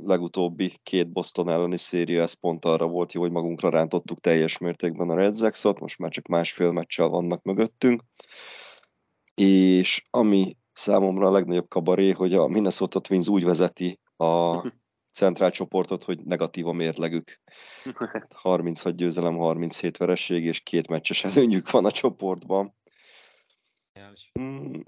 legutóbbi 0.05 0.81
két 0.83 1.13
Boston 1.13 1.49
elleni 1.49 1.77
széria, 1.77 2.23
ez 2.23 2.33
pont 2.33 2.65
arra 2.65 2.87
volt 2.87 3.13
jó, 3.13 3.21
hogy 3.21 3.31
magunkra 3.31 3.69
rántottuk 3.71 4.21
teljes 4.21 4.59
mértékben 4.59 5.11
a 5.11 5.15
Red 5.15 5.37
Sox-ot, 5.37 5.81
most 5.81 5.99
már 5.99 6.11
csak 6.11 6.27
másfél 6.27 6.73
meccsel 6.73 7.09
vannak 7.09 7.43
mögöttünk. 7.43 8.03
És 9.35 10.03
ami 10.11 10.57
számomra 10.73 11.27
a 11.27 11.33
legnagyobb 11.33 11.69
kabaré, 11.69 12.11
hogy 12.11 12.35
a 12.35 12.47
Minnesota 12.47 13.01
Twins 13.01 13.29
úgy 13.29 13.45
vezeti 13.45 14.01
a 14.17 14.61
centrál 15.15 15.51
csoportot, 15.51 16.05
hogy 16.05 16.25
negatív 16.25 16.67
a 16.67 16.73
mérlegük. 16.73 17.41
36 18.35 18.95
győzelem, 18.97 19.37
37 19.37 19.97
vereség, 19.97 20.45
és 20.45 20.61
két 20.61 20.89
meccses 20.89 21.25
előnyük 21.25 21.71
van 21.71 21.85
a 21.85 21.91
csoportban. 21.91 22.75
Mm, 24.41 24.81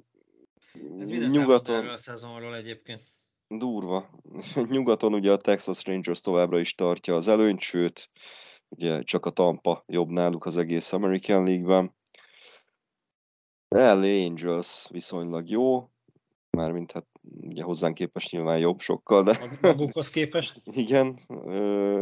Ez 1.00 1.08
Nyugaton 1.08 1.88
a 1.88 1.96
szezonról 1.96 2.56
egyébként. 2.56 3.02
durva. 3.48 4.10
Nyugaton 4.70 5.14
ugye 5.14 5.32
a 5.32 5.36
Texas 5.36 5.84
Rangers 5.84 6.20
továbbra 6.20 6.58
is 6.58 6.74
tartja 6.74 7.14
az 7.14 7.28
előnyt, 7.28 7.60
sőt, 7.60 8.10
ugye 8.68 9.02
csak 9.02 9.26
a 9.26 9.30
Tampa 9.30 9.84
jobb 9.86 10.08
náluk 10.08 10.44
az 10.46 10.56
egész 10.56 10.92
American 10.92 11.44
League-ben. 11.44 11.94
LA 13.68 14.24
Angels 14.26 14.86
viszonylag 14.90 15.48
jó, 15.48 15.90
mármint 16.50 16.92
hát 16.92 17.06
ugye 17.40 17.62
hozzánk 17.62 17.94
képest 17.94 18.30
nyilván 18.30 18.58
jobb 18.58 18.80
sokkal, 18.80 19.22
de 19.22 19.38
Mag- 19.40 19.76
Magukhoz 19.76 20.10
képest. 20.10 20.62
igen, 20.84 21.18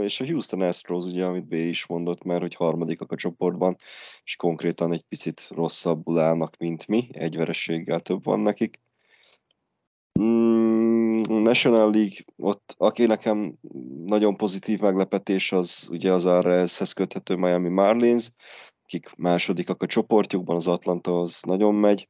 és 0.00 0.20
a 0.20 0.24
Houston 0.24 0.60
Astros 0.60 1.04
ugye, 1.04 1.24
amit 1.24 1.46
B 1.46 1.52
is 1.52 1.86
mondott, 1.86 2.22
mert 2.22 2.40
hogy 2.40 2.54
harmadikak 2.54 3.12
a 3.12 3.16
csoportban, 3.16 3.76
és 4.24 4.36
konkrétan 4.36 4.92
egy 4.92 5.04
picit 5.08 5.48
rosszabbul 5.50 6.18
állnak, 6.18 6.56
mint 6.56 6.86
mi, 6.86 7.08
egy 7.12 7.36
vereséggel 7.36 8.00
több 8.00 8.24
van 8.24 8.40
nekik. 8.40 8.82
Mm, 10.20 11.20
National 11.20 11.90
League, 11.90 12.16
ott 12.36 12.74
aki 12.78 13.06
nekem 13.06 13.54
nagyon 14.04 14.36
pozitív 14.36 14.80
meglepetés, 14.80 15.52
az 15.52 15.88
ugye 15.90 16.12
az 16.12 16.26
Arraezhez 16.26 16.92
köthető 16.92 17.36
Miami 17.36 17.68
Marlins, 17.68 18.30
akik 18.82 19.16
másodikak 19.16 19.82
a 19.82 19.86
csoportjukban, 19.86 20.56
az 20.56 20.66
Atlanta 20.68 21.18
az 21.18 21.42
nagyon 21.42 21.74
megy 21.74 22.08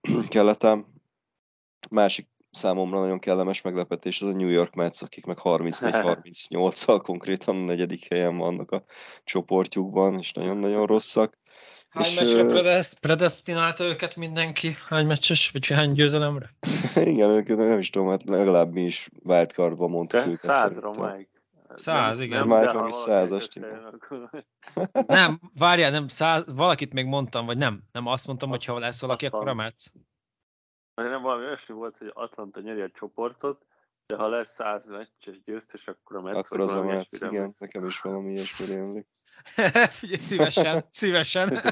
keleten. 0.28 0.95
Másik 1.90 2.28
számomra 2.50 3.00
nagyon 3.00 3.18
kellemes 3.18 3.60
meglepetés 3.60 4.22
az 4.22 4.28
a 4.28 4.32
New 4.32 4.48
York 4.48 4.74
Mets, 4.74 5.02
akik 5.02 5.26
meg 5.26 5.38
34-38-al 5.42 7.00
konkrétan 7.02 7.56
a 7.56 7.64
negyedik 7.64 8.06
helyen 8.08 8.36
vannak 8.36 8.70
a 8.70 8.84
csoportjukban, 9.24 10.18
és 10.18 10.32
nagyon-nagyon 10.32 10.86
rosszak. 10.86 11.38
Hány 11.88 12.04
És, 12.04 12.14
meccsre 12.14 12.42
ö, 12.42 12.46
predest- 12.46 12.98
predestinálta 12.98 13.84
őket 13.84 14.16
mindenki? 14.16 14.76
Hány 14.88 15.06
meccses, 15.06 15.50
vagy 15.50 15.66
hány 15.66 15.92
győzelemre? 15.92 16.54
Igen, 17.12 17.30
ők 17.30 17.46
nem 17.46 17.78
is 17.78 17.90
tudom, 17.90 18.08
hát 18.08 18.24
legalább 18.24 18.72
mi 18.72 18.82
is 18.82 19.08
wildcardban 19.24 19.90
mondtuk 19.90 20.20
Te 20.20 20.26
őket. 20.26 20.38
százra. 20.38 20.90
Száz, 21.74 22.20
igen. 22.20 22.46
Nem, 22.46 22.58
de 22.58 22.64
is 22.64 22.72
valaki 22.72 22.92
százast, 22.92 23.60
Nem, 25.06 25.40
várjál, 25.54 25.90
nem, 25.90 26.08
száz, 26.08 26.44
valakit 26.46 26.92
még 26.92 27.06
mondtam, 27.06 27.46
vagy 27.46 27.56
nem. 27.56 27.82
Nem 27.92 28.06
azt 28.06 28.26
mondtam, 28.26 28.48
hogy 28.48 28.64
ha 28.64 28.78
lesz 28.78 29.00
valaki, 29.00 29.26
akkor 29.26 29.48
a 29.48 29.54
Mets. 29.54 29.84
Mert 30.96 31.10
nem 31.10 31.22
valami 31.22 31.44
olyasmi 31.44 31.74
volt, 31.74 31.98
hogy 31.98 32.10
Atlanta 32.14 32.60
nyeri 32.60 32.80
a 32.80 32.90
csoportot, 32.90 33.66
de 34.06 34.16
ha 34.16 34.28
lesz 34.28 34.54
száz 34.54 34.86
meccses 34.86 35.42
győztes, 35.44 35.86
akkor 35.86 36.16
a 36.16 36.20
Mets 36.20 36.36
Akkor 36.36 36.60
az 36.60 36.70
a 36.70 36.74
valami 36.74 36.96
Mets, 36.96 37.06
ilyesmire 37.10 37.42
igen, 37.42 37.54
nekem 37.58 37.86
is 37.86 38.00
valami 38.00 38.32
ilyesmi 38.32 38.66
rémlik. 38.66 39.06
Figyelj, 39.98 40.20
szívesen, 40.20 40.84
szívesen. 40.90 41.62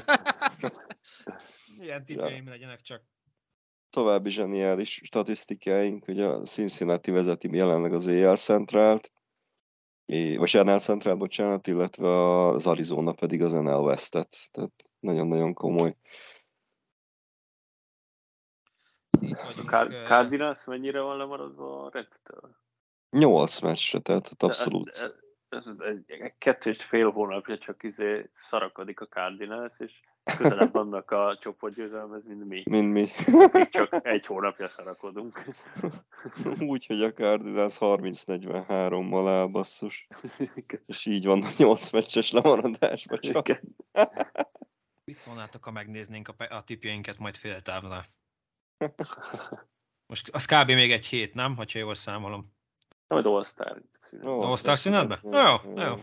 Ilyen 1.79 2.05
tippjeim 2.05 2.47
legyenek 2.47 2.81
csak. 2.81 3.01
További 3.89 4.29
zseniális 4.29 5.01
statisztikáink, 5.03 6.05
hogy 6.05 6.21
a 6.21 6.41
Cincinnati 6.41 7.11
vezeti 7.11 7.55
jelenleg 7.55 7.93
az 7.93 8.07
AL 8.07 8.35
Centrált, 8.35 9.11
vagy 10.37 10.59
NL 10.63 10.79
Central, 10.79 11.15
bocsánat, 11.15 11.67
illetve 11.67 12.07
az 12.47 12.67
Arizona 12.67 13.13
pedig 13.13 13.41
az 13.43 13.51
NL 13.51 13.81
Westet. 13.81 14.37
Tehát 14.51 14.83
nagyon-nagyon 14.99 15.53
komoly. 15.53 15.95
Itt 19.29 19.39
A 19.39 19.45
vagyunk. 19.45 19.71
Eh, 19.71 20.07
Cardinals 20.07 20.63
mennyire 20.65 20.99
van 21.01 21.17
lemaradva 21.17 21.83
a 21.83 21.89
Reds-től? 21.93 22.55
Nyolc 23.09 23.59
meccsre, 23.59 23.99
tehát 23.99 24.27
hát 24.27 24.43
abszolút. 24.43 24.83
de- 24.89 25.23
Ez 25.57 25.63
egy, 25.79 26.03
egy 26.21 26.33
kettő 26.37 26.69
és 26.69 26.83
fél 26.83 27.11
hónapja 27.11 27.57
csak 27.57 27.83
izé 27.83 28.29
szarakodik 28.33 28.99
a 28.99 29.05
Cardinals, 29.07 29.73
és 29.77 29.91
közelebb 30.37 30.71
vannak 30.81 31.11
a 31.11 31.37
csoportgyőzelemhez, 31.41 32.23
mint 32.25 32.45
mi. 32.45 32.63
Mint 32.69 32.91
mi. 32.93 33.07
Még 33.53 33.69
csak 33.69 34.05
egy 34.07 34.25
hónapja 34.25 34.69
szarakodunk. 34.69 35.41
Úgy, 36.59 36.85
hogy 36.85 37.01
a 37.03 37.13
Cardinals 37.13 37.77
30-43-mal 37.79 39.27
áll 39.27 39.47
basszus. 39.47 40.07
És 40.85 41.05
így 41.05 41.25
van 41.25 41.41
a 41.43 41.47
8 41.57 41.89
meccses 41.91 42.31
lemaradásba 42.31 43.17
csak. 43.19 43.45
Mit 45.05 45.17
szólnátok, 45.17 45.63
ha 45.63 45.71
megnéznénk 45.71 46.27
a, 46.27 46.33
pe- 46.33 46.51
a 46.51 46.63
tipjeinket 46.63 47.17
majd 47.17 47.35
fél 47.35 47.61
távnál? 47.61 48.05
Most 50.11 50.29
az 50.29 50.45
kb. 50.45 50.67
még 50.67 50.91
egy 50.91 51.05
hét, 51.05 51.33
nem? 51.33 51.55
Ha 51.55 51.65
jól 51.73 51.95
számolom. 51.95 52.53
Majd 53.07 53.25
All-Star. 53.25 53.81
Ó, 54.23 54.41
All-Star 54.41 54.77
szünetbe? 54.77 55.19
szünet, 55.21 55.61
Jó, 55.63 55.81
jó. 55.81 55.95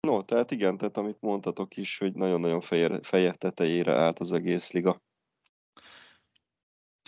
No, 0.00 0.22
tehát 0.22 0.50
igen, 0.50 0.76
tehát 0.76 0.96
amit 0.96 1.20
mondtatok 1.20 1.76
is, 1.76 1.98
hogy 1.98 2.14
nagyon-nagyon 2.14 2.60
feje, 2.60 3.02
feje 3.02 3.32
tetejére 3.32 3.96
állt 3.96 4.18
az 4.18 4.32
egész 4.32 4.72
liga. 4.72 5.02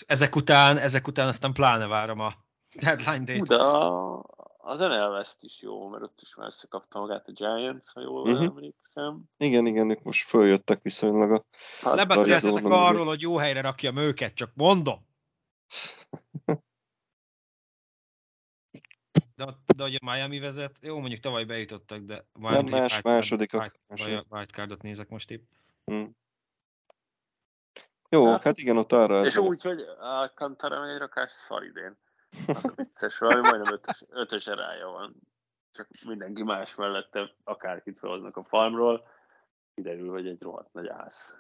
Ezek 0.06 0.36
után, 0.36 0.78
ezek 0.78 1.06
után 1.06 1.28
aztán 1.28 1.52
pláne 1.52 1.86
várom 1.86 2.20
a 2.20 2.32
deadline 2.80 3.24
date. 3.24 3.56
De 3.56 3.62
a, 3.62 4.24
az 4.62 4.78
NL 4.78 5.10
West 5.10 5.42
is 5.42 5.60
jó, 5.60 5.88
mert 5.88 6.02
ott 6.02 6.20
is 6.20 6.34
már 6.34 6.46
összekapta 6.46 6.98
magát 6.98 7.28
a 7.28 7.32
Giants, 7.32 7.86
ha 7.92 8.00
jól 8.00 8.20
uh-huh. 8.20 8.44
emlékszem. 8.44 9.22
Igen, 9.36 9.66
igen, 9.66 9.90
ők 9.90 10.02
most 10.02 10.28
följöttek 10.28 10.82
viszonylag 10.82 11.32
a... 11.32 11.44
Hát, 11.80 11.94
Lebeszéltetek 11.94 12.64
arról, 12.64 13.06
hogy 13.06 13.20
jó 13.20 13.36
helyre 13.36 13.60
rakjam 13.60 13.96
őket, 13.96 14.34
csak 14.34 14.50
mondom. 14.54 15.08
De, 19.34 19.46
de 19.76 19.82
hogy 19.82 19.98
a 20.00 20.12
Miami 20.12 20.38
vezet, 20.38 20.78
jó, 20.82 20.98
mondjuk 20.98 21.20
tavaly 21.20 21.44
bejutottak, 21.44 22.00
de 22.00 22.26
Nem, 22.32 22.66
más, 22.66 23.00
Második. 23.02 23.52
wildcardot 24.28 24.82
nézek 24.82 25.08
most 25.08 25.30
épp. 25.30 25.42
Hm. 25.84 26.04
Jó, 28.08 28.26
Hát, 28.26 28.42
hát 28.42 28.58
igen, 28.58 28.76
ott 28.76 28.92
arra 28.92 29.20
és 29.20 29.26
ez 29.26 29.36
úgy, 29.36 29.62
hogy 29.62 29.80
a 30.00 30.32
Kantara 30.34 30.88
egy 30.88 30.98
rakás 30.98 31.32
szar 31.32 31.64
idén. 31.64 31.96
Az 32.46 32.64
a 32.64 32.72
vicces, 32.76 33.18
valami 33.18 33.48
majdnem 33.48 33.72
ötös, 33.72 34.04
ötös 34.08 34.46
erája 34.46 34.86
van. 34.86 35.16
Csak 35.72 35.88
mindenki 36.04 36.42
más 36.42 36.74
mellette 36.74 37.34
akárkit 37.44 37.98
felhoznak 37.98 38.36
a 38.36 38.44
farmról. 38.44 39.08
Kiderül, 39.74 40.10
hogy 40.10 40.26
egy 40.26 40.42
rohadt 40.42 40.72
nagy 40.72 40.88
ász. 40.88 41.34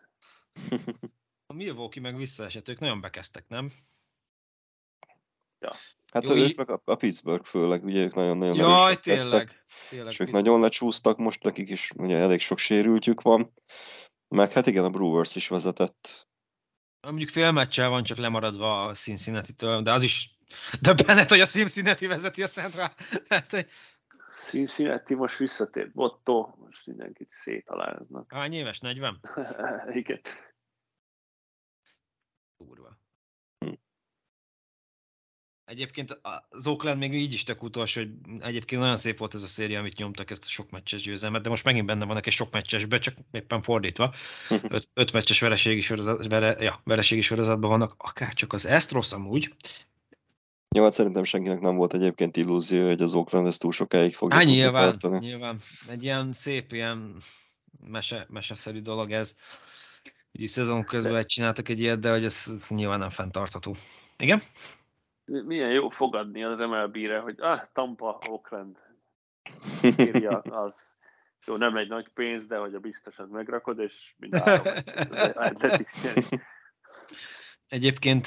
A 1.46 1.52
Milwaukee 1.52 2.02
meg 2.02 2.16
visszaesett, 2.16 2.68
ők 2.68 2.78
nagyon 2.78 3.00
bekezdtek, 3.00 3.48
nem? 3.48 3.70
Hát 6.12 6.22
Jó, 6.22 6.34
ők 6.34 6.48
így- 6.48 6.56
meg 6.56 6.70
a, 6.70 6.82
a 6.84 6.94
Pittsburgh 6.94 7.44
főleg, 7.44 7.84
ugye 7.84 8.04
ők 8.04 8.14
nagyon-nagyon 8.14 8.56
Jaj, 8.56 8.82
erősek 8.82 9.00
kezdtek, 9.00 9.30
tényleg. 9.30 9.64
tényleg 9.88 10.12
és 10.12 10.18
ők 10.20 10.30
nagyon 10.30 10.60
lecsúsztak, 10.60 11.18
most 11.18 11.42
nekik 11.42 11.70
is 11.70 11.90
ugye 11.96 12.16
elég 12.16 12.40
sok 12.40 12.58
sérültjük 12.58 13.22
van. 13.22 13.52
Meg 14.28 14.50
hát 14.52 14.66
igen, 14.66 14.84
a 14.84 14.90
Brewers 14.90 15.36
is 15.36 15.48
vezetett. 15.48 16.28
Mondjuk 17.00 17.28
fél 17.30 17.52
meccsel 17.52 17.88
van 17.88 18.02
csak 18.02 18.16
lemaradva 18.18 18.84
a 18.84 18.94
Cincinnati-től, 18.94 19.82
de 19.82 19.92
az 19.92 20.02
is 20.02 20.38
döbbenet, 20.80 21.28
hogy 21.28 21.40
a 21.40 21.46
Cincinnati 21.46 22.06
vezeti 22.06 22.42
a 22.42 22.46
Central. 22.46 22.92
Hát, 23.28 23.50
hogy 23.50 23.66
Cincinnati 24.32 25.14
most 25.14 25.36
visszatért 25.36 25.92
Botto, 25.92 26.54
most 26.58 26.86
mindenkit 26.86 27.30
szétaláznak. 27.30 28.32
hány 28.32 28.52
éves? 28.52 28.78
40? 28.78 29.20
Igen. 29.94 30.20
Durva. 32.56 32.98
Hm. 33.58 33.72
Egyébként 35.64 36.20
az 36.50 36.66
Oakland 36.66 36.98
még 36.98 37.14
így 37.14 37.32
is 37.32 37.42
tök 37.42 37.62
utolsó, 37.62 38.00
hogy 38.00 38.10
egyébként 38.38 38.80
nagyon 38.80 38.96
szép 38.96 39.18
volt 39.18 39.34
ez 39.34 39.42
a 39.42 39.46
széria, 39.46 39.78
amit 39.78 39.96
nyomtak, 39.96 40.30
ezt 40.30 40.44
a 40.44 40.48
sok 40.48 40.70
meccses 40.70 41.02
győzelmet, 41.02 41.42
de 41.42 41.48
most 41.48 41.64
megint 41.64 41.86
benne 41.86 42.04
vannak 42.04 42.26
egy 42.26 42.32
sok 42.32 42.52
meccsesbe, 42.52 42.98
csak 42.98 43.14
éppen 43.30 43.62
fordítva. 43.62 44.14
Öt, 44.68 44.88
öt 44.94 45.12
meccses 45.12 45.40
vereségi, 45.40 45.80
sorozat, 45.80 46.26
vere, 46.26 46.62
ja, 46.62 46.80
vereségi 46.84 47.20
sorozatban 47.20 47.70
vannak, 47.70 47.94
akár 47.96 48.34
csak 48.34 48.52
az 48.52 48.64
Astros 48.64 49.12
amúgy. 49.12 49.54
Jó, 50.76 50.82
hát 50.82 50.92
szerintem 50.92 51.24
senkinek 51.24 51.60
nem 51.60 51.76
volt 51.76 51.94
egyébként 51.94 52.36
illúzió, 52.36 52.86
hogy 52.86 53.02
az 53.02 53.14
Oakland 53.14 53.46
ezt 53.46 53.60
túl 53.60 53.72
sokáig 53.72 54.14
fogja 54.14 54.36
Hát 54.36 54.44
tudni 54.44 54.60
nyilván, 54.60 54.98
tartani. 54.98 55.26
nyilván. 55.26 55.60
Egy 55.88 56.02
ilyen 56.04 56.32
szép, 56.32 56.72
ilyen 56.72 57.16
mese, 57.86 58.26
meseszerű 58.28 58.80
dolog 58.80 59.10
ez. 59.10 59.36
Így 60.32 60.48
szezon 60.48 60.84
közben 60.84 61.16
egy 61.16 61.26
csináltak 61.26 61.68
egy 61.68 61.80
ilyet, 61.80 62.00
de 62.00 62.10
hogy 62.10 62.24
ez, 62.24 62.44
ez 62.46 62.68
nyilván 62.68 62.98
nem 62.98 63.10
fenntartható. 63.10 63.74
Igen? 64.18 64.40
Milyen 65.24 65.70
jó 65.70 65.88
fogadni 65.88 66.44
az 66.44 66.58
MLB-re, 66.58 67.18
hogy 67.18 67.40
ah, 67.40 67.60
Tampa, 67.72 68.18
Oakland, 68.28 68.78
írja 69.98 70.38
az. 70.38 70.96
Jó, 71.46 71.56
nem 71.56 71.76
egy 71.76 71.88
nagy 71.88 72.08
pénz, 72.14 72.46
de 72.46 72.56
hogy 72.56 72.74
a 72.74 72.78
biztosat 72.78 73.30
megrakod, 73.30 73.78
és 73.78 74.14
mind 74.16 74.34
a 74.34 74.40
három 74.40 74.64
Egyébként 77.70 78.26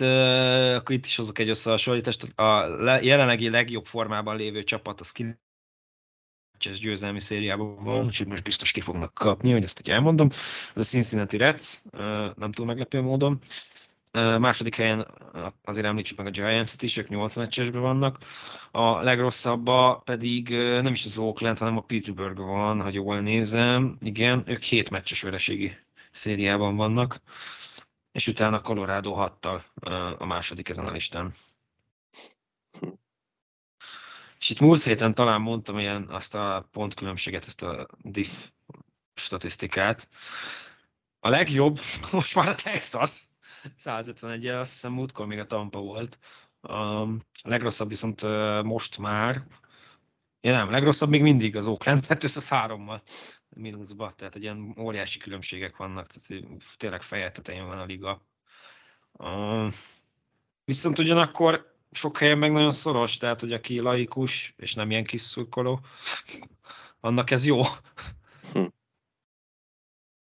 akkor 0.76 0.96
itt 0.96 1.06
is 1.06 1.16
hozok 1.16 1.40
egy 1.40 1.50
összehasonlítást. 1.50 2.40
A 2.40 2.66
le, 2.66 3.02
jelenlegi 3.02 3.50
legjobb 3.50 3.86
formában 3.86 4.36
lévő 4.36 4.64
csapat 4.64 5.00
az 5.00 5.12
9 5.12 5.38
meccses 6.52 6.80
győzelmi 6.80 7.20
szériában 7.20 7.84
van, 7.84 8.06
úgyhogy 8.06 8.28
most 8.28 8.44
biztos 8.44 8.72
ki 8.72 8.82
fognak 8.82 9.14
kapni, 9.14 9.52
hogy 9.52 9.64
ezt 9.64 9.80
így 9.80 9.90
elmondom. 9.90 10.30
Ez 10.76 10.82
a 10.82 10.84
Cincinnati 10.84 11.38
Reds, 11.38 11.82
nem 12.36 12.52
túl 12.52 12.66
meglepő 12.66 13.02
módon. 13.02 13.40
Második 14.12 14.76
helyen 14.76 15.08
azért 15.64 15.86
említsük 15.86 16.18
meg 16.18 16.28
a 16.28 16.30
Giants-et 16.30 16.82
is, 16.82 16.98
ők 16.98 17.10
8 17.10 17.36
meccsesben 17.36 17.82
vannak. 17.82 18.18
A 18.72 19.02
legrosszabba 19.02 20.02
pedig 20.06 20.50
nem 20.58 20.94
is 20.94 21.06
az 21.06 21.18
Oakland, 21.18 21.58
hanem 21.58 21.78
a 21.78 21.82
Pittsburgh 21.82 22.40
van, 22.40 22.82
ha 22.82 22.90
jól 22.90 23.20
nézem. 23.20 23.98
Igen, 24.02 24.44
ők 24.46 24.64
7 24.64 24.90
meccses 24.90 25.22
vereségi 25.22 25.76
szériában 26.12 26.76
vannak 26.76 27.22
és 28.14 28.28
utána 28.28 28.62
Colorado 28.62 29.16
6-tal 29.18 29.62
a 30.18 30.26
második 30.26 30.70
ezen 30.70 30.86
a 30.86 30.92
listán. 30.92 31.34
És 34.40 34.50
itt 34.50 34.60
múlt 34.60 34.84
héten 34.84 35.14
talán 35.14 35.42
mondtam 35.42 35.80
ilyen 35.80 36.10
azt 36.10 36.36
a 36.36 36.68
pontkülönbséget, 36.72 37.46
ezt 37.46 37.64
a 37.64 37.88
diff 37.98 38.32
statisztikát. 39.14 40.10
A 41.20 41.30
legjobb 41.30 41.80
most 42.12 42.36
már 42.36 42.48
a 42.48 42.56
Texas, 42.56 43.28
151 43.76 44.48
azt 44.48 44.72
hiszem 44.72 44.92
múltkor 44.92 45.26
még 45.26 45.40
a 45.40 45.46
Tampa 45.46 45.80
volt. 45.80 46.20
A 46.62 47.08
legrosszabb 47.44 47.88
viszont 47.88 48.22
most 48.64 48.98
már, 48.98 49.48
ja 50.42 50.52
nem, 50.52 50.70
legrosszabb 50.70 51.10
még 51.10 51.22
mindig 51.22 51.56
az 51.56 51.68
Oakland 51.68 52.06
203-mal 52.08 53.02
mínuszba, 53.56 54.14
tehát 54.16 54.36
egy 54.36 54.42
ilyen 54.42 54.76
óriási 54.80 55.20
különbségek 55.20 55.78
vannak, 55.78 56.08
tehát 56.08 56.46
tényleg 56.78 57.02
feje 57.02 57.32
tetején 57.32 57.66
van 57.66 57.80
a 57.80 57.86
liga. 57.86 58.22
Uh, 59.12 59.74
viszont 60.66 61.00
ugyanakkor 61.00 61.76
sok 61.92 62.18
helyen 62.18 62.38
meg 62.38 62.52
nagyon 62.52 62.72
szoros, 62.72 63.18
tehát 63.18 63.40
hogy 63.40 63.54
aki 63.54 63.80
laikus, 63.80 64.54
és 64.58 64.74
nem 64.74 64.92
ilyen 64.92 65.04
kis 65.04 65.22
szurkoló, 65.22 65.80
annak 67.00 67.32
ez 67.32 67.46
jó. 67.46 67.62
Hm. 68.52 68.66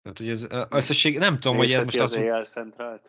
Tehát, 0.01 0.17
hogy 0.17 0.29
ez 0.29 0.47
összesség, 0.69 1.17
nem 1.17 1.39
tudom, 1.39 1.57
hogy 1.57 1.71
ez 1.71 1.83
most 1.83 1.99
az 1.99 2.15
az... 2.15 2.23
Élszentről. 2.23 3.01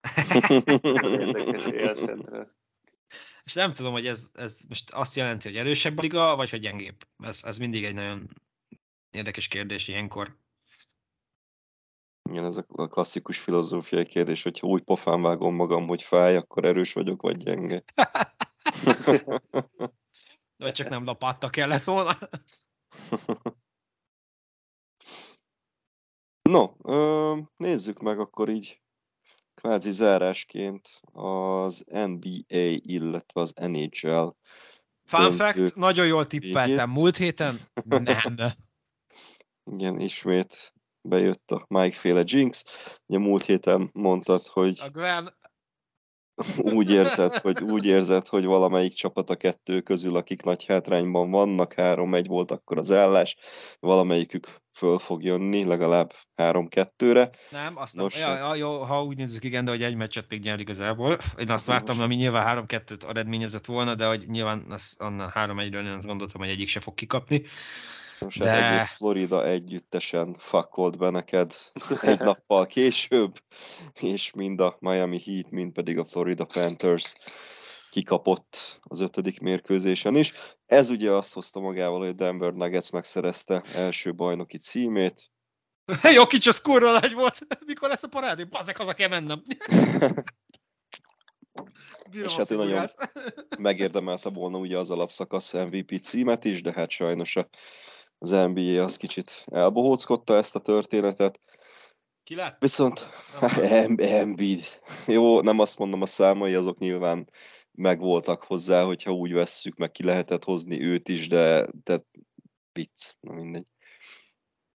És 3.44 3.52
nem 3.52 3.72
tudom, 3.72 3.92
hogy 3.92 4.06
ez, 4.06 4.30
ez 4.34 4.60
most 4.68 4.90
azt 4.90 5.16
jelenti, 5.16 5.48
hogy 5.48 5.56
erősebb 5.56 5.98
a 5.98 6.02
liga, 6.02 6.36
vagy 6.36 6.50
hogy 6.50 6.60
gyengébb. 6.60 7.06
Ez, 7.18 7.40
ez 7.44 7.58
mindig 7.58 7.84
egy 7.84 7.94
nagyon 7.94 8.30
érdekes 9.16 9.48
kérdés 9.48 9.88
ilyenkor. 9.88 10.36
Igen, 12.30 12.44
ez 12.44 12.56
a 12.56 12.86
klasszikus 12.86 13.38
filozófiai 13.38 14.06
kérdés, 14.06 14.42
hogyha 14.42 14.66
úgy 14.66 14.82
pofán 14.82 15.22
vágom 15.22 15.54
magam, 15.54 15.86
hogy 15.86 16.02
fáj, 16.02 16.36
akkor 16.36 16.64
erős 16.64 16.92
vagyok, 16.92 17.22
vagy 17.22 17.36
gyenge. 17.36 17.82
Vagy 20.58 20.72
csak 20.72 20.88
nem 20.88 21.04
lapátta 21.04 21.50
kellett 21.50 21.84
volna. 21.84 22.18
No, 26.46 26.70
nézzük 27.56 28.00
meg 28.00 28.18
akkor 28.18 28.48
így 28.48 28.82
kvázi 29.54 29.90
zárásként 29.90 30.88
az 31.12 31.84
NBA, 31.88 32.44
illetve 32.76 33.40
az 33.40 33.52
NHL. 33.56 34.28
Fun 35.04 35.32
fact, 35.32 35.74
nagyon 35.74 36.06
jól 36.06 36.26
tippeltem. 36.26 36.90
Múlt 36.90 37.16
héten 37.16 37.58
nem. 37.84 38.52
Igen, 39.72 40.00
ismét 40.00 40.72
bejött 41.00 41.50
a 41.50 41.64
Mike 41.68 41.96
féle 41.96 42.22
Jinx. 42.24 42.64
Ugye 43.06 43.18
múlt 43.18 43.42
héten 43.42 43.90
mondtad, 43.92 44.46
hogy 44.46 44.80
A 44.80 44.90
Gwen 44.90 45.34
úgy 46.56 46.90
érzed, 46.90 47.36
hogy 47.46 47.62
úgy 47.62 47.86
érzed, 47.86 48.28
hogy 48.28 48.44
valamelyik 48.44 48.92
csapat 48.92 49.30
a 49.30 49.36
kettő 49.36 49.80
közül, 49.80 50.16
akik 50.16 50.42
nagy 50.42 50.64
hátrányban 50.66 51.30
vannak, 51.30 51.72
három-egy 51.72 52.26
volt 52.26 52.50
akkor 52.50 52.78
az 52.78 52.92
állás, 52.92 53.36
valamelyikük 53.80 54.46
föl 54.72 54.98
fog 54.98 55.22
jönni, 55.22 55.64
legalább 55.64 56.12
három-kettőre. 56.34 57.30
Nem, 57.50 57.76
azt 57.76 57.94
nem. 57.94 58.04
Nos, 58.04 58.18
Ja, 58.18 58.36
ja, 58.36 58.54
jó, 58.54 58.82
ha 58.82 59.02
úgy 59.02 59.16
nézzük, 59.16 59.44
igen, 59.44 59.64
de 59.64 59.70
hogy 59.70 59.82
egy 59.82 59.96
meccset 59.96 60.26
még 60.28 60.42
nyer 60.42 60.60
igazából. 60.60 61.18
Én 61.36 61.50
azt 61.50 61.66
vártam, 61.66 61.96
Nos. 61.96 62.04
ami 62.04 62.14
nyilván 62.14 62.66
3-2-t 62.68 63.08
eredményezett 63.08 63.64
volna, 63.64 63.94
de 63.94 64.06
hogy 64.06 64.24
nyilván 64.28 64.66
az, 64.68 64.94
onnan 64.98 65.32
3-1-ről 65.34 65.84
én 65.84 65.92
azt 65.92 66.06
gondoltam, 66.06 66.40
hogy 66.40 66.50
egyik 66.50 66.68
se 66.68 66.80
fog 66.80 66.94
kikapni. 66.94 67.42
Most 68.20 68.38
De- 68.38 68.64
egész 68.66 68.88
Florida 68.88 69.44
együttesen 69.46 70.36
fakolt 70.38 70.98
be 70.98 71.10
neked 71.10 71.54
egy 72.00 72.18
nappal 72.18 72.66
később, 72.66 73.42
és 74.00 74.32
mind 74.32 74.60
a 74.60 74.76
Miami 74.80 75.20
Heat, 75.24 75.50
mind 75.50 75.72
pedig 75.72 75.98
a 75.98 76.04
Florida 76.04 76.44
Panthers 76.44 77.14
kikapott 77.90 78.80
az 78.82 79.00
ötödik 79.00 79.40
mérkőzésen 79.40 80.16
is. 80.16 80.32
Ez 80.66 80.88
ugye 80.88 81.10
azt 81.10 81.34
hozta 81.34 81.60
magával, 81.60 81.98
hogy 81.98 82.14
Denver 82.14 82.52
Nuggets 82.52 82.90
megszerezte 82.90 83.62
első 83.74 84.14
bajnoki 84.14 84.58
címét. 84.58 85.30
jó 86.16 86.26
kicsi 86.26 86.48
az 86.48 86.60
kurva 86.60 86.92
nagy 86.92 87.12
volt. 87.12 87.38
Mikor 87.66 87.88
lesz 87.88 88.02
a 88.02 88.08
parádé? 88.08 88.44
Bazek, 88.44 88.76
haza 88.76 88.92
kell 88.92 89.08
mennem. 89.08 89.42
Bírom 92.10 92.28
És 92.28 92.36
hát 92.36 92.50
ő 92.50 92.56
nagyon-. 92.56 92.90
Megérdemelte 93.58 94.28
volna 94.28 94.58
ugye 94.58 94.78
az 94.78 94.90
alapszakasz 94.90 95.52
MVP 95.52 95.98
címet 96.02 96.44
is, 96.44 96.62
de 96.62 96.72
hát 96.72 96.90
sajnos 96.90 97.36
a- 97.36 97.48
az 98.18 98.30
NBA 98.30 98.82
az 98.82 98.96
kicsit 98.96 99.44
elbohóckodta 99.46 100.34
ezt 100.34 100.54
a 100.54 100.60
történetet. 100.60 101.40
Ki 102.24 102.34
lett? 102.34 102.60
Viszont 102.60 103.08
Embiid. 103.96 104.64
Jó, 105.06 105.40
nem 105.40 105.58
azt 105.58 105.78
mondom, 105.78 106.02
a 106.02 106.06
számai 106.06 106.54
azok 106.54 106.78
nyilván 106.78 107.30
megvoltak 107.72 108.42
hozzá, 108.42 108.84
hogyha 108.84 109.10
úgy 109.10 109.32
vesszük, 109.32 109.76
meg 109.76 109.90
ki 109.90 110.04
lehetett 110.04 110.44
hozni 110.44 110.82
őt 110.82 111.08
is, 111.08 111.28
de, 111.28 111.66
de 111.84 112.04
vicc, 112.72 113.12
na 113.20 113.32
mindegy. 113.32 113.66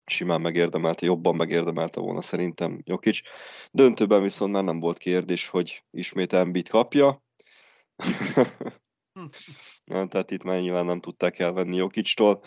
Simán 0.06 0.42
megérdemelte, 0.42 1.06
jobban 1.06 1.36
megérdemelte 1.36 2.00
volna 2.00 2.22
szerintem 2.22 2.82
Jokic. 2.84 3.20
Döntőben 3.72 4.22
viszont 4.22 4.52
már 4.52 4.64
nem 4.64 4.80
volt 4.80 4.98
kérdés, 4.98 5.48
hogy 5.48 5.84
ismét 5.92 6.34
Embiid 6.34 6.70
kapja. 6.70 7.24
Nem, 9.84 10.08
tehát 10.08 10.32
itt 10.32 10.44
már 10.44 10.62
nyilván 10.62 10.86
nem 10.86 11.00
tudták 11.00 11.40
elvenni 11.40 11.76
Jokictól. 11.76 12.42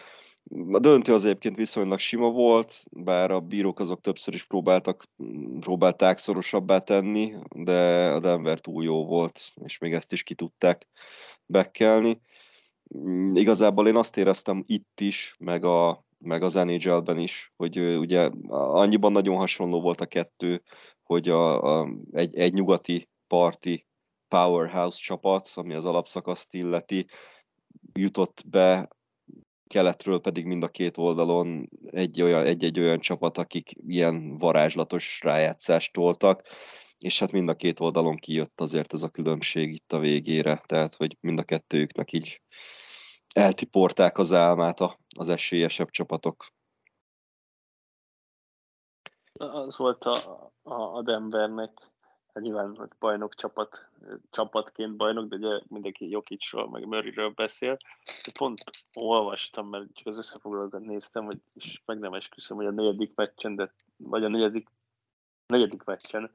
A 0.70 0.78
döntő 0.78 1.12
az 1.12 1.24
egyébként 1.24 1.56
viszonylag 1.56 1.98
sima 1.98 2.30
volt, 2.30 2.74
bár 2.90 3.30
a 3.30 3.40
bírók 3.40 3.80
azok 3.80 4.00
többször 4.00 4.34
is 4.34 4.44
próbáltak, 4.44 5.04
próbálták 5.60 6.18
szorosabbá 6.18 6.78
tenni, 6.78 7.34
de 7.54 8.10
a 8.10 8.18
Denver 8.18 8.60
túl 8.60 8.84
jó 8.84 9.06
volt, 9.06 9.40
és 9.64 9.78
még 9.78 9.92
ezt 9.92 10.12
is 10.12 10.22
ki 10.22 10.34
tudták 10.34 10.88
bekkelni. 11.46 12.20
Mm, 12.98 13.34
Igazából 13.34 13.88
én 13.88 13.96
azt 13.96 14.16
éreztem 14.16 14.64
itt 14.66 15.00
is, 15.00 15.34
meg, 15.38 15.64
a, 15.64 16.04
meg 16.18 16.42
az 16.42 16.54
NHL-ben 16.54 17.18
is, 17.18 17.52
hogy 17.56 17.78
ugye 17.78 18.30
annyiban 18.48 19.12
nagyon 19.12 19.36
hasonló 19.36 19.80
volt 19.80 20.00
a 20.00 20.06
kettő, 20.06 20.62
hogy 21.02 21.28
a, 21.28 21.62
a, 21.80 21.88
egy, 22.12 22.36
egy 22.36 22.52
nyugati 22.52 23.08
parti 23.26 23.86
powerhouse 24.28 24.98
csapat, 25.02 25.50
ami 25.54 25.74
az 25.74 25.84
alapszakaszt 25.84 26.54
illeti, 26.54 27.06
jutott 27.92 28.42
be 28.46 28.88
keletről 29.72 30.20
pedig 30.20 30.44
mind 30.46 30.62
a 30.62 30.68
két 30.68 30.96
oldalon 30.98 31.68
egy 31.86 32.22
olyan, 32.22 32.46
egy-egy 32.46 32.78
olyan 32.78 32.98
csapat, 32.98 33.38
akik 33.38 33.72
ilyen 33.86 34.38
varázslatos 34.38 35.20
rájátszást 35.22 35.92
toltak, 35.92 36.42
és 36.98 37.18
hát 37.18 37.32
mind 37.32 37.48
a 37.48 37.54
két 37.54 37.80
oldalon 37.80 38.16
kijött 38.16 38.60
azért 38.60 38.92
ez 38.92 39.02
a 39.02 39.08
különbség 39.08 39.72
itt 39.72 39.92
a 39.92 39.98
végére, 39.98 40.62
tehát 40.66 40.94
hogy 40.94 41.16
mind 41.20 41.38
a 41.38 41.42
kettőjüknek 41.42 42.12
így 42.12 42.40
eltiporták 43.34 44.18
az 44.18 44.32
álmát 44.32 44.80
a, 44.80 44.98
az 45.16 45.28
esélyesebb 45.28 45.90
csapatok. 45.90 46.46
Az 49.32 49.76
volt 49.76 50.04
a, 50.04 50.52
a, 50.62 51.02
Denvernek, 51.02 51.91
hát 52.34 52.42
nyilván 52.42 52.76
hogy 52.76 52.90
bajnok 52.98 53.34
csapat, 53.34 53.88
csapatként 54.30 54.96
bajnok, 54.96 55.28
de 55.28 55.36
ugye 55.36 55.60
mindenki 55.68 56.08
Jokicsról, 56.10 56.70
meg 56.70 56.86
Murrayről 56.86 57.30
beszél. 57.30 57.76
Pont 58.32 58.62
olvastam, 58.92 59.68
mert 59.68 59.94
csak 59.94 60.06
az 60.06 60.16
összefoglalókat 60.16 60.80
néztem, 60.80 61.24
hogy, 61.24 61.40
és 61.54 61.82
meg 61.84 61.98
nem 61.98 62.14
esküszöm, 62.14 62.56
hogy 62.56 62.66
a 62.66 62.70
negyedik 62.70 63.14
meccsen, 63.14 63.54
de, 63.56 63.74
vagy 63.96 64.24
a 64.24 64.28
negyedik, 64.28 64.68
negyedik 65.46 65.84
meccsen, 65.84 66.30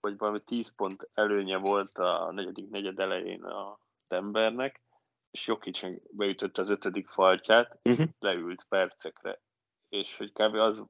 hogy 0.00 0.16
valami 0.18 0.40
10 0.40 0.74
pont 0.74 1.08
előnye 1.14 1.56
volt 1.56 1.98
a 1.98 2.32
negyedik 2.32 2.70
negyed 2.70 2.98
elején 2.98 3.42
a 3.42 3.78
Denvernek, 4.08 4.82
és 5.30 5.46
Jokic 5.46 5.80
beütötte 6.10 6.62
az 6.62 6.70
ötödik 6.70 7.08
faltját, 7.08 7.78
Mhm. 7.82 8.02
leült 8.18 8.64
percekre. 8.68 9.40
És 9.88 10.16
hogy 10.16 10.32
kb. 10.32 10.54
az 10.54 10.84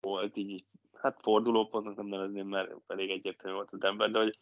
volt 0.00 0.36
így, 0.36 0.64
hát 1.00 1.20
fordulópontnak 1.22 1.96
nem 1.96 2.06
nevezném, 2.06 2.48
mert 2.48 2.74
elég 2.86 3.10
egyértelmű 3.10 3.56
volt 3.56 3.72
a 3.72 3.76
Denver, 3.76 4.10
de 4.10 4.18
hogy 4.18 4.38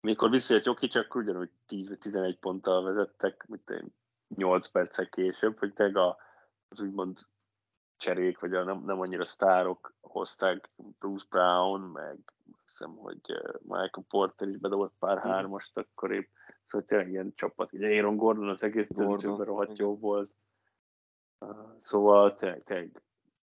mikor 0.00 0.30
visszajött 0.30 0.64
Jokic, 0.64 0.94
akkor 0.94 1.22
ugyanúgy 1.22 1.50
10 1.66 1.88
vagy 1.88 1.98
11 1.98 2.38
ponttal 2.38 2.82
vezettek, 2.82 3.46
mint 3.46 3.70
én, 3.70 3.94
8 4.36 4.66
percek 4.66 5.10
később, 5.10 5.58
hogy 5.58 5.72
tényleg 5.72 5.96
az 6.68 6.80
úgymond 6.80 7.18
cserék, 7.96 8.38
vagy 8.38 8.54
a 8.54 8.64
nem, 8.64 8.82
nem 8.84 9.00
annyira 9.00 9.24
sztárok 9.24 9.94
hozták 10.00 10.70
Bruce 10.98 11.26
Brown, 11.28 11.80
meg 11.80 12.18
hiszem, 12.66 12.96
hogy 12.96 13.20
eh, 13.24 13.52
Michael 13.60 14.04
Porter 14.08 14.48
is 14.48 14.56
bedobott 14.56 14.94
pár 14.98 15.16
Mhm. 15.16 15.26
hármast 15.26 15.76
akkor 15.78 16.12
épp, 16.12 16.28
szóval 16.64 16.86
tényleg 16.86 17.10
ilyen 17.10 17.32
csapat. 17.36 17.72
Ugye 17.72 17.96
Aaron 17.96 18.16
Gordon 18.16 18.48
az 18.48 18.62
egész 18.62 18.88
döntőben 18.88 19.46
rohadt 19.46 19.70
igen. 19.72 19.86
jó 19.86 19.98
volt. 19.98 20.34
Uh, 21.38 21.78
Szóval 21.80 22.34
tényleg, 22.34 22.62
tényleg 22.64 23.02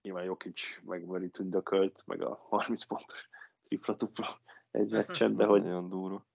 nyilván 0.05 0.23
Jokic 0.23 0.61
meg 0.83 1.05
Murray 1.05 1.29
tündökölt, 1.29 2.03
meg 2.05 2.21
a 2.21 2.35
30 2.49 2.85
pontos 2.85 3.29
tripla-tupla 3.63 4.41
egy 4.71 4.91
meccsen, 4.91 5.35
de 5.35 5.45
hogy, 5.51 5.61
Nagyon 5.61 5.89
durva. 5.89 6.25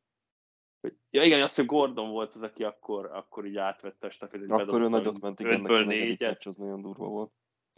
hogy 0.80 0.96
ja 1.10 1.22
igen, 1.22 1.42
azt 1.42 1.54
hiszem 1.54 1.66
Gordon 1.66 2.10
volt 2.10 2.34
az, 2.34 2.42
aki 2.42 2.64
akkor, 2.64 3.06
akkor 3.06 3.46
így 3.46 3.56
átvette 3.56 4.06
a 4.06 4.10
stafétét. 4.10 4.50
Akkor 4.50 4.80
ő 4.80 4.88
nagyot 4.88 5.20
ment, 5.20 5.40
igen, 5.40 5.60
neki 5.60 5.72
a 5.72 5.84
negyedik 5.84 6.20
meccs 6.20 6.46
az 6.46 6.56
nagyon 6.56 6.82
durva 6.82 7.06
volt. 7.06 7.32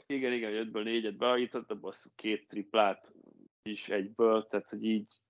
Igen, 0.07 0.33
igen, 0.33 0.55
ötből 0.55 0.83
négyet 0.83 1.17
beállított, 1.17 1.71
abban 1.71 1.91
azt 1.91 2.11
két 2.15 2.49
triplát 2.49 3.13
is 3.63 3.89
egyből, 3.89 4.47
tehát 4.47 4.71
hogy 4.71 4.85
így 4.85 5.21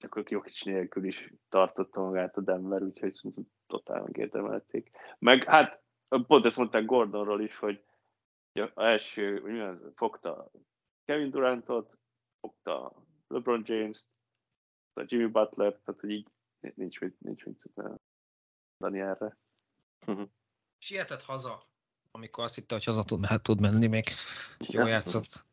akkor 0.00 0.24
Jokic 0.28 0.64
nélkül 0.64 1.04
is 1.04 1.32
tartotta 1.48 2.00
magát 2.00 2.36
a 2.36 2.40
Denver, 2.40 2.82
úgyhogy 2.82 3.14
szerintem 3.14 3.44
totál 3.66 4.02
megérdemelték. 4.02 4.90
Meg 5.18 5.44
hát 5.44 5.82
pont 6.26 6.46
ezt 6.46 6.56
mondták 6.56 6.84
Gordonról 6.84 7.40
is, 7.40 7.56
hogy 7.56 7.84
az 8.52 8.70
első, 8.74 9.40
hogy 9.40 9.52
mi 9.52 9.60
az, 9.60 9.84
fogta 9.94 10.50
Kevin 11.04 11.30
Durantot, 11.30 11.98
fogta 12.40 13.02
LeBron 13.28 13.62
James-t, 13.66 14.08
a 14.92 15.04
Jimmy 15.06 15.26
Butler, 15.26 15.72
tehát 15.72 16.00
hogy 16.00 16.10
így 16.10 16.28
nincs 16.74 17.00
mit, 17.00 17.20
nincs 17.20 17.44
mit 17.44 17.64
mondani 18.78 19.06
erre. 19.08 19.36
Sietett 20.78 21.22
haza, 21.22 21.62
amikor 22.10 22.44
azt 22.44 22.54
hitte, 22.54 22.74
hogy 22.74 22.84
haza 22.84 23.02
tud, 23.02 23.24
hát 23.24 23.42
tud 23.42 23.60
menni 23.60 23.86
még. 23.86 24.08
Jól 24.58 24.84
Ja. 24.84 24.90
játszott. 24.90 25.46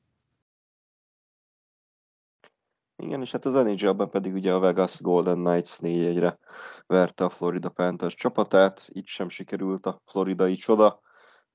Igen, 2.95 3.21
és 3.21 3.31
hát 3.31 3.45
az 3.45 3.63
NHL-ben 3.63 4.09
pedig 4.09 4.33
ugye 4.33 4.53
a 4.53 4.59
Vegas 4.59 5.01
Golden 5.01 5.43
Knights 5.43 5.77
4-1-re 5.79 6.37
verte 6.85 7.23
a 7.23 7.29
Florida 7.29 7.69
Panthers 7.69 8.13
csapatát, 8.13 8.89
így 8.93 9.07
sem 9.07 9.29
sikerült 9.29 9.85
a 9.85 10.01
floridai 10.03 10.55
csoda. 10.55 11.01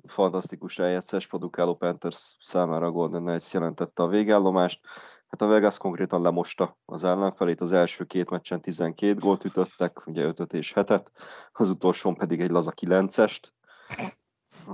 Fantasztikus 0.06 0.76
rájátszás 0.76 1.26
produkáló 1.26 1.74
Panthers 1.74 2.36
számára 2.40 2.90
Golden 2.90 3.24
Knights 3.24 3.52
jelentette 3.52 4.02
a 4.02 4.08
végállomást. 4.08 4.80
Hát 5.28 5.42
a 5.42 5.46
Vegas 5.46 5.78
konkrétan 5.78 6.22
lemosta 6.22 6.78
az 6.84 7.04
ellenfelét, 7.04 7.60
az 7.60 7.72
első 7.72 8.04
két 8.04 8.30
meccsen 8.30 8.60
12 8.60 9.14
gólt 9.14 9.44
ütöttek, 9.44 10.06
ugye 10.06 10.24
5 10.24 10.52
és 10.52 10.72
7 10.74 11.12
az 11.52 11.68
utolsón 11.68 12.14
pedig 12.14 12.40
egy 12.40 12.50
laza 12.50 12.72
9-est, 12.80 13.42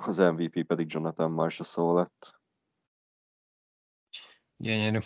az 0.07 0.17
MVP 0.17 0.67
pedig 0.67 0.93
Jonathan 0.93 1.31
Marshall 1.31 1.95
lett. 1.95 2.35
Gyönyörű. 4.57 4.99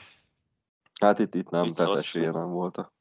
Hát 1.01 1.19
itt, 1.19 1.35
itt 1.35 1.51
nem, 1.51 1.65
Mit 1.65 1.75
tehát 1.75 1.97
esélye 1.97 2.31
nem 2.31 2.51
volt. 2.51 2.93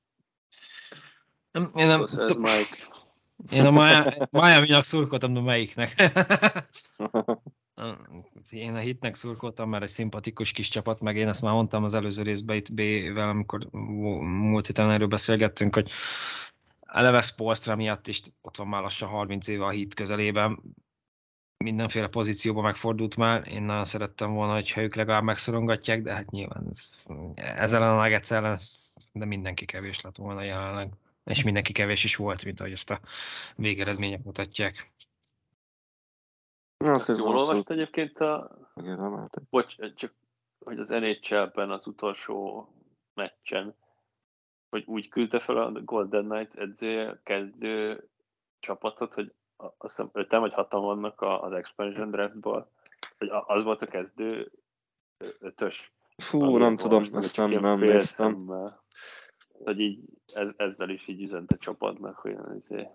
Nem, 1.51 1.72
én 1.76 1.88
nem, 1.88 2.03
Ez 2.03 2.32
Mike. 2.32 2.99
Én 3.51 3.65
a 3.65 3.71
Miami- 3.71 4.15
Miami-nak 4.31 4.83
szurkoltam, 4.83 5.33
de 5.33 5.41
melyiknek? 5.41 5.95
Én 8.49 8.75
a 8.75 8.79
hitnek 8.79 9.15
szurkoltam, 9.15 9.69
mert 9.69 9.83
egy 9.83 9.89
szimpatikus 9.89 10.51
kis 10.51 10.67
csapat, 10.67 11.01
meg 11.01 11.15
én 11.15 11.27
ezt 11.27 11.41
már 11.41 11.53
mondtam 11.53 11.83
az 11.83 11.93
előző 11.93 12.21
részben 12.23 12.55
itt 12.55 12.73
B-vel, 12.73 13.29
amikor 13.29 13.67
mú- 13.71 14.21
múlt 14.21 14.67
héten 14.67 14.91
erről 14.91 15.07
beszélgettünk, 15.07 15.75
hogy 15.75 15.91
eleve 16.85 17.21
Spolstra 17.21 17.75
miatt 17.75 18.07
is 18.07 18.21
ott 18.41 18.57
van 18.57 18.67
már 18.67 18.81
lassan 18.81 19.09
30 19.09 19.47
éve 19.47 19.65
a 19.65 19.69
hit 19.69 19.93
közelében, 19.93 20.59
mindenféle 21.63 22.07
pozícióban 22.07 22.63
megfordult 22.63 23.15
már, 23.15 23.47
én 23.47 23.63
nagyon 23.63 23.85
szerettem 23.85 24.33
volna, 24.33 24.53
hogyha 24.53 24.81
ők 24.81 24.95
legalább 24.95 25.23
megszorongatják, 25.23 26.01
de 26.01 26.13
hát 26.13 26.29
nyilván 26.29 26.67
ez, 26.69 26.89
ezzel 27.35 27.81
a 27.81 28.01
Nuggets 28.01 28.31
ellen, 28.31 28.57
de 29.13 29.25
mindenki 29.25 29.65
kevés 29.65 30.01
lett 30.01 30.15
volna 30.15 30.41
jelenleg, 30.41 30.93
és 31.30 31.43
mindenki 31.43 31.71
kevés 31.71 32.03
is 32.03 32.15
volt, 32.15 32.45
mint 32.45 32.59
ahogy 32.59 32.71
ezt 32.71 32.91
a 32.91 32.99
végeredmények 33.55 34.23
mutatják. 34.23 34.91
Na, 36.77 36.99
szerintem 36.99 37.32
jól 37.32 37.39
olvast 37.39 37.69
egyébként 37.69 38.17
a, 38.19 38.57
megérdemeltek. 38.73 39.43
bocs, 39.49 39.75
csak 39.95 40.13
hogy 40.65 40.80
az 40.80 40.89
NHL-ben 40.89 41.71
az 41.71 41.88
utolsó 41.88 42.67
meccsen, 43.13 43.75
hogy 44.69 44.84
úgy 44.86 45.09
küldte 45.09 45.39
fel 45.39 45.57
a 45.57 45.71
Golden 45.71 46.25
Knights 46.27 46.55
edzője 46.55 47.19
kezdő 47.23 48.07
csapatot, 48.59 49.13
hogy 49.13 49.34
azt 49.55 49.75
hiszem 49.80 50.09
öten 50.13 50.39
vagy 50.39 50.53
hatan 50.53 50.82
vannak 50.82 51.21
a- 51.21 51.41
az 51.43 51.51
expansion 51.51 52.11
draftból, 52.11 52.71
hogy 53.17 53.30
az 53.45 53.63
volt 53.63 53.82
a 53.82 53.86
kezdő 53.86 54.51
ötös. 55.39 55.91
Fú, 56.17 56.57
nem 56.57 56.75
tudom, 56.75 57.05
ezt 57.13 57.38
nem, 57.38 57.49
nem 57.49 57.80
néztem. 57.80 58.51
Hogy 59.64 59.80
így 59.80 59.99
ez, 60.34 60.49
ezzel 60.57 60.89
is 60.89 61.07
így 61.07 61.22
üzent 61.22 61.51
a 61.51 61.57
csapatnak, 61.57 62.16
hogy 62.16 62.34
azért, 62.34 62.89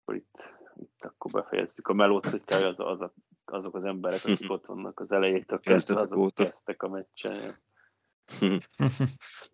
akkor 0.00 0.14
itt, 0.14 0.36
itt 0.76 1.04
akkor 1.04 1.30
befejezzük 1.30 1.88
a 1.88 1.92
melót, 1.92 2.26
hogy 2.26 2.44
kell 2.44 2.62
az, 2.62 2.74
az 2.78 3.00
a, 3.00 3.14
azok 3.44 3.74
az 3.74 3.84
emberek, 3.84 4.20
akik 4.24 4.50
ott 4.50 4.66
vannak 4.66 5.00
az 5.00 5.10
elejétől 5.10 5.60
kezdve, 5.60 6.00
azok 6.00 6.16
óta. 6.16 6.44
kezdtek 6.44 6.82
a 6.82 6.88
meccsen. 6.88 7.54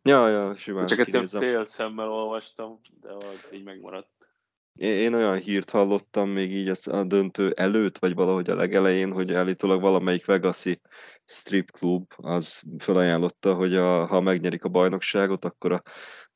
Ja, 0.03 0.29
ja, 0.35 0.55
simán 0.55 0.87
Csak 0.87 1.15
ezt 1.15 1.37
fél 1.37 1.65
szemmel 1.65 2.11
olvastam, 2.11 2.81
de 3.01 3.13
az 3.13 3.49
így 3.53 3.65
megmaradt. 3.65 4.15
Én, 4.75 5.15
olyan 5.15 5.37
hírt 5.37 5.71
hallottam 5.71 6.29
még 6.29 6.53
így 6.53 6.71
a 6.85 7.05
döntő 7.05 7.53
előtt, 7.57 7.99
vagy 7.99 8.15
valahogy 8.15 8.51
a 8.51 8.55
legelején, 8.55 9.13
hogy 9.13 9.33
állítólag 9.33 9.81
valamelyik 9.81 10.25
Vegasi 10.25 10.81
strip 11.25 11.71
klub 11.71 12.13
az 12.17 12.63
felajánlotta, 12.79 13.55
hogy 13.55 13.75
a, 13.75 14.07
ha 14.07 14.21
megnyerik 14.21 14.65
a 14.65 14.69
bajnokságot, 14.69 15.45
akkor 15.45 15.73
a 15.73 15.83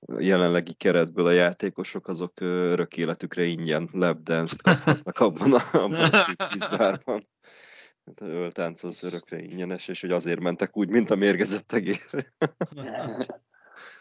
jelenlegi 0.07 0.73
keretből 0.73 1.27
a 1.27 1.31
játékosok 1.31 2.09
azok 2.09 2.41
örök 2.41 2.97
életükre 2.97 3.45
ingyen 3.45 3.89
lapdance-t 3.93 4.63
kaphatnak 4.63 5.19
abban 5.19 5.53
a, 5.53 5.61
abban 5.73 6.01
a 6.01 6.17
striptease 6.17 6.77
bárban. 6.77 7.23
Hát 8.05 8.21
a 8.21 8.25
öltánc 8.25 8.83
az 8.83 9.05
örökre 9.05 9.39
ingyenes, 9.39 9.89
és 9.89 10.01
hogy 10.01 10.11
azért 10.11 10.41
mentek 10.41 10.77
úgy, 10.77 10.91
mint 10.91 11.11
a 11.11 11.17
mérgezett 11.17 11.73
egér. 11.73 11.99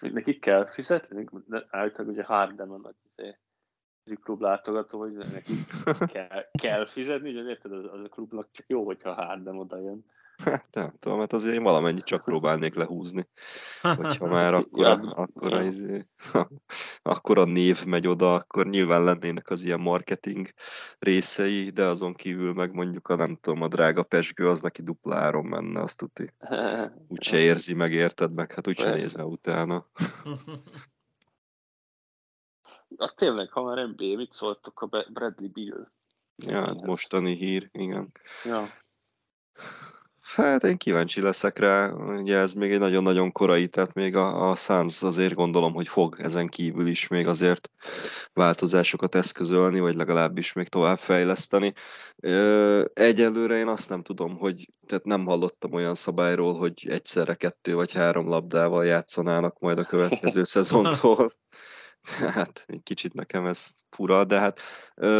Még 0.02 0.12
Nekik 0.18 0.40
kell 0.40 0.70
fizetni? 0.72 1.28
De 1.46 1.66
Általában 1.70 2.14
ugye 2.14 2.24
Harden 2.24 2.70
a 2.70 2.78
nagy 2.78 2.96
izé, 3.10 3.38
klub 4.24 4.42
látogató, 4.42 5.00
hogy 5.00 5.12
neki 5.12 5.54
kell, 6.12 6.46
kell 6.52 6.88
fizetni, 6.88 7.30
ugye 7.30 7.50
érted, 7.50 7.72
az, 7.72 7.86
az 7.92 8.04
a 8.04 8.10
klubnak 8.10 8.48
csak 8.52 8.66
jó, 8.68 8.86
hogyha 8.86 9.14
Harden 9.14 9.58
oda 9.58 9.80
jön. 9.80 10.06
Hát 10.38 10.68
nem 10.76 10.94
tudom, 11.00 11.20
hát 11.20 11.34
azért 11.34 11.56
én 11.56 11.64
valamennyit 11.64 12.04
csak 12.04 12.24
próbálnék 12.24 12.76
lehúzni. 12.76 13.28
Hogyha 13.82 14.28
már 14.38 14.54
akkora, 14.54 14.88
Ja, 14.88 15.12
akkora, 15.12 15.60
ja. 15.60 15.68
izé, 15.68 16.08
akkora 17.02 17.44
név 17.44 17.86
megy 17.86 18.08
oda, 18.08 18.34
akkor 18.34 18.68
nyilván 18.68 19.04
lennének 19.04 19.50
az 19.50 19.64
ilyen 19.64 19.80
marketing 19.80 20.48
részei, 21.00 21.70
de 21.70 21.86
azon 21.86 22.14
kívül 22.14 22.54
meg 22.54 22.74
mondjuk 22.74 23.08
a 23.08 23.16
nem 23.16 23.38
tudom, 23.42 23.62
a 23.62 23.68
drága 23.68 24.04
pesgő 24.04 24.48
az 24.48 24.62
neki 24.62 24.82
dupla 24.82 25.16
áron 25.16 25.46
menne, 25.46 25.82
azt 25.82 25.98
tuti. 25.98 26.34
Úgyse 27.08 27.38
érzi 27.38 27.74
meg, 27.74 27.92
érted 27.92 28.34
meg, 28.34 28.52
hát 28.52 28.68
úgyse 28.68 28.94
nézne 28.94 29.24
utána. 29.24 29.88
Ah, 32.96 33.10
tényleg, 33.16 33.52
ha 33.52 33.64
már 33.64 33.88
NBA, 33.88 34.16
mit 34.16 34.34
szóltok 34.34 34.82
a 34.82 35.06
Bradley 35.14 35.50
Bill? 35.50 35.92
Ja, 36.36 36.68
ez 36.68 36.80
mostani 36.80 37.36
hír, 37.36 37.70
igen. 37.72 38.12
Ja. 38.44 38.64
Hát 40.36 40.64
én 40.64 40.78
kíváncsi 40.78 41.22
leszek 41.22 41.58
rá, 41.58 41.90
ugye 41.92 42.38
ez 42.38 42.54
még 42.54 42.72
egy 42.72 42.80
nagyon-nagyon 42.80 43.32
korai, 43.32 43.68
tehát 43.68 43.94
még 43.94 44.16
a, 44.16 44.50
a 44.50 44.56
Suns 44.56 45.04
azért 45.04 45.34
gondolom, 45.34 45.74
hogy 45.74 45.88
fog 45.88 46.16
ezen 46.20 46.48
kívül 46.48 46.88
is 46.88 47.08
még 47.08 47.28
azért 47.28 47.70
változásokat 48.34 49.16
eszközölni, 49.16 49.80
vagy 49.80 49.96
legalábbis 49.96 50.54
még 50.54 50.68
tovább 50.68 50.98
fejleszteni. 50.98 51.74
Egyelőre 52.94 53.58
én 53.58 53.68
azt 53.68 53.90
nem 53.90 54.02
tudom, 54.02 54.38
hogy 54.38 54.70
tehát 54.88 55.06
nem 55.06 55.26
hallottam 55.26 55.74
olyan 55.74 55.96
szabályról, 55.96 56.58
hogy 56.58 56.86
egyszerre 56.90 57.34
kettő 57.34 57.76
vagy 57.76 57.92
három 57.92 58.28
labdával 58.28 58.86
játszanának 58.86 59.60
majd 59.60 59.80
a 59.80 59.86
következő 59.86 60.44
szezontól. 60.58 61.32
Hát 62.36 62.64
egy 62.68 62.84
kicsit 62.84 63.14
nekem 63.14 63.46
ez 63.46 63.80
fura, 63.90 64.26
de 64.26 64.40
hát 64.40 64.60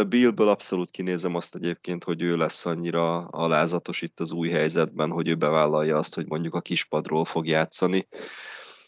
Billből 0.08 0.48
abszolút 0.48 0.90
kinézem 0.90 1.34
azt 1.34 1.54
egyébként, 1.54 2.04
hogy 2.04 2.22
ő 2.22 2.36
lesz 2.36 2.66
annyira 2.66 3.16
alázatos 3.26 4.02
itt 4.02 4.20
az 4.20 4.32
új 4.32 4.48
helyzetben, 4.48 5.10
hogy 5.10 5.28
ő 5.28 5.34
bevállalja 5.34 5.98
azt, 5.98 6.14
hogy 6.14 6.26
mondjuk 6.26 6.54
a 6.54 6.60
kispadról 6.60 7.24
fog 7.24 7.46
játszani, 7.46 8.08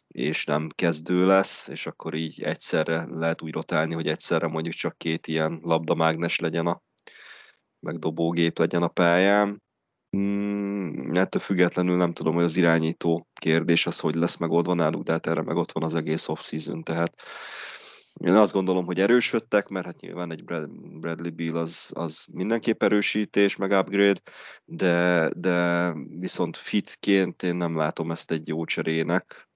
és 0.08 0.44
nem 0.44 0.68
kezdő 0.74 1.26
lesz, 1.26 1.68
és 1.68 1.86
akkor 1.86 2.14
így 2.14 2.42
egyszerre 2.42 3.06
lehet 3.10 3.42
úgy 3.42 3.52
rotálni, 3.52 3.94
hogy 3.94 4.06
egyszerre 4.06 4.46
mondjuk 4.46 4.74
csak 4.74 4.98
két 4.98 5.26
ilyen 5.26 5.58
labdamágnes 5.62 6.38
legyen 6.38 6.66
a 6.66 6.82
meg 7.86 7.98
dobógép 7.98 8.58
legyen 8.58 8.82
a 8.82 8.88
pályán. 8.88 9.62
Mm, 10.16 11.14
ettől 11.14 11.40
függetlenül 11.40 11.96
nem 11.96 12.12
tudom, 12.12 12.34
hogy 12.34 12.44
az 12.44 12.56
irányító 12.56 13.28
kérdés 13.40 13.86
az 13.86 13.98
hogy 13.98 14.14
lesz 14.14 14.36
megoldva 14.36 14.74
náluk, 14.74 15.02
de 15.02 15.12
hát 15.12 15.26
erre 15.26 15.42
meg 15.42 15.56
ott 15.56 15.72
van 15.72 15.82
az 15.82 15.94
egész 15.94 16.28
off-season, 16.28 16.82
tehát 16.82 17.22
én 18.24 18.34
azt 18.34 18.52
gondolom, 18.52 18.84
hogy 18.84 19.00
erősödtek, 19.00 19.68
mert 19.68 19.86
hát 19.86 20.00
nyilván 20.00 20.32
egy 20.32 20.44
Brad- 20.44 20.98
Bradley 21.00 21.32
Beal 21.32 21.56
az, 21.56 21.90
az 21.94 22.26
mindenképp 22.32 22.82
erősítés, 22.82 23.56
meg 23.56 23.70
upgrade, 23.70 24.20
de, 24.64 25.28
de 25.36 25.92
viszont 26.18 26.56
fitként 26.56 27.42
én 27.42 27.54
nem 27.54 27.76
látom 27.76 28.10
ezt 28.10 28.30
egy 28.30 28.48
jó 28.48 28.64
cserének, 28.64 29.50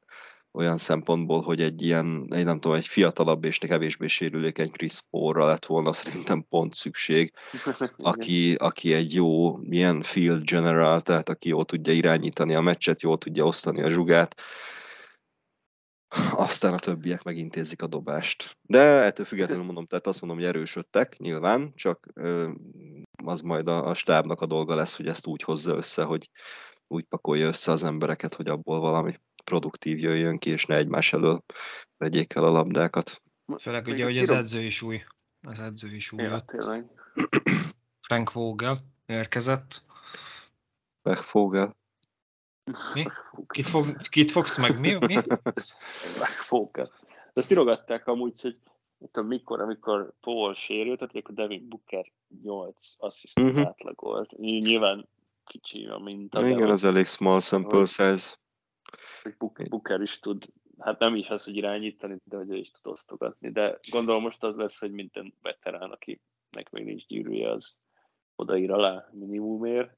olyan 0.57 0.77
szempontból, 0.79 1.43
hogy 1.43 1.63
egy 1.63 1.83
ilyen, 1.83 2.27
egy 2.31 2.45
nem 2.45 2.59
tudom, 2.59 2.77
egy 2.77 2.87
fiatalabb 2.87 3.45
és 3.45 3.59
kevésbé 3.59 4.07
sérülékeny 4.07 4.71
Chris 4.71 5.01
Paul-ra 5.11 5.47
lett 5.47 5.67
volna 5.67 5.93
szerintem 5.93 6.47
pont 6.49 6.75
szükség, 6.75 7.33
aki, 7.97 8.55
aki 8.55 8.93
egy 8.93 9.15
jó 9.15 9.59
ilyen 9.63 10.03
field 10.03 10.43
general, 10.43 11.01
tehát 11.01 11.29
aki 11.29 11.49
jól 11.49 11.65
tudja 11.65 11.93
irányítani 11.93 12.55
a 12.55 12.61
meccset, 12.61 13.03
jól 13.03 13.19
tudja 13.19 13.45
osztani 13.45 13.83
a 13.83 13.91
zsugát, 13.91 14.41
aztán 16.31 16.73
a 16.73 16.79
többiek 16.79 17.23
megintézik 17.23 17.83
a 17.83 17.87
dobást. 17.87 18.57
De 18.63 18.79
ettől 18.79 19.27
függetlenül 19.27 19.65
mondom, 19.65 19.85
tehát 19.85 20.07
azt 20.07 20.21
mondom, 20.21 20.39
hogy 20.39 20.49
erősödtek, 20.49 21.19
nyilván, 21.19 21.73
csak 21.75 22.09
ö, 22.15 22.51
az 23.25 23.41
majd 23.41 23.69
a, 23.69 23.87
a 23.87 23.95
stábnak 23.95 24.41
a 24.41 24.47
dolga 24.47 24.75
lesz, 24.75 24.97
hogy 24.97 25.07
ezt 25.07 25.27
úgy 25.27 25.43
hozza 25.43 25.77
össze, 25.77 26.03
hogy 26.03 26.31
úgy 26.87 27.05
pakolja 27.05 27.47
össze 27.47 27.73
az 27.73 27.85
embereket, 27.85 28.35
hogy 28.35 28.49
abból 28.49 28.81
valami 28.81 29.21
produktív 29.45 29.99
jöjjön 29.99 30.37
ki, 30.37 30.51
és 30.51 30.67
ne 30.67 30.77
egymás 30.77 31.13
elől 31.13 31.45
vegyék 31.97 32.35
el 32.35 32.45
a 32.45 32.51
labdákat. 32.51 33.23
Főleg 33.61 33.87
ugye, 33.87 34.05
hogy 34.05 34.19
az 34.19 34.31
edző 34.31 34.61
is 34.61 34.83
új. 34.83 35.03
Az 35.41 35.61
edző 35.61 35.95
is 35.95 36.13
új. 36.13 36.23
Ja, 36.23 36.41
tényleg. 36.41 36.91
Frank 38.01 38.33
Vogel 38.33 38.85
érkezett. 39.07 39.85
Megfogel. 41.03 41.77
Mi? 42.95 43.05
Kit, 43.47 43.67
fog, 43.67 43.97
kit 44.09 44.31
fogsz 44.31 44.59
meg? 44.69 44.81
Mi? 44.81 44.97
Mi? 45.07 45.15
Megfogja. 46.19 46.91
De 47.33 47.41
azt 47.41 47.51
írogatták 47.51 48.07
amúgy, 48.07 48.41
hogy 48.41 48.59
tudom, 49.13 49.29
mikor, 49.29 49.61
amikor 49.61 50.13
Paul 50.21 50.55
sérült, 50.55 50.99
tehát 50.99 51.17
akkor 51.17 51.35
Devin 51.35 51.69
Booker 51.69 52.13
8 52.43 52.77
asszisztot 52.97 53.45
Mhm. 53.45 53.53
uh-huh. 53.53 53.67
átlagolt. 53.69 54.37
Nyilván 54.39 55.09
kicsi 55.45 55.87
a 55.87 55.99
minta, 55.99 56.41
de 56.41 56.49
Igen, 56.49 56.71
az 56.71 56.85
elég 56.85 57.07
small 57.07 57.41
sample 57.41 57.85
size. 57.85 58.37
Booker 59.69 60.01
is 60.01 60.19
tud, 60.19 60.45
hát 60.79 60.99
nem 60.99 61.15
is 61.15 61.29
az, 61.29 61.45
hogy 61.45 61.57
irányítani, 61.57 62.17
de 62.25 62.37
hogy 62.37 62.51
ő 62.51 62.57
is 62.57 62.71
tud 62.71 62.93
osztogatni. 62.93 63.51
De 63.51 63.79
gondolom 63.91 64.23
most 64.23 64.43
az 64.45 64.57
lesz, 64.57 64.79
hogy 64.79 64.91
minden 64.91 65.35
veterán, 65.43 65.91
akinek 65.91 66.71
még 66.71 66.85
nincs 66.85 67.07
gyűrűje, 67.07 67.51
az 67.51 67.75
odaír 68.37 68.71
alá 68.71 69.09
minimumért. 69.13 69.97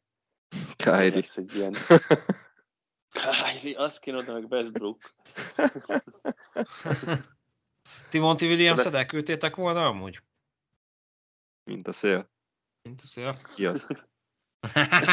Kyrie. 0.76 1.14
Lesz 1.14 1.36
egy 1.36 1.54
ilyen 1.54 1.74
Azt 3.76 4.00
kéne 4.00 4.18
oda 4.18 4.32
meg 4.32 4.44
Westbrook. 4.50 5.10
Timothy 8.08 8.46
Williams-et 8.46 8.92
De- 8.92 8.98
elküldtétek 8.98 9.56
volna 9.56 9.86
amúgy? 9.86 10.20
Mint 11.64 11.88
a 11.88 11.92
szél. 11.92 12.30
Mint 12.82 13.00
a 13.00 13.06
szél. 13.06 13.36
Ki 13.54 13.66
az? 13.66 13.86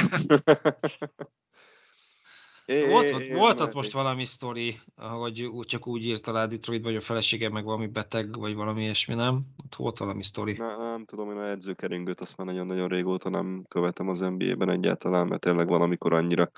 Volt, 2.65 3.11
ott, 3.11 3.21
Én 3.21 3.35
volt 3.35 3.61
ott 3.61 3.73
most 3.73 3.91
valami 3.91 4.25
sztori, 4.25 4.79
hogy 4.95 5.41
úgy, 5.41 5.65
csak 5.65 5.87
úgy 5.87 6.05
írta 6.05 6.31
le 6.31 6.47
Detroit, 6.47 6.83
vagy 6.83 6.95
a 6.95 7.01
felesége 7.01 7.49
meg 7.49 7.63
valami 7.63 7.87
beteg, 7.87 8.37
vagy 8.37 8.53
valami 8.53 8.81
ilyesmi, 8.81 9.13
nem? 9.13 9.45
Ott 9.63 9.75
volt 9.75 9.97
valami 9.97 10.23
sztori. 10.23 10.53
Na, 10.53 10.77
nem 10.77 11.05
tudom, 11.05 11.31
én 11.31 11.37
a 11.37 11.49
edzőkeringőt 11.49 12.21
azt 12.21 12.37
már 12.37 12.47
nagyon-nagyon 12.47 12.87
régóta 12.87 13.29
nem 13.29 13.65
követem 13.67 14.09
az 14.09 14.19
NBA-ben 14.19 14.69
egyáltalán, 14.69 15.27
mert 15.27 15.41
tényleg 15.41 15.67
van, 15.67 15.81
amikor 15.81 16.13
annyira 16.13 16.51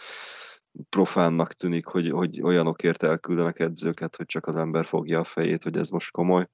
profánnak 0.89 1.53
tűnik, 1.53 1.85
hogy, 1.85 2.09
hogy 2.09 2.41
olyanokért 2.41 3.03
elküldenek 3.03 3.59
edzőket, 3.59 4.15
hogy 4.15 4.25
csak 4.25 4.47
az 4.47 4.55
ember 4.55 4.85
fogja 4.85 5.19
a 5.19 5.23
fejét, 5.23 5.63
hogy 5.63 5.77
ez 5.77 5.89
most 5.89 6.11
komoly. 6.11 6.47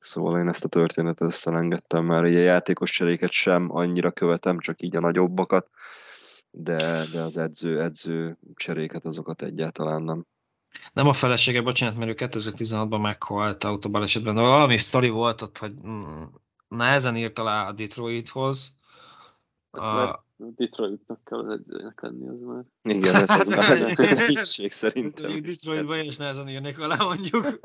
Szóval 0.00 0.38
én 0.38 0.48
ezt 0.48 0.64
a 0.64 0.68
történetet 0.68 1.28
ezt 1.28 1.46
elengedtem 1.46 2.04
már. 2.04 2.24
Ugye 2.24 2.38
játékos 2.38 2.90
cseréket 2.90 3.30
sem 3.30 3.68
annyira 3.70 4.10
követem, 4.10 4.58
csak 4.58 4.82
így 4.82 4.96
a 4.96 5.00
nagyobbakat, 5.00 5.68
de, 6.50 7.06
de 7.12 7.22
az 7.22 7.36
edző, 7.36 7.80
edző 7.80 8.38
cseréket 8.54 9.04
azokat 9.04 9.42
egyáltalán 9.42 10.02
nem. 10.02 10.26
Nem 10.92 11.08
a 11.08 11.12
felesége, 11.12 11.62
bocsánat, 11.62 11.96
mert 11.96 12.22
ő 12.22 12.28
2016-ban 12.28 13.00
meghalt 13.00 13.64
autóbalesetben, 13.64 14.34
de 14.34 14.40
valami 14.40 14.78
sztori 14.78 15.08
volt 15.08 15.42
ott, 15.42 15.58
hogy 15.58 15.74
mm, 15.86 16.22
nehezen 16.68 17.16
írt 17.16 17.38
alá 17.38 17.66
a 17.66 17.72
Detroithoz. 17.72 18.74
Hát, 19.72 19.82
A, 19.82 20.24
Detroitnak 20.36 21.24
kell 21.24 21.38
az 21.38 21.48
edzőnek 21.48 22.00
lenni, 22.00 22.28
az 22.28 22.40
már. 22.40 22.64
Igen, 22.82 23.14
hát 23.14 23.40
ez 23.40 23.48
már 23.48 23.70
egy 23.70 23.98
hírség 24.28 24.72
szerintem. 24.72 25.30
Mondjuk 25.30 25.54
Detroitban 25.54 25.98
is 25.98 26.16
nehezen 26.16 26.48
írnék 26.48 26.78
alá, 26.78 26.96
mondjuk. 26.96 27.58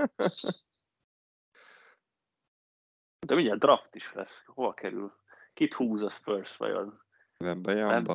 De 3.28 3.36
mindjárt 3.36 3.60
draft 3.60 3.96
is 3.96 4.14
lesz. 4.14 4.44
Hova 4.46 4.74
kerül? 4.74 5.14
Kit 5.54 5.74
húz 5.74 6.02
a 6.02 6.10
Spurs 6.10 6.58
vajon? 6.58 7.02
Wembanyama. 7.40 8.14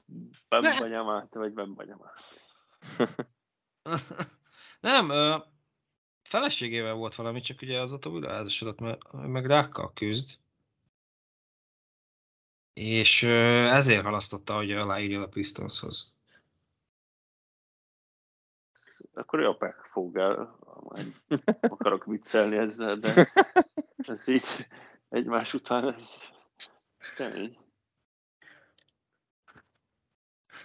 Bembanyamát, 0.48 1.34
vagy 1.34 1.52
Bembanyamát? 1.52 2.18
Nem, 4.80 5.10
ö, 5.10 5.36
feleségével 6.28 6.94
volt 6.94 7.14
valami, 7.14 7.40
csak 7.40 7.62
ugye 7.62 7.80
azóta 7.80 8.10
újra 8.10 8.30
házasodott, 8.30 8.80
mert 8.80 9.12
meg 9.12 9.46
rákkal 9.46 9.92
küzd. 9.92 10.38
És 12.74 13.22
ezért 13.22 14.04
halasztotta, 14.04 14.54
hogy 14.54 14.72
aláírja 14.72 15.22
a 15.22 15.28
Pistonshoz. 15.28 16.16
Akkor 19.12 19.40
jó, 19.40 19.56
fogál. 19.92 20.58
Majd 20.80 21.14
akarok 21.60 22.04
viccelni 22.04 22.56
ezzel, 22.56 22.96
de 22.96 23.26
ez 23.96 24.28
így 24.28 24.66
egymás 25.08 25.54
után 25.54 25.94
ez 25.94 26.08
kemény. 27.16 27.58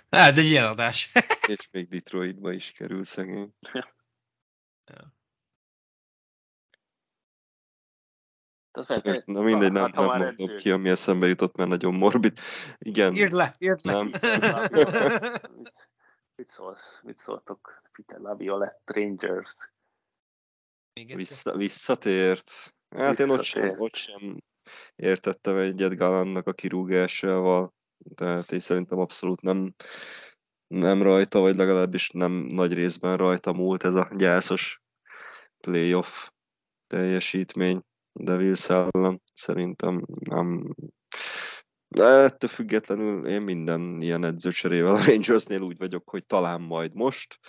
Há, 0.09 0.25
Ez 0.25 0.37
egy 0.37 0.45
ilyen 0.45 0.65
adás. 0.65 1.11
És 1.47 1.71
még 1.71 1.87
Detroitba 1.87 2.51
is 2.51 2.71
kerül 2.71 3.03
szegény. 3.03 3.53
De 4.85 5.18
az 8.79 8.87
Most, 9.03 9.25
na 9.25 9.41
mindegy, 9.41 9.71
nem, 9.71 9.83
hát, 9.83 9.95
nem 9.95 10.05
mondom 10.05 10.27
edző. 10.27 10.55
ki, 10.55 10.71
ami 10.71 10.89
eszembe 10.89 11.27
jutott, 11.27 11.55
mert 11.57 11.69
nagyon 11.69 11.93
morbid. 11.93 12.39
Igen, 12.77 13.15
Írd 13.15 13.31
le, 13.31 13.55
írd 13.59 13.79
le. 13.83 13.91
Nem. 13.91 14.11
Mit, 16.35 16.49
szólsz? 16.49 16.99
Mit 17.03 17.19
szóltok? 17.19 17.81
Peter 17.91 18.19
Laviolette 18.19 18.81
Rangers. 18.85 19.53
Vissza, 20.93 21.57
visszatért. 21.57 22.75
Hát 22.95 23.19
én 23.19 23.29
ott 23.29 23.43
sem, 23.43 23.61
Visszatért. 23.61 23.81
ott 23.81 23.95
sem 23.95 24.37
értettem 24.95 25.55
egyet 25.55 25.95
Galannak 25.95 26.47
a 26.47 26.53
kirúgásával. 26.53 27.73
Tehát 28.15 28.51
én 28.51 28.59
szerintem 28.59 28.99
abszolút 28.99 29.41
nem, 29.41 29.73
nem 30.67 31.01
rajta, 31.01 31.39
vagy 31.39 31.55
legalábbis 31.55 32.09
nem 32.09 32.31
nagy 32.31 32.73
részben 32.73 33.17
rajta 33.17 33.53
múlt 33.53 33.83
ez 33.83 33.95
a 33.95 34.09
gyászos 34.15 34.81
playoff 35.59 36.29
teljesítmény 36.87 37.81
Devils 38.13 38.69
ellen. 38.69 39.21
Szerintem 39.33 40.05
nem... 40.19 40.75
De 41.87 42.03
ettől 42.03 42.49
függetlenül 42.49 43.27
én 43.27 43.41
minden 43.41 44.01
ilyen 44.01 44.23
edzőcserével 44.23 44.95
a 44.95 45.05
Rangersnél 45.05 45.61
úgy 45.61 45.77
vagyok, 45.77 46.09
hogy 46.09 46.25
talán 46.25 46.61
majd 46.61 46.95
most, 46.95 47.39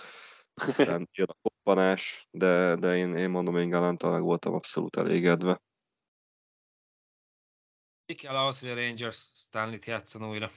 aztán 0.54 1.08
jön 1.12 1.28
a 1.30 1.38
koppanás, 1.42 2.28
de, 2.30 2.74
de 2.74 2.96
én, 2.96 3.16
én 3.16 3.30
mondom, 3.30 3.56
én 3.56 3.70
Galanttal 3.70 4.10
meg 4.10 4.22
voltam 4.22 4.54
abszolút 4.54 4.96
elégedve. 4.96 5.62
Mi 8.06 8.14
kell 8.14 8.36
ahhoz, 8.36 8.60
hogy 8.60 8.70
a 8.70 8.74
Rangers 8.74 9.32
Stanley-t 9.36 9.84
játszon 9.84 10.28
újra? 10.28 10.50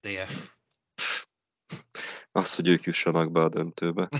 DF. 0.00 0.54
Az, 2.32 2.54
hogy 2.54 2.68
ők 2.68 2.82
jussanak 2.82 3.32
be 3.32 3.40
a 3.40 3.48
döntőbe. 3.48 4.08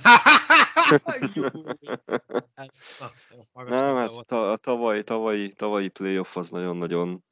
Ez, 2.55 2.69
na, 3.01 3.11
jó, 3.31 3.39
magas 3.53 3.71
Nem, 3.71 3.97
hát 3.97 4.33
a 4.33 4.57
tavalyi, 4.57 5.03
tavalyi, 5.03 5.53
tavalyi 5.53 5.89
playoff 5.89 6.37
az 6.37 6.51
nagyon-nagyon 6.51 7.25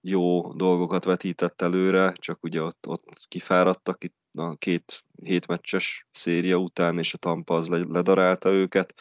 jó 0.00 0.52
dolgokat 0.52 1.04
vetített 1.04 1.62
előre, 1.62 2.12
csak 2.12 2.42
ugye 2.42 2.62
ott, 2.62 2.86
ott 2.86 3.26
kifáradtak 3.28 4.04
itt 4.04 4.16
a 4.32 4.54
két 4.54 5.02
hétmeccses 5.22 6.06
széria 6.10 6.56
után, 6.56 6.98
és 6.98 7.14
a 7.14 7.18
Tampa 7.18 7.54
az 7.54 7.68
le- 7.68 7.84
ledarálta 7.88 8.50
őket. 8.50 8.94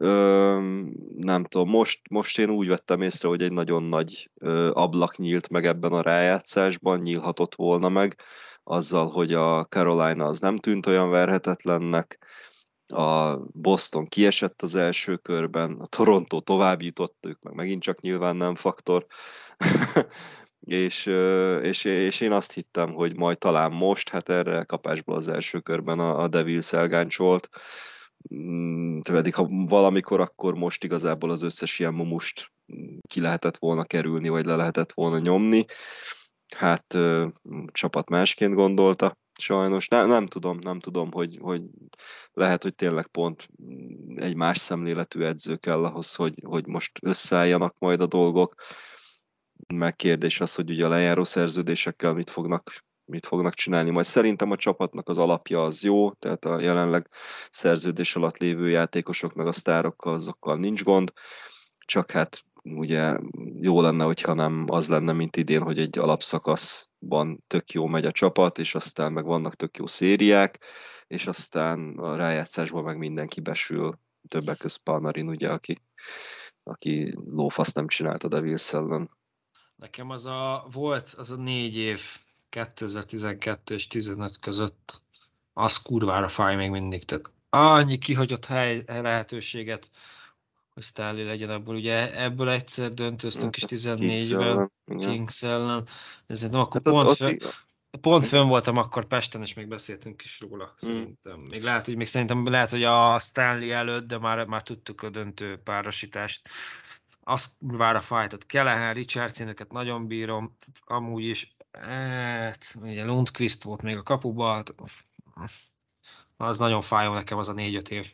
Öm, 0.00 0.92
nem 1.16 1.44
tudom, 1.44 1.68
most, 1.68 2.00
most 2.10 2.38
én 2.38 2.50
úgy 2.50 2.68
vettem 2.68 3.02
észre, 3.02 3.28
hogy 3.28 3.42
egy 3.42 3.52
nagyon 3.52 3.82
nagy 3.82 4.30
ö, 4.34 4.70
ablak 4.72 5.16
nyílt 5.16 5.48
meg 5.48 5.66
ebben 5.66 5.92
a 5.92 6.02
rájátszásban, 6.02 7.00
nyílhatott 7.00 7.54
volna 7.54 7.88
meg, 7.88 8.16
azzal, 8.64 9.10
hogy 9.10 9.32
a 9.32 9.64
Carolina 9.64 10.24
az 10.24 10.40
nem 10.40 10.58
tűnt 10.58 10.86
olyan 10.86 11.10
verhetetlennek, 11.10 12.18
a 12.86 13.36
Boston 13.36 14.04
kiesett 14.04 14.62
az 14.62 14.74
első 14.74 15.16
körben, 15.16 15.76
a 15.80 15.86
Toronto 15.86 16.40
tovább 16.40 16.82
jutott, 16.82 17.26
ők 17.26 17.42
meg 17.42 17.54
megint 17.54 17.82
csak 17.82 18.00
nyilván 18.00 18.36
nem 18.36 18.54
faktor, 18.54 19.06
és, 20.60 21.06
ö, 21.06 21.58
és, 21.58 21.84
és 21.84 22.20
én 22.20 22.32
azt 22.32 22.52
hittem, 22.52 22.92
hogy 22.92 23.16
majd 23.16 23.38
talán 23.38 23.72
most, 23.72 24.08
hát 24.08 24.28
erre 24.28 24.62
kapásból 24.62 25.16
az 25.16 25.28
első 25.28 25.60
körben 25.60 25.98
a, 25.98 26.22
a 26.22 26.28
Devils 26.28 26.72
elgáncsolt, 26.72 27.48
pedig 29.12 29.34
ha 29.34 29.46
valamikor, 29.48 30.20
akkor 30.20 30.54
most 30.54 30.84
igazából 30.84 31.30
az 31.30 31.42
összes 31.42 31.78
ilyen 31.78 31.94
mumust 31.94 32.52
mm, 32.74 32.96
ki 33.08 33.20
lehetett 33.20 33.56
volna 33.56 33.84
kerülni, 33.84 34.28
vagy 34.28 34.44
le 34.44 34.56
lehetett 34.56 34.92
volna 34.92 35.18
nyomni. 35.18 35.64
Hát 36.56 36.96
csapat 37.72 38.10
másként 38.10 38.54
gondolta, 38.54 39.16
sajnos. 39.38 39.88
Ne, 39.88 40.06
nem 40.06 40.26
tudom, 40.26 40.58
nem 40.60 40.78
tudom, 40.78 41.12
hogy, 41.12 41.38
hogy 41.40 41.62
lehet, 42.32 42.62
hogy 42.62 42.74
tényleg 42.74 43.06
pont 43.06 43.48
mm, 43.62 44.16
egy 44.16 44.36
más 44.36 44.58
szemléletű 44.58 45.22
edző 45.22 45.56
kell 45.56 45.84
ahhoz, 45.84 46.14
hogy, 46.14 46.42
hogy 46.44 46.66
most 46.66 46.92
összeálljanak 47.02 47.78
majd 47.78 48.00
a 48.00 48.06
dolgok. 48.06 48.54
Meg 49.74 49.96
az, 50.38 50.54
hogy 50.54 50.70
ugye 50.70 50.86
a 50.86 50.88
lejáró 50.88 51.24
szerződésekkel 51.24 52.14
mit 52.14 52.30
fognak 52.30 52.86
mit 53.08 53.26
fognak 53.26 53.54
csinálni. 53.54 53.90
Majd 53.90 54.06
szerintem 54.06 54.50
a 54.50 54.56
csapatnak 54.56 55.08
az 55.08 55.18
alapja 55.18 55.64
az 55.64 55.82
jó, 55.82 56.10
tehát 56.10 56.44
a 56.44 56.60
jelenleg 56.60 57.08
szerződés 57.50 58.16
alatt 58.16 58.36
lévő 58.36 58.68
játékosok 58.68 59.34
meg 59.34 59.46
a 59.46 59.52
sztárokkal 59.52 60.12
azokkal 60.12 60.56
nincs 60.56 60.82
gond, 60.82 61.12
csak 61.86 62.10
hát 62.10 62.44
ugye 62.62 63.18
jó 63.60 63.80
lenne, 63.80 64.04
hogyha 64.04 64.34
nem 64.34 64.64
az 64.66 64.88
lenne, 64.88 65.12
mint 65.12 65.36
idén, 65.36 65.62
hogy 65.62 65.78
egy 65.78 65.98
alapszakaszban 65.98 67.38
tök 67.46 67.70
jó 67.70 67.86
megy 67.86 68.04
a 68.04 68.12
csapat, 68.12 68.58
és 68.58 68.74
aztán 68.74 69.12
meg 69.12 69.24
vannak 69.24 69.54
tök 69.54 69.76
jó 69.76 69.86
szériák, 69.86 70.64
és 71.06 71.26
aztán 71.26 71.98
a 71.98 72.16
rájátszásban 72.16 72.84
meg 72.84 72.98
mindenki 72.98 73.40
besül, 73.40 73.92
többek 74.28 74.58
között 74.58 74.82
Palmarin, 74.82 75.28
ugye, 75.28 75.50
aki, 75.50 75.82
aki 76.62 77.14
lófaszt 77.24 77.74
nem 77.74 77.86
csinált 77.86 78.24
a 78.24 78.28
Devils 78.28 78.72
ellen. 78.72 79.10
Nekem 79.76 80.10
az 80.10 80.26
a 80.26 80.68
volt, 80.72 81.14
az 81.16 81.30
a 81.30 81.36
négy 81.36 81.76
év 81.76 82.00
2012 82.48 83.74
és 83.74 83.86
15 83.86 84.38
között, 84.38 85.02
az 85.52 85.76
kurvára 85.76 86.28
fáj 86.28 86.56
még 86.56 86.70
mindig. 86.70 87.04
Tehát 87.04 87.32
annyi 87.50 87.98
kihagyott 87.98 88.44
hely, 88.44 88.82
lehetőséget, 88.86 89.90
hogy 90.78 90.82
Stanley 90.82 91.26
legyen 91.26 91.50
ebből. 91.50 91.74
Ugye 91.74 92.22
ebből 92.22 92.48
egyszer 92.48 92.90
döntöztünk 92.90 93.56
is 93.56 93.64
Kings 93.64 93.84
14-ben 93.84 94.42
ellen, 94.42 94.72
igen. 94.86 95.10
Kings 95.10 95.42
ellen. 95.42 95.88
De 96.26 96.34
szerintem 96.34 96.60
akkor 96.60 96.80
Hát 96.84 96.86
ott, 96.86 96.92
pont, 96.92 97.08
ott, 97.08 97.16
fönn, 97.16 97.38
pont 98.00 98.24
fönn 98.26 98.48
voltam 98.48 98.76
akkor 98.76 99.06
Pesten, 99.06 99.42
és 99.42 99.54
még 99.54 99.68
beszéltünk 99.68 100.22
is 100.22 100.40
róla. 100.40 100.74
Szerintem. 100.76 101.40
Még 101.40 101.62
lehet, 101.62 101.86
hogy 101.86 101.96
még 101.96 102.06
szerintem 102.06 102.48
lehet, 102.48 102.70
hogy 102.70 102.84
a 102.84 103.18
Stanley 103.18 103.70
előtt, 103.70 104.06
de 104.06 104.18
már, 104.18 104.46
már 104.46 104.62
tudtuk 104.62 105.02
a 105.02 105.10
döntő 105.10 105.60
párosítást. 105.64 106.48
Az 107.20 107.50
kurvára 107.58 108.00
fájtott. 108.00 108.46
Kelehen, 108.46 108.94
Richardson, 108.94 109.48
őket 109.48 109.72
nagyon 109.72 110.06
bírom. 110.06 110.56
Amúgy 110.84 111.24
is 111.24 111.56
Hát, 111.80 112.74
ugye 112.80 113.04
Lundqvist 113.04 113.62
volt 113.62 113.82
még 113.82 113.96
a 113.96 114.02
kapuba, 114.02 114.54
hát, 114.54 114.74
Az 116.36 116.58
nagyon 116.58 116.82
fájó 116.82 117.12
nekem 117.12 117.38
az 117.38 117.48
a 117.48 117.52
négy-öt 117.52 117.90
év. 117.90 118.06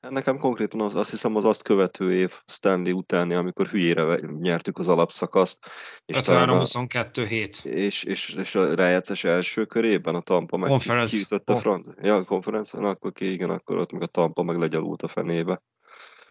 Hát 0.00 0.10
Nekem 0.12 0.38
konkrétan 0.38 0.80
az, 0.80 0.94
azt 0.94 1.10
hiszem 1.10 1.36
az 1.36 1.44
azt 1.44 1.62
követő 1.62 2.12
év 2.12 2.40
Stanley 2.46 2.96
utáni, 2.96 3.34
amikor 3.34 3.66
hülyére 3.66 4.18
nyertük 4.20 4.78
az 4.78 4.88
alapszakaszt. 4.88 5.66
És 6.04 6.20
talán 6.20 6.48
a, 6.48 6.64
53-22 6.64 7.24
hét. 7.28 7.64
és, 7.64 8.02
és, 8.02 8.28
és 8.28 8.54
a 8.54 8.74
rájátszás 8.74 9.24
első 9.24 9.64
körében 9.64 10.14
a 10.14 10.20
Tampa 10.20 10.56
meg 10.56 10.68
Conference. 10.68 11.16
kiütötte 11.16 11.52
a 11.52 11.58
franc. 11.58 11.86
Ja, 12.02 12.14
a 12.14 12.24
konferencia, 12.24 12.80
na 12.80 12.88
akkor 12.88 13.12
ki, 13.12 13.32
igen, 13.32 13.50
akkor 13.50 13.78
ott 13.78 13.92
meg 13.92 14.02
a 14.02 14.06
Tampa 14.06 14.42
meg 14.42 14.56
legyalult 14.56 15.02
a 15.02 15.08
fenébe. 15.08 15.62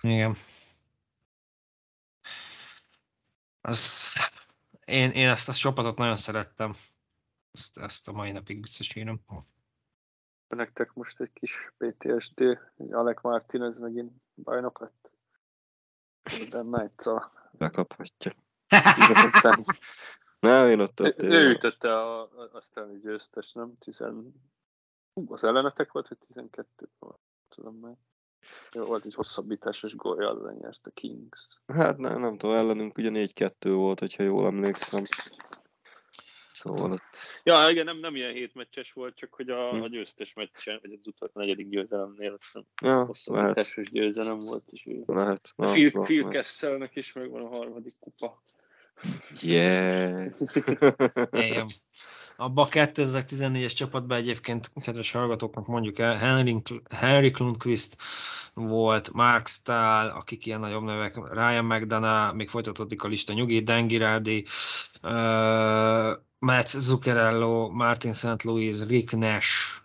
Igen. 0.01 0.35
Az, 3.61 4.13
én, 4.89 5.11
én 5.11 5.29
ezt 5.29 5.49
a 5.49 5.53
csapatot 5.53 5.97
nagyon 5.97 6.15
szerettem. 6.15 6.73
Ezt, 7.51 7.77
ezt 7.77 8.07
a 8.07 8.11
mai 8.11 8.31
napig 8.31 8.59
biztos 8.59 8.95
írom. 8.95 9.21
Nektek 10.47 10.93
most 10.93 11.19
egy 11.19 11.33
kis 11.33 11.73
PTSD, 11.77 12.59
hogy 12.75 12.91
Alec 12.91 13.21
Martinez 13.21 13.79
megint 13.79 14.11
bajnok 14.35 14.79
lett. 14.79 15.11
De 16.49 16.59
Knights-a. 16.59 17.31
Bekaphatja. 17.51 18.35
Nem, 20.39 20.69
én 20.69 20.79
ott, 20.79 21.01
ott 21.01 21.21
ő 21.21 21.49
ütötte 21.49 21.99
a, 21.99 22.21
a, 22.21 22.49
a 22.51 22.61
Stanley 22.61 22.99
győztes, 22.99 23.51
nem? 23.51 23.77
10... 23.77 24.03
Hú, 25.13 25.33
az 25.33 25.43
ellenetek 25.43 25.91
volt, 25.91 26.07
hogy 26.07 26.17
12 26.17 26.89
volt, 26.99 27.19
tudom 27.49 27.75
meg. 27.75 27.97
Jó, 28.73 28.85
Volt 28.85 29.05
egy 29.05 29.13
hosszabbításos 29.13 29.95
gólja, 29.95 30.29
az 30.29 30.57
nyert 30.61 30.85
a 30.85 30.89
Kings. 30.93 31.39
Hát 31.67 31.97
nem, 31.97 32.19
nem 32.19 32.37
tudom, 32.37 32.55
ellenünk 32.55 32.97
ugye 32.97 33.09
4-2 33.13 33.51
volt, 33.61 33.99
hogyha 33.99 34.23
jól 34.23 34.45
emlékszem. 34.45 35.03
Szóval 36.51 36.91
ott... 36.91 37.41
Ja, 37.43 37.69
igen, 37.69 37.85
nem, 37.85 37.97
nem 37.97 38.15
ilyen 38.15 38.33
hétmeccses 38.33 38.93
volt, 38.93 39.15
csak 39.15 39.33
hogy 39.33 39.49
a, 39.49 39.69
Hm. 39.71 39.81
a 39.81 39.87
győztes 39.87 40.33
meccsen, 40.33 40.79
vagy 40.81 40.93
az 40.99 41.07
utolsó 41.07 41.33
a 41.35 41.39
negyedik 41.39 41.69
győzelemnél, 41.69 42.31
azt 42.33 42.43
hiszem 42.43 42.65
Ja, 42.81 43.05
hosszabbításos 43.05 43.89
győzelem 43.91 44.39
volt, 44.39 44.63
és 44.71 44.85
ő 44.85 45.03
lehet. 45.05 45.53
A 45.55 45.65
Na, 45.65 45.71
Phil, 45.71 45.89
na, 45.93 46.01
Phil. 46.01 46.27
Kesselnek 46.27 46.95
is 46.95 47.13
megvan 47.13 47.41
a 47.41 47.47
harmadik 47.47 47.95
kupa. 47.99 48.43
Yeah! 49.41 50.33
Abba 52.39 52.61
a 52.61 52.67
2014-es 52.67 53.75
csapatban 53.75 54.17
egyébként, 54.17 54.71
kedves 54.81 55.11
hallgatóknak 55.11 55.67
mondjuk 55.67 55.99
el, 55.99 56.17
Henry, 56.17 56.61
Henry 56.89 57.33
Lundqvist 57.37 57.97
volt, 58.53 59.13
Mark 59.13 59.47
Stahl, 59.47 60.07
akik 60.07 60.45
ilyen 60.45 60.59
nagyobb 60.59 60.83
nevek, 60.83 61.15
Ryan 61.31 61.65
McDonough, 61.65 62.35
még 62.35 62.49
folytatódik 62.49 63.03
a 63.03 63.07
lista, 63.07 63.33
Nyugi, 63.33 63.61
Dan 63.61 63.87
Girardi, 63.87 64.45
uh, 65.03 66.11
Matt 66.39 66.67
Zuccarello, 66.67 67.69
Martin 67.69 68.13
St. 68.13 68.43
Louis, 68.43 68.79
Rick 68.79 69.11
Nash, 69.11 69.81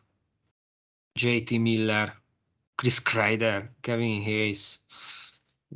JT 1.13 1.51
Miller, 1.51 2.23
Chris 2.75 3.03
Kreider, 3.03 3.71
Kevin 3.81 4.23
Hayes, 4.23 4.79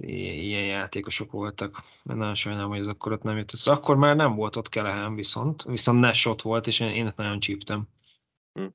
ilyen 0.01 0.65
játékosok 0.65 1.31
voltak. 1.31 1.83
Mert 2.05 2.19
nagyon 2.19 2.35
sajnálom, 2.35 2.71
hogy 2.71 2.79
ez 2.79 2.87
akkor 2.87 3.13
ott 3.13 3.23
nem 3.23 3.37
jött 3.37 3.53
össze. 3.53 3.73
Akkor 3.73 3.97
már 3.97 4.17
nem 4.17 4.35
volt 4.35 4.57
ott 4.57 4.69
Kelehen 4.69 5.15
viszont, 5.15 5.63
viszont 5.63 6.01
Nash 6.01 6.29
ott 6.29 6.43
volt, 6.43 6.67
és 6.67 6.81
én, 6.81 6.89
én 6.89 7.07
ott 7.07 7.17
nagyon 7.17 7.41
csíptem. 7.41 7.89
Hm. 8.53 8.67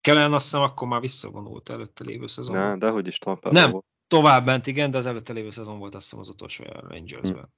Kelehen 0.00 0.32
azt 0.32 0.44
hiszem 0.44 0.60
akkor 0.60 0.88
már 0.88 1.00
visszavonult 1.00 1.68
előtte 1.68 2.04
lévő 2.04 2.26
szezonban. 2.26 2.68
Na, 2.68 2.76
de 2.76 2.90
hogy 2.90 3.06
is 3.06 3.18
Tampa 3.18 3.50
Nem. 3.52 3.70
volt. 3.70 3.84
Tovább 4.06 4.44
bent, 4.44 4.66
igen, 4.66 4.90
de 4.90 4.98
az 4.98 5.06
előtte 5.06 5.32
lévő 5.32 5.50
szezon 5.50 5.78
volt 5.78 5.94
azt 5.94 6.04
hiszem 6.04 6.18
az 6.18 6.28
utolsó 6.28 6.64
a 6.64 6.80
Rangersben. 6.80 7.52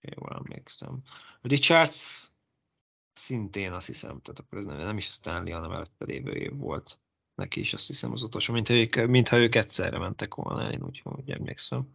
Hm. 0.00 0.08
Jól 0.16 0.32
emlékszem. 0.34 1.02
Richards 1.40 2.28
szintén 3.12 3.72
azt 3.72 3.86
hiszem, 3.86 4.20
tehát 4.20 4.38
akkor 4.38 4.58
ez 4.58 4.64
nem, 4.64 4.76
nem 4.76 4.96
is 4.96 5.08
a 5.08 5.10
Stanley, 5.10 5.52
hanem 5.52 5.72
előtte 5.72 6.04
lévő 6.04 6.32
év 6.32 6.58
volt. 6.58 7.00
Neki 7.34 7.60
is 7.60 7.72
azt 7.74 7.86
hiszem 7.86 8.12
az 8.12 8.22
utolsó, 8.22 8.52
mintha 8.52 8.74
ők, 8.74 9.06
mintha 9.06 9.36
ők 9.36 9.54
egyszerre 9.54 9.98
mentek 9.98 10.34
volna, 10.34 10.70
én 10.70 10.82
úgy, 10.82 11.02
úgy 11.04 11.30
emlékszem. 11.30 11.92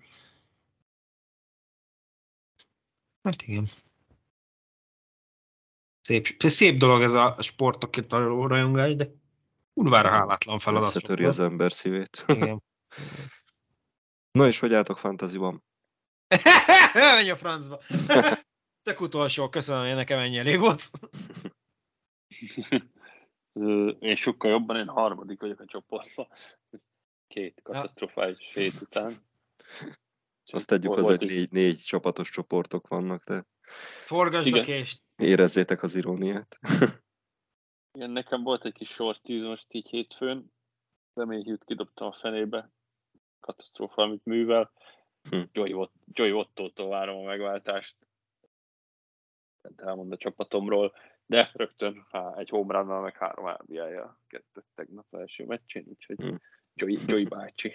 Hát 3.21 3.41
igen. 3.41 3.67
Szép, 6.01 6.35
szép 6.37 6.77
dolog 6.77 7.01
ez 7.01 7.13
a 7.13 7.35
sportokért 7.39 8.13
a 8.13 8.47
rajongás, 8.47 8.95
de 8.95 9.09
kurvára 9.73 10.09
hálátlan 10.09 10.59
feladat. 10.59 10.87
Összetöri 10.87 11.25
az 11.25 11.39
ember 11.39 11.71
szívét. 11.71 12.25
Igen. 12.27 12.63
Na 14.37 14.47
és 14.47 14.59
hogy 14.59 14.73
álltok 14.73 14.97
fantaziban? 14.97 15.63
Menj 16.93 17.29
a 17.29 17.37
francba! 17.37 17.81
Tök 18.83 19.01
utolsó, 19.01 19.49
köszönöm, 19.49 19.85
hogy 19.85 19.95
nekem 19.95 20.19
ennyi 20.19 20.37
elég 20.37 20.59
volt. 20.59 20.89
Én 23.99 24.15
sokkal 24.15 24.51
jobban, 24.51 24.77
én 24.77 24.87
harmadik 24.87 25.39
vagyok 25.41 25.59
a 25.59 25.65
csoportban. 25.65 26.27
Két 27.27 27.59
katasztrofális 27.63 28.53
hét 28.53 28.73
után. 28.81 29.13
Azt 30.45 30.67
tegyük 30.67 30.93
hozzá, 30.93 31.07
hogy 31.07 31.25
négy, 31.27 31.51
négy 31.51 31.77
csapatos 31.77 32.29
csoportok 32.29 32.87
vannak, 32.87 33.23
de 33.23 33.45
Forgasd 34.05 34.53
a 34.53 34.61
kést. 34.61 35.03
érezzétek 35.15 35.83
az 35.83 35.95
iróniát. 35.95 36.59
Igen, 37.97 38.09
nekem 38.09 38.43
volt 38.43 38.65
egy 38.65 38.73
kis 38.73 38.89
sor 38.89 39.17
tűz 39.17 39.43
most 39.43 39.65
így 39.69 39.87
hétfőn, 39.87 40.53
de 41.13 41.25
még 41.25 41.47
jut 41.47 41.63
kidobtam 41.63 42.07
a 42.07 42.13
fenébe. 42.13 42.71
Katasztrófa, 43.39 44.01
amit 44.01 44.25
művel. 44.25 44.71
Hm. 45.29 45.41
Joey, 45.51 45.73
Ott- 45.73 45.93
Joey 46.13 46.31
Otto-tól 46.31 46.89
várom 46.89 47.17
a 47.17 47.23
megváltást. 47.23 47.95
Tehát 49.61 49.89
elmond 49.89 50.11
a 50.11 50.17
csapatomról, 50.17 50.93
de 51.29 51.49
rögtön 51.53 52.05
há, 52.11 52.33
egy 52.37 52.49
homerannal 52.49 53.01
meg 53.01 53.17
három 53.17 53.47
RBI-jal 53.47 54.19
kezdett 54.27 54.67
tegnap 54.75 55.05
első 55.11 55.45
meccsén, 55.45 55.85
úgyhogy 55.87 56.17
Hm. 56.21 56.35
Joey, 56.73 56.97
Joey 57.05 57.23
bácsi. 57.23 57.73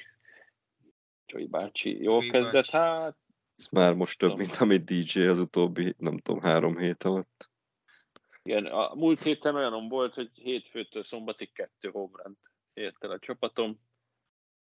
Joey 1.27 1.47
bácsi 1.47 2.03
jól 2.03 2.25
Joey 2.25 2.31
kezdett, 2.31 2.53
bácsi. 2.53 2.77
hát 2.77 3.17
Ez 3.57 3.69
már 3.71 3.95
most 3.95 4.19
több, 4.19 4.37
mint 4.37 4.57
amit 4.61 4.85
DJ 4.85 5.21
az 5.21 5.39
utóbbi, 5.39 5.95
nem 5.99 6.19
tudom, 6.19 6.43
három 6.43 6.79
hét 6.79 7.03
alatt. 7.03 7.51
Igen, 8.43 8.67
a 8.67 8.95
múlt 8.95 9.23
héten 9.23 9.55
olyanom 9.55 9.89
volt, 9.89 10.15
hogy 10.15 10.31
hétfőtől 10.35 11.05
szombatig 11.05 11.53
kettő 11.53 11.91
homerun 11.91 12.39
ért 12.73 13.05
el 13.05 13.11
a 13.11 13.19
csapatom. 13.19 13.81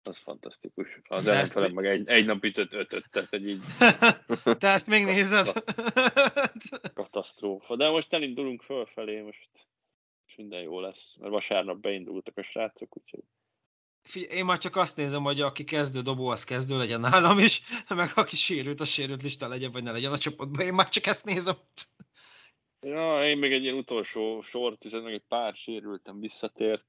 Az 0.03 0.17
fantasztikus. 0.17 0.99
Az 1.07 1.27
ellenfelem 1.27 1.73
meg 1.73 1.85
egy, 1.85 2.07
egy 2.07 2.25
nap 2.25 2.43
ütött 2.43 2.73
ötöt, 2.73 3.09
tehát 3.11 3.33
egy 3.33 3.47
így 3.47 3.63
Te 4.59 4.67
ezt 4.67 4.87
még 4.87 5.05
nézed? 5.05 5.47
katasztrófa. 6.93 7.75
De 7.75 7.89
most 7.89 8.13
elindulunk 8.13 8.61
fölfelé, 8.61 9.21
most 9.21 9.49
minden 10.35 10.61
jó 10.61 10.79
lesz, 10.79 11.15
mert 11.19 11.31
vasárnap 11.31 11.77
beindultak 11.77 12.37
a 12.37 12.43
srácok, 12.43 12.97
úgyhogy 12.97 13.23
Figyelj, 14.03 14.37
Én 14.37 14.45
már 14.45 14.57
csak 14.57 14.75
azt 14.75 14.97
nézem, 14.97 15.23
hogy 15.23 15.41
aki 15.41 15.63
kezdő 15.63 16.01
dobó, 16.01 16.27
az 16.27 16.43
kezdő 16.43 16.77
legyen 16.77 16.99
nálam 16.99 17.39
is, 17.39 17.61
meg 17.89 18.11
aki 18.15 18.35
sérült, 18.35 18.79
az 18.79 18.89
sérült 18.89 19.23
lista 19.23 19.47
legyen, 19.47 19.71
vagy 19.71 19.83
ne 19.83 19.91
legyen 19.91 20.11
a 20.11 20.17
csapatban. 20.17 20.65
Én 20.65 20.73
már 20.73 20.89
csak 20.89 21.05
ezt 21.05 21.25
nézem. 21.25 21.55
Ja, 22.79 23.29
én 23.29 23.37
még 23.37 23.51
egy 23.53 23.63
ilyen 23.63 23.77
utolsó 23.77 24.41
sort, 24.41 24.83
hiszen 24.83 25.01
meg 25.01 25.13
egy 25.13 25.23
pár 25.27 25.55
sérültem 25.55 26.19
visszatért. 26.19 26.85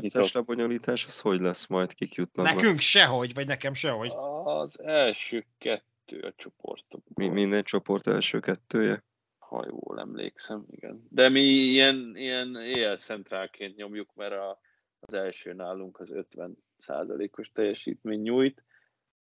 Nyitok. 0.00 0.32
lebonyolítás, 0.32 1.06
az 1.06 1.20
hogy 1.20 1.40
lesz 1.40 1.66
majd, 1.66 1.94
kik 1.94 2.14
jutnak 2.14 2.46
be? 2.46 2.52
Nekünk 2.52 2.80
sehogy, 2.80 3.34
vagy 3.34 3.46
nekem 3.46 3.74
sehogy. 3.74 4.12
Az 4.44 4.80
első 4.80 5.46
kettő 5.58 6.20
a 6.20 6.32
csoportokból. 6.36 7.28
Mi, 7.28 7.34
minden 7.34 7.62
csoport 7.62 8.06
első 8.06 8.40
kettője? 8.40 9.02
ha 9.48 9.64
jól 9.66 10.00
emlékszem, 10.00 10.64
igen. 10.70 11.06
De 11.10 11.28
mi 11.28 11.40
ilyen, 11.40 12.16
ilyen 12.16 12.56
éjjel 12.56 12.96
centrálként 12.96 13.76
nyomjuk, 13.76 14.14
mert 14.14 14.32
a, 14.32 14.60
az 15.00 15.14
első 15.14 15.52
nálunk 15.52 16.00
az 16.00 16.10
50 16.10 16.58
százalékos 16.78 17.50
teljesítmény 17.52 18.20
nyújt. 18.20 18.64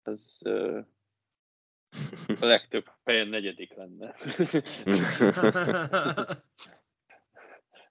Ez 0.03 0.39
ö, 0.41 0.81
a 2.41 2.47
legtöbb 2.47 2.91
helyen 3.05 3.29
negyedik 3.29 3.75
lenne. 3.75 4.17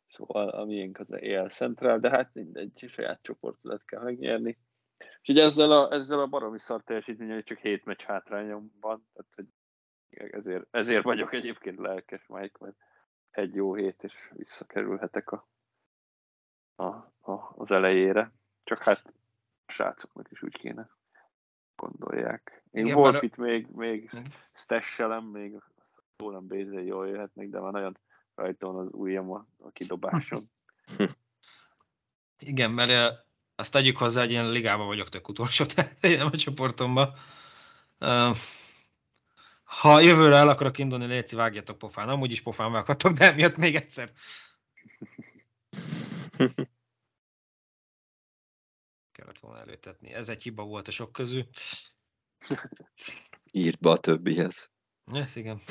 szóval 0.10 0.49
a 0.49 0.66
miénk 0.66 0.99
az 0.99 1.12
éjjel 1.12 1.49
centrál, 1.49 1.99
de 1.99 2.10
hát 2.10 2.34
mindegy, 2.34 2.86
saját 2.89 3.22
csoportodat 3.22 3.86
kell 3.86 4.04
megnyerni. 4.04 4.58
És 5.21 5.29
ugye 5.29 5.43
ezzel 5.43 5.71
a, 5.71 5.92
ezzel 5.92 6.20
a 6.20 6.28
baromi 6.28 6.59
szar 6.59 6.83
teljesítménnyel 6.83 7.43
csak 7.43 7.58
7 7.58 7.86
meccs 7.86 8.01
hátrányom 8.01 8.71
van, 8.79 9.08
tehát 9.13 9.32
hogy 9.36 9.46
ezért, 10.09 10.67
ezért 10.71 11.04
vagyok 11.04 11.33
egyébként 11.33 11.79
lelkes, 11.79 12.28
Mike, 12.28 12.58
mert 12.59 12.75
egy 13.32 13.55
jó 13.55 13.74
hét, 13.75 14.04
és 14.04 14.32
visszakerülhetek 14.33 15.32
a, 15.32 15.47
a, 16.75 16.86
a, 17.32 17.54
az 17.55 17.71
elejére. 17.71 18.32
Csak 18.63 18.83
hát 18.83 19.13
a 19.66 19.71
srácoknak 19.71 20.32
is 20.32 20.42
úgy 20.43 20.58
kéne 20.58 20.89
gondolják. 21.75 22.63
Én 22.71 22.86
Igen, 22.86 22.97
volt 22.97 23.16
a- 23.16 23.24
itt 23.24 23.38
még, 23.38 23.67
még 23.67 24.04
Igen. 24.04 24.25
stashelem, 24.54 25.24
még 25.24 25.62
tőlem 26.16 26.47
bézé 26.47 26.86
jól 26.86 27.08
jöhetnek, 27.08 27.50
de 27.50 27.59
van 27.59 27.75
olyan 27.75 27.97
rajta 28.39 28.71
van 28.71 28.86
az 28.86 28.87
ujjam 28.91 29.32
a, 29.32 29.47
a 29.57 29.70
kidobáson. 29.71 30.43
Igen, 32.39 32.71
mert 32.71 32.89
ö, 32.89 33.13
azt 33.55 33.71
tegyük 33.71 33.97
hozzá, 33.97 34.21
hogy 34.21 34.32
ilyen 34.32 34.51
ligában 34.51 34.87
vagyok 34.87 35.09
tök 35.09 35.28
utolsó, 35.28 35.66
tehát 35.75 36.03
én 36.03 36.21
a 36.21 36.32
csoportomban. 36.32 37.13
Ö, 37.97 38.32
Ha 39.70 39.99
jövőre 39.99 40.36
el 40.36 40.49
akarok 40.49 40.78
indulni, 40.78 41.05
légy 41.05 41.33
vágjatok 41.33 41.78
pofán. 41.78 42.09
Amúgy 42.09 42.32
is 42.32 42.41
pofán 42.41 42.71
vághatok, 42.71 43.11
de 43.11 43.25
emiatt 43.25 43.57
még 43.57 43.75
egyszer. 43.75 44.11
Kellett 49.11 49.39
volna 49.39 49.59
előtetni. 49.59 50.13
Ez 50.13 50.29
egy 50.29 50.43
hiba 50.43 50.63
volt 50.63 50.87
a 50.87 50.91
sok 50.91 51.11
közül. 51.11 51.47
Írt 53.51 53.79
be 53.79 53.89
a 53.89 53.97
többihez. 53.97 54.71
Ez 55.13 55.36
igen. 55.36 55.61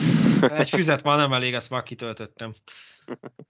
Egy 0.41 0.71
füzet 0.71 1.03
már 1.03 1.17
nem 1.17 1.33
elég, 1.33 1.55
ezt 1.55 1.71
már 1.71 1.83
kitöltöttem. 1.83 2.55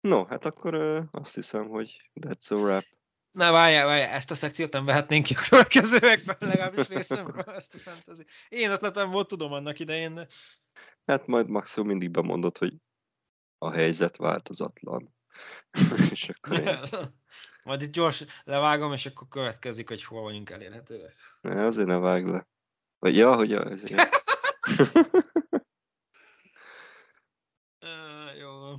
No, 0.00 0.24
hát 0.24 0.44
akkor 0.44 0.74
ö, 0.74 1.00
azt 1.10 1.34
hiszem, 1.34 1.68
hogy 1.68 2.10
that's 2.20 2.52
a 2.52 2.54
wrap. 2.54 2.84
Ne, 3.30 3.50
várjál, 3.50 3.86
várjál, 3.86 4.08
ezt 4.08 4.30
a 4.30 4.34
szekciót 4.34 4.72
nem 4.72 4.84
vehetnénk 4.84 5.24
ki 5.24 5.34
a 5.34 5.46
következőekben, 5.48 6.36
legalábbis 6.38 6.88
részemről 6.88 7.54
ezt 7.56 7.74
a 7.74 7.78
fantasy. 7.78 8.24
Én 8.48 8.70
ötletem 8.70 9.10
volt, 9.10 9.28
tudom 9.28 9.52
annak 9.52 9.78
idején, 9.78 10.14
de... 10.14 10.26
Hát 11.06 11.26
majd 11.26 11.48
maximum 11.48 11.88
mindig 11.88 12.10
bemondod, 12.10 12.58
hogy 12.58 12.74
a 13.58 13.70
helyzet 13.70 14.16
változatlan. 14.16 15.14
És 16.10 16.28
akkor 16.28 16.60
én... 16.60 16.78
Majd 17.62 17.82
itt 17.82 17.92
gyors 17.92 18.24
levágom, 18.44 18.92
és 18.92 19.06
akkor 19.06 19.28
következik, 19.28 19.88
hogy 19.88 20.04
hol 20.04 20.22
vagyunk 20.22 20.50
elérhetőek. 20.50 21.14
Ne, 21.40 21.64
azért 21.64 21.88
ne 21.88 21.98
vág 21.98 22.26
le. 22.26 22.48
Vagy 22.98 23.16
ja, 23.16 23.34
hogy 23.34 23.52
ezért. 23.52 24.24
Uh, 27.80 28.36
jó. 28.40 28.74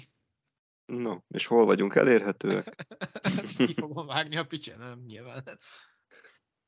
No, 0.85 1.17
és 1.27 1.45
hol 1.45 1.65
vagyunk 1.65 1.95
elérhetőek? 1.95 2.85
Ki 3.57 3.73
fogom 3.73 4.05
vágni 4.05 4.37
a 4.37 4.45
picsa, 4.45 4.77
nem 4.77 5.03
nyilván. 5.07 5.59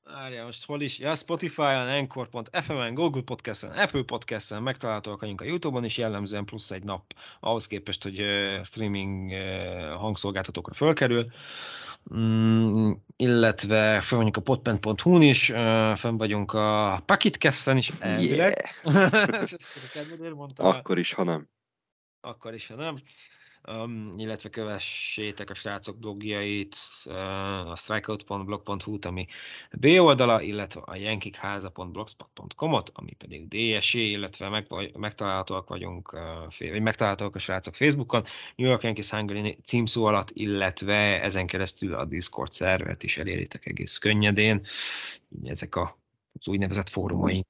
Várjál, 0.03 0.45
most 0.45 0.65
hol 0.65 0.81
is? 0.81 0.99
Ja, 0.99 1.15
Spotify-on, 1.15 1.88
Anchor.fm-en, 1.88 2.93
Google 2.93 3.21
Podcast-en, 3.21 3.71
Apple 3.71 4.03
Podcast-en, 4.03 4.63
megtalálhatóak 4.63 5.41
a 5.41 5.45
YouTube-on 5.45 5.84
is, 5.84 5.97
jellemzően 5.97 6.45
plusz 6.45 6.71
egy 6.71 6.84
nap 6.84 7.13
ahhoz 7.39 7.67
képest, 7.67 8.03
hogy 8.03 8.21
uh, 8.21 8.63
streaming 8.63 9.31
uh, 9.31 9.93
hangszolgáltatókra 9.93 10.73
fölkerül. 10.73 11.31
Mm, 12.15 12.91
illetve 13.15 14.01
fel 14.01 14.17
vagyunk 14.17 14.38
a 14.38 14.41
podpent.hu-n 14.41 15.21
is, 15.21 15.49
uh, 15.49 15.95
fenn 15.95 16.17
vagyunk 16.17 16.53
a 16.53 17.01
Pakitkessen 17.05 17.77
is, 17.77 17.91
elvileg. 17.99 18.53
Yeah. 18.84 19.13
Ezt 19.41 19.73
csak 19.73 19.84
a 19.84 19.89
kedvedért 19.93 20.34
mondtam. 20.34 20.65
Akkor 20.65 20.97
is, 20.97 21.13
ha 21.13 21.23
nem. 21.23 21.49
akkor 22.21 22.53
is, 22.53 22.67
ha 22.67 22.76
nem. 22.76 22.95
Um, 23.68 24.14
illetve 24.18 24.49
kövessétek 24.49 25.49
a 25.49 25.53
srácok 25.53 25.98
blogjait, 25.98 26.76
uh, 27.06 27.69
a 27.69 27.76
strikeout.blog.hu-t, 27.76 29.06
ami 29.06 29.26
B 29.80 29.86
oldala, 29.86 30.41
illetve 30.41 30.81
a 30.86 30.95
jenkikháza.blogspot.com-ot, 30.95 32.91
ami 32.94 33.11
pedig 33.11 33.48
DSE, 33.48 33.99
illetve 33.99 34.49
meg, 34.49 34.68
megtalálhatóak 34.98 35.69
vagyunk, 35.69 36.14
uh, 36.14 36.69
vagy 36.69 36.81
megtalálhatóak 36.81 37.36
a 37.36 37.40
srácok 37.40 37.76
Facebookon, 37.76 38.23
New 38.56 38.68
York 38.68 38.84
Yankees 38.84 39.11
Hungary 39.11 39.57
címszó 39.64 40.06
alatt, 40.06 40.30
illetve 40.30 41.22
ezen 41.22 41.48
keresztül 41.48 41.94
a 41.94 42.06
Discord 42.06 42.52
szervet 42.52 43.03
is 43.03 43.18
eléritek 43.18 43.65
egész 43.65 43.98
könnyedén. 43.98 44.61
Ezek 45.44 45.76
a, 45.76 45.98
az 46.34 46.48
úgynevezett 46.48 46.90
fórumaink. 46.90 47.48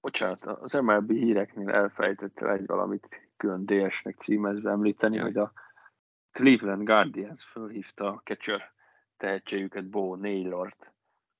Bocsánat, 0.00 0.42
az 0.42 0.72
MLB 0.72 1.12
híreknél 1.12 1.70
elfelejtettem 1.70 2.48
egy 2.48 2.66
valamit 2.66 3.08
külön 3.42 3.66
DS-nek 3.66 4.20
címezve 4.20 4.70
említeni, 4.70 5.16
Jaj. 5.16 5.24
hogy 5.24 5.36
a 5.36 5.52
Cleveland 6.32 6.84
Guardians 6.84 7.44
fölhívta 7.44 8.06
a 8.08 8.20
catcher 8.24 8.72
tehetségüket 9.16 9.88
Bo 9.88 10.16
Naylort 10.16 10.92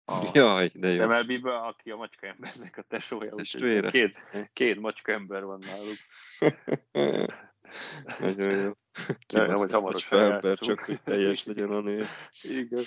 a 0.04 0.30
Jaj, 0.34 0.70
de 0.74 0.88
jó. 0.88 1.06
MLB-ből, 1.06 1.52
aki 1.52 1.90
a 1.90 1.96
macska 1.96 2.26
embernek 2.26 2.76
a 2.76 2.82
tesója, 2.82 3.34
Testvére. 3.34 3.90
két, 3.90 4.26
két 4.52 4.80
macska 4.80 5.12
ember 5.12 5.44
van 5.44 5.58
náluk. 5.66 5.96
Nagyon 8.20 8.56
jó. 8.56 8.72
Nem, 9.34 9.44
Kibaszott 9.44 9.58
hogy 9.58 9.72
hamarosan 9.72 10.32
ember, 10.32 10.58
csak 10.58 10.80
hogy 10.80 11.02
teljes 11.02 11.44
legyen 11.44 11.70
a 11.70 11.80
név. 11.80 12.06
Igen. 12.60 12.82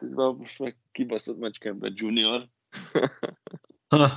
Van 0.00 0.36
most 0.36 0.58
meg 0.58 0.76
kibaszott 0.92 1.38
macska 1.38 1.68
ember 1.68 1.92
junior, 1.94 2.48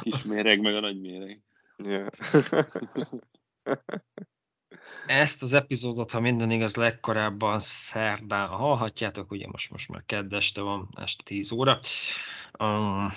kis 0.01 0.23
méreg, 0.23 0.61
meg 0.61 0.75
a 0.75 0.79
nagy 0.79 1.01
méreg. 1.01 1.41
Ja. 1.77 2.09
Ezt 5.07 5.41
az 5.43 5.53
epizódot, 5.53 6.11
ha 6.11 6.19
minden 6.19 6.51
igaz, 6.51 6.75
legkorábban 6.75 7.59
szerdán 7.59 8.47
hallhatjátok, 8.47 9.31
ugye 9.31 9.47
most, 9.47 9.71
most 9.71 9.89
már 9.89 10.03
kedd 10.05 10.35
este 10.35 10.61
van, 10.61 10.89
este 10.95 11.23
10 11.23 11.51
óra. 11.51 11.79
Um, 12.59 13.11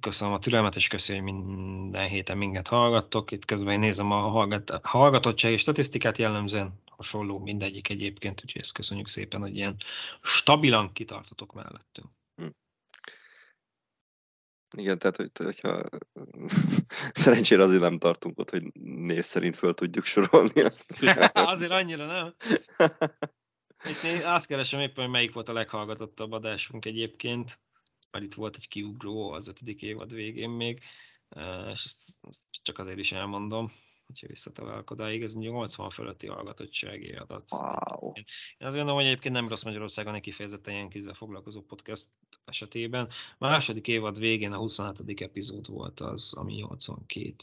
köszönöm 0.00 0.34
a 0.34 0.38
türelmet, 0.38 0.76
és 0.76 0.86
köszönöm, 0.86 1.22
hogy 1.24 1.44
minden 1.44 2.08
héten 2.08 2.36
minket 2.36 2.68
hallgattok. 2.68 3.30
Itt 3.30 3.44
közben 3.44 3.72
én 3.72 3.78
nézem 3.78 4.10
a 4.10 4.28
hallgat- 4.28 4.78
hallgatottsági 4.82 5.56
statisztikát 5.56 6.18
jellemzően, 6.18 6.80
hasonló 6.90 7.38
mindegyik 7.38 7.88
egyébként, 7.88 8.40
úgyhogy 8.44 8.60
ezt 8.60 8.72
köszönjük 8.72 9.08
szépen, 9.08 9.40
hogy 9.40 9.56
ilyen 9.56 9.76
stabilan 10.22 10.92
kitartotok 10.92 11.52
mellettünk. 11.52 12.08
Igen, 14.76 14.98
tehát, 14.98 15.16
hogy, 15.16 15.30
hogyha 15.34 15.82
szerencsére 17.12 17.62
azért 17.62 17.80
nem 17.80 17.98
tartunk 17.98 18.38
ott, 18.38 18.50
hogy 18.50 18.72
név 18.82 19.24
szerint 19.24 19.56
föl 19.56 19.74
tudjuk 19.74 20.04
sorolni 20.04 20.60
azt. 20.60 20.94
Azért 21.32 21.70
annyira 21.70 22.06
nem. 22.06 22.34
Itt 23.84 24.02
én 24.04 24.20
azt 24.24 24.46
keresem 24.46 24.80
éppen, 24.80 25.04
hogy 25.04 25.12
melyik 25.12 25.32
volt 25.32 25.48
a 25.48 25.52
leghallgatottabb 25.52 26.32
adásunk 26.32 26.84
egyébként. 26.84 27.60
Mert 28.10 28.24
itt 28.24 28.34
volt 28.34 28.56
egy 28.56 28.68
kiugró 28.68 29.30
az 29.30 29.48
ötödik 29.48 29.82
évad 29.82 30.14
végén 30.14 30.50
még, 30.50 30.82
eh, 31.28 31.70
és 31.70 31.84
ezt 31.84 32.18
csak 32.62 32.78
azért 32.78 32.98
is 32.98 33.12
elmondom, 33.12 33.70
hogyha 34.10 34.26
visszatalálok 34.26 34.90
odáig, 34.90 35.22
ez 35.22 35.34
80 35.34 35.90
fölötti 35.90 36.26
hallgatottsági 36.26 37.12
adat. 37.12 37.50
Wow. 37.50 38.12
Én 38.58 38.66
azt 38.66 38.76
gondolom, 38.76 38.94
hogy 38.94 39.04
egyébként 39.04 39.34
nem 39.34 39.48
rossz 39.48 39.62
Magyarországon 39.62 40.14
egy 40.14 40.20
kifejezetten 40.20 40.74
ilyen 40.74 40.88
kézzel 40.88 41.14
foglalkozó 41.14 41.60
podcast 41.62 42.08
esetében. 42.44 43.08
A 43.38 43.46
második 43.46 43.88
évad 43.88 44.18
végén 44.18 44.52
a 44.52 44.58
27. 44.58 45.20
epizód 45.20 45.68
volt 45.68 46.00
az, 46.00 46.32
ami 46.36 46.54
82. 46.54 47.34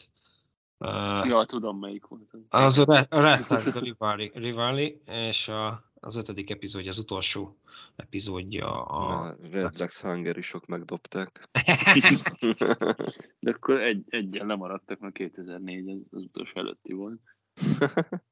Uh, 0.80 1.28
Ja, 1.28 1.46
tudom 1.46 1.80
melyik 1.80 2.06
volt. 2.06 2.36
az 2.50 2.80
a 2.80 3.06
Red, 3.10 3.52
a 3.76 3.80
Rivali, 3.80 4.32
Rivali, 4.34 5.02
és 5.06 5.48
a, 5.48 5.92
az 6.00 6.16
ötödik 6.16 6.50
epizódja, 6.50 6.90
az 6.90 7.00
utolsó 7.00 7.58
epizódja 7.96 8.84
a... 8.86 9.26
A 9.26 9.38
Red 9.52 9.76
Sox 9.76 10.02
Hungary 10.02 10.42
sok 10.42 10.66
megdobták. 10.66 11.50
De 13.48 13.54
akkor 13.54 13.82
egy, 13.82 14.04
egyen 14.08 14.48
lemaradtak, 14.48 15.00
mert 15.00 15.14
2004 15.14 15.90
az, 15.90 15.98
az 16.12 16.22
utolsó 16.22 16.60
előtti 16.60 16.94
volt. 16.94 17.22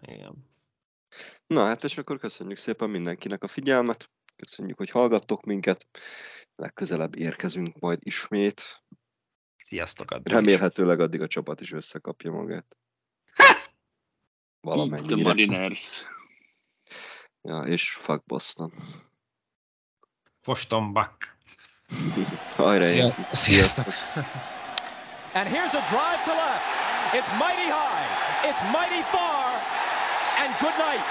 Igen. 0.00 0.36
Na 1.46 1.64
hát, 1.64 1.84
és 1.84 1.98
akkor 1.98 2.18
köszönjük 2.18 2.56
szépen 2.56 2.90
mindenkinek 2.90 3.42
a 3.42 3.48
figyelmet. 3.48 4.10
Köszönjük, 4.36 4.76
hogy 4.76 4.90
hallgattok 4.90 5.44
minket. 5.44 5.86
Legközelebb 6.56 7.16
érkezünk 7.16 7.78
majd 7.78 7.98
ismét. 8.02 8.84
Sziasztok 9.56 10.10
addig. 10.10 10.32
Remélhetőleg 10.32 11.00
addig 11.00 11.20
a 11.20 11.26
csapat 11.26 11.60
is 11.60 11.72
összekapja 11.72 12.30
magát. 12.30 12.78
The 13.34 13.54
Valamennyire. 14.60 15.22
Mariners. 15.22 16.04
Ja, 17.42 17.60
és 17.60 17.92
fuck 17.92 18.24
Boston. 18.24 18.72
Boston 20.42 20.92
Buck. 20.92 21.33
Hajrá! 22.56 22.84
Sziasztok! 22.84 23.26
Sziasztok. 23.32 23.86
And 25.34 25.48
here's 25.48 25.74
a 25.74 25.82
drive 25.90 26.22
to 26.24 26.32
left. 26.32 26.70
It's 27.12 27.30
mighty 27.38 27.68
high. 27.68 28.06
It's 28.48 28.62
mighty 28.72 29.02
far. 29.10 29.60
And 30.38 30.54
good 30.60 30.76
night. 30.78 31.04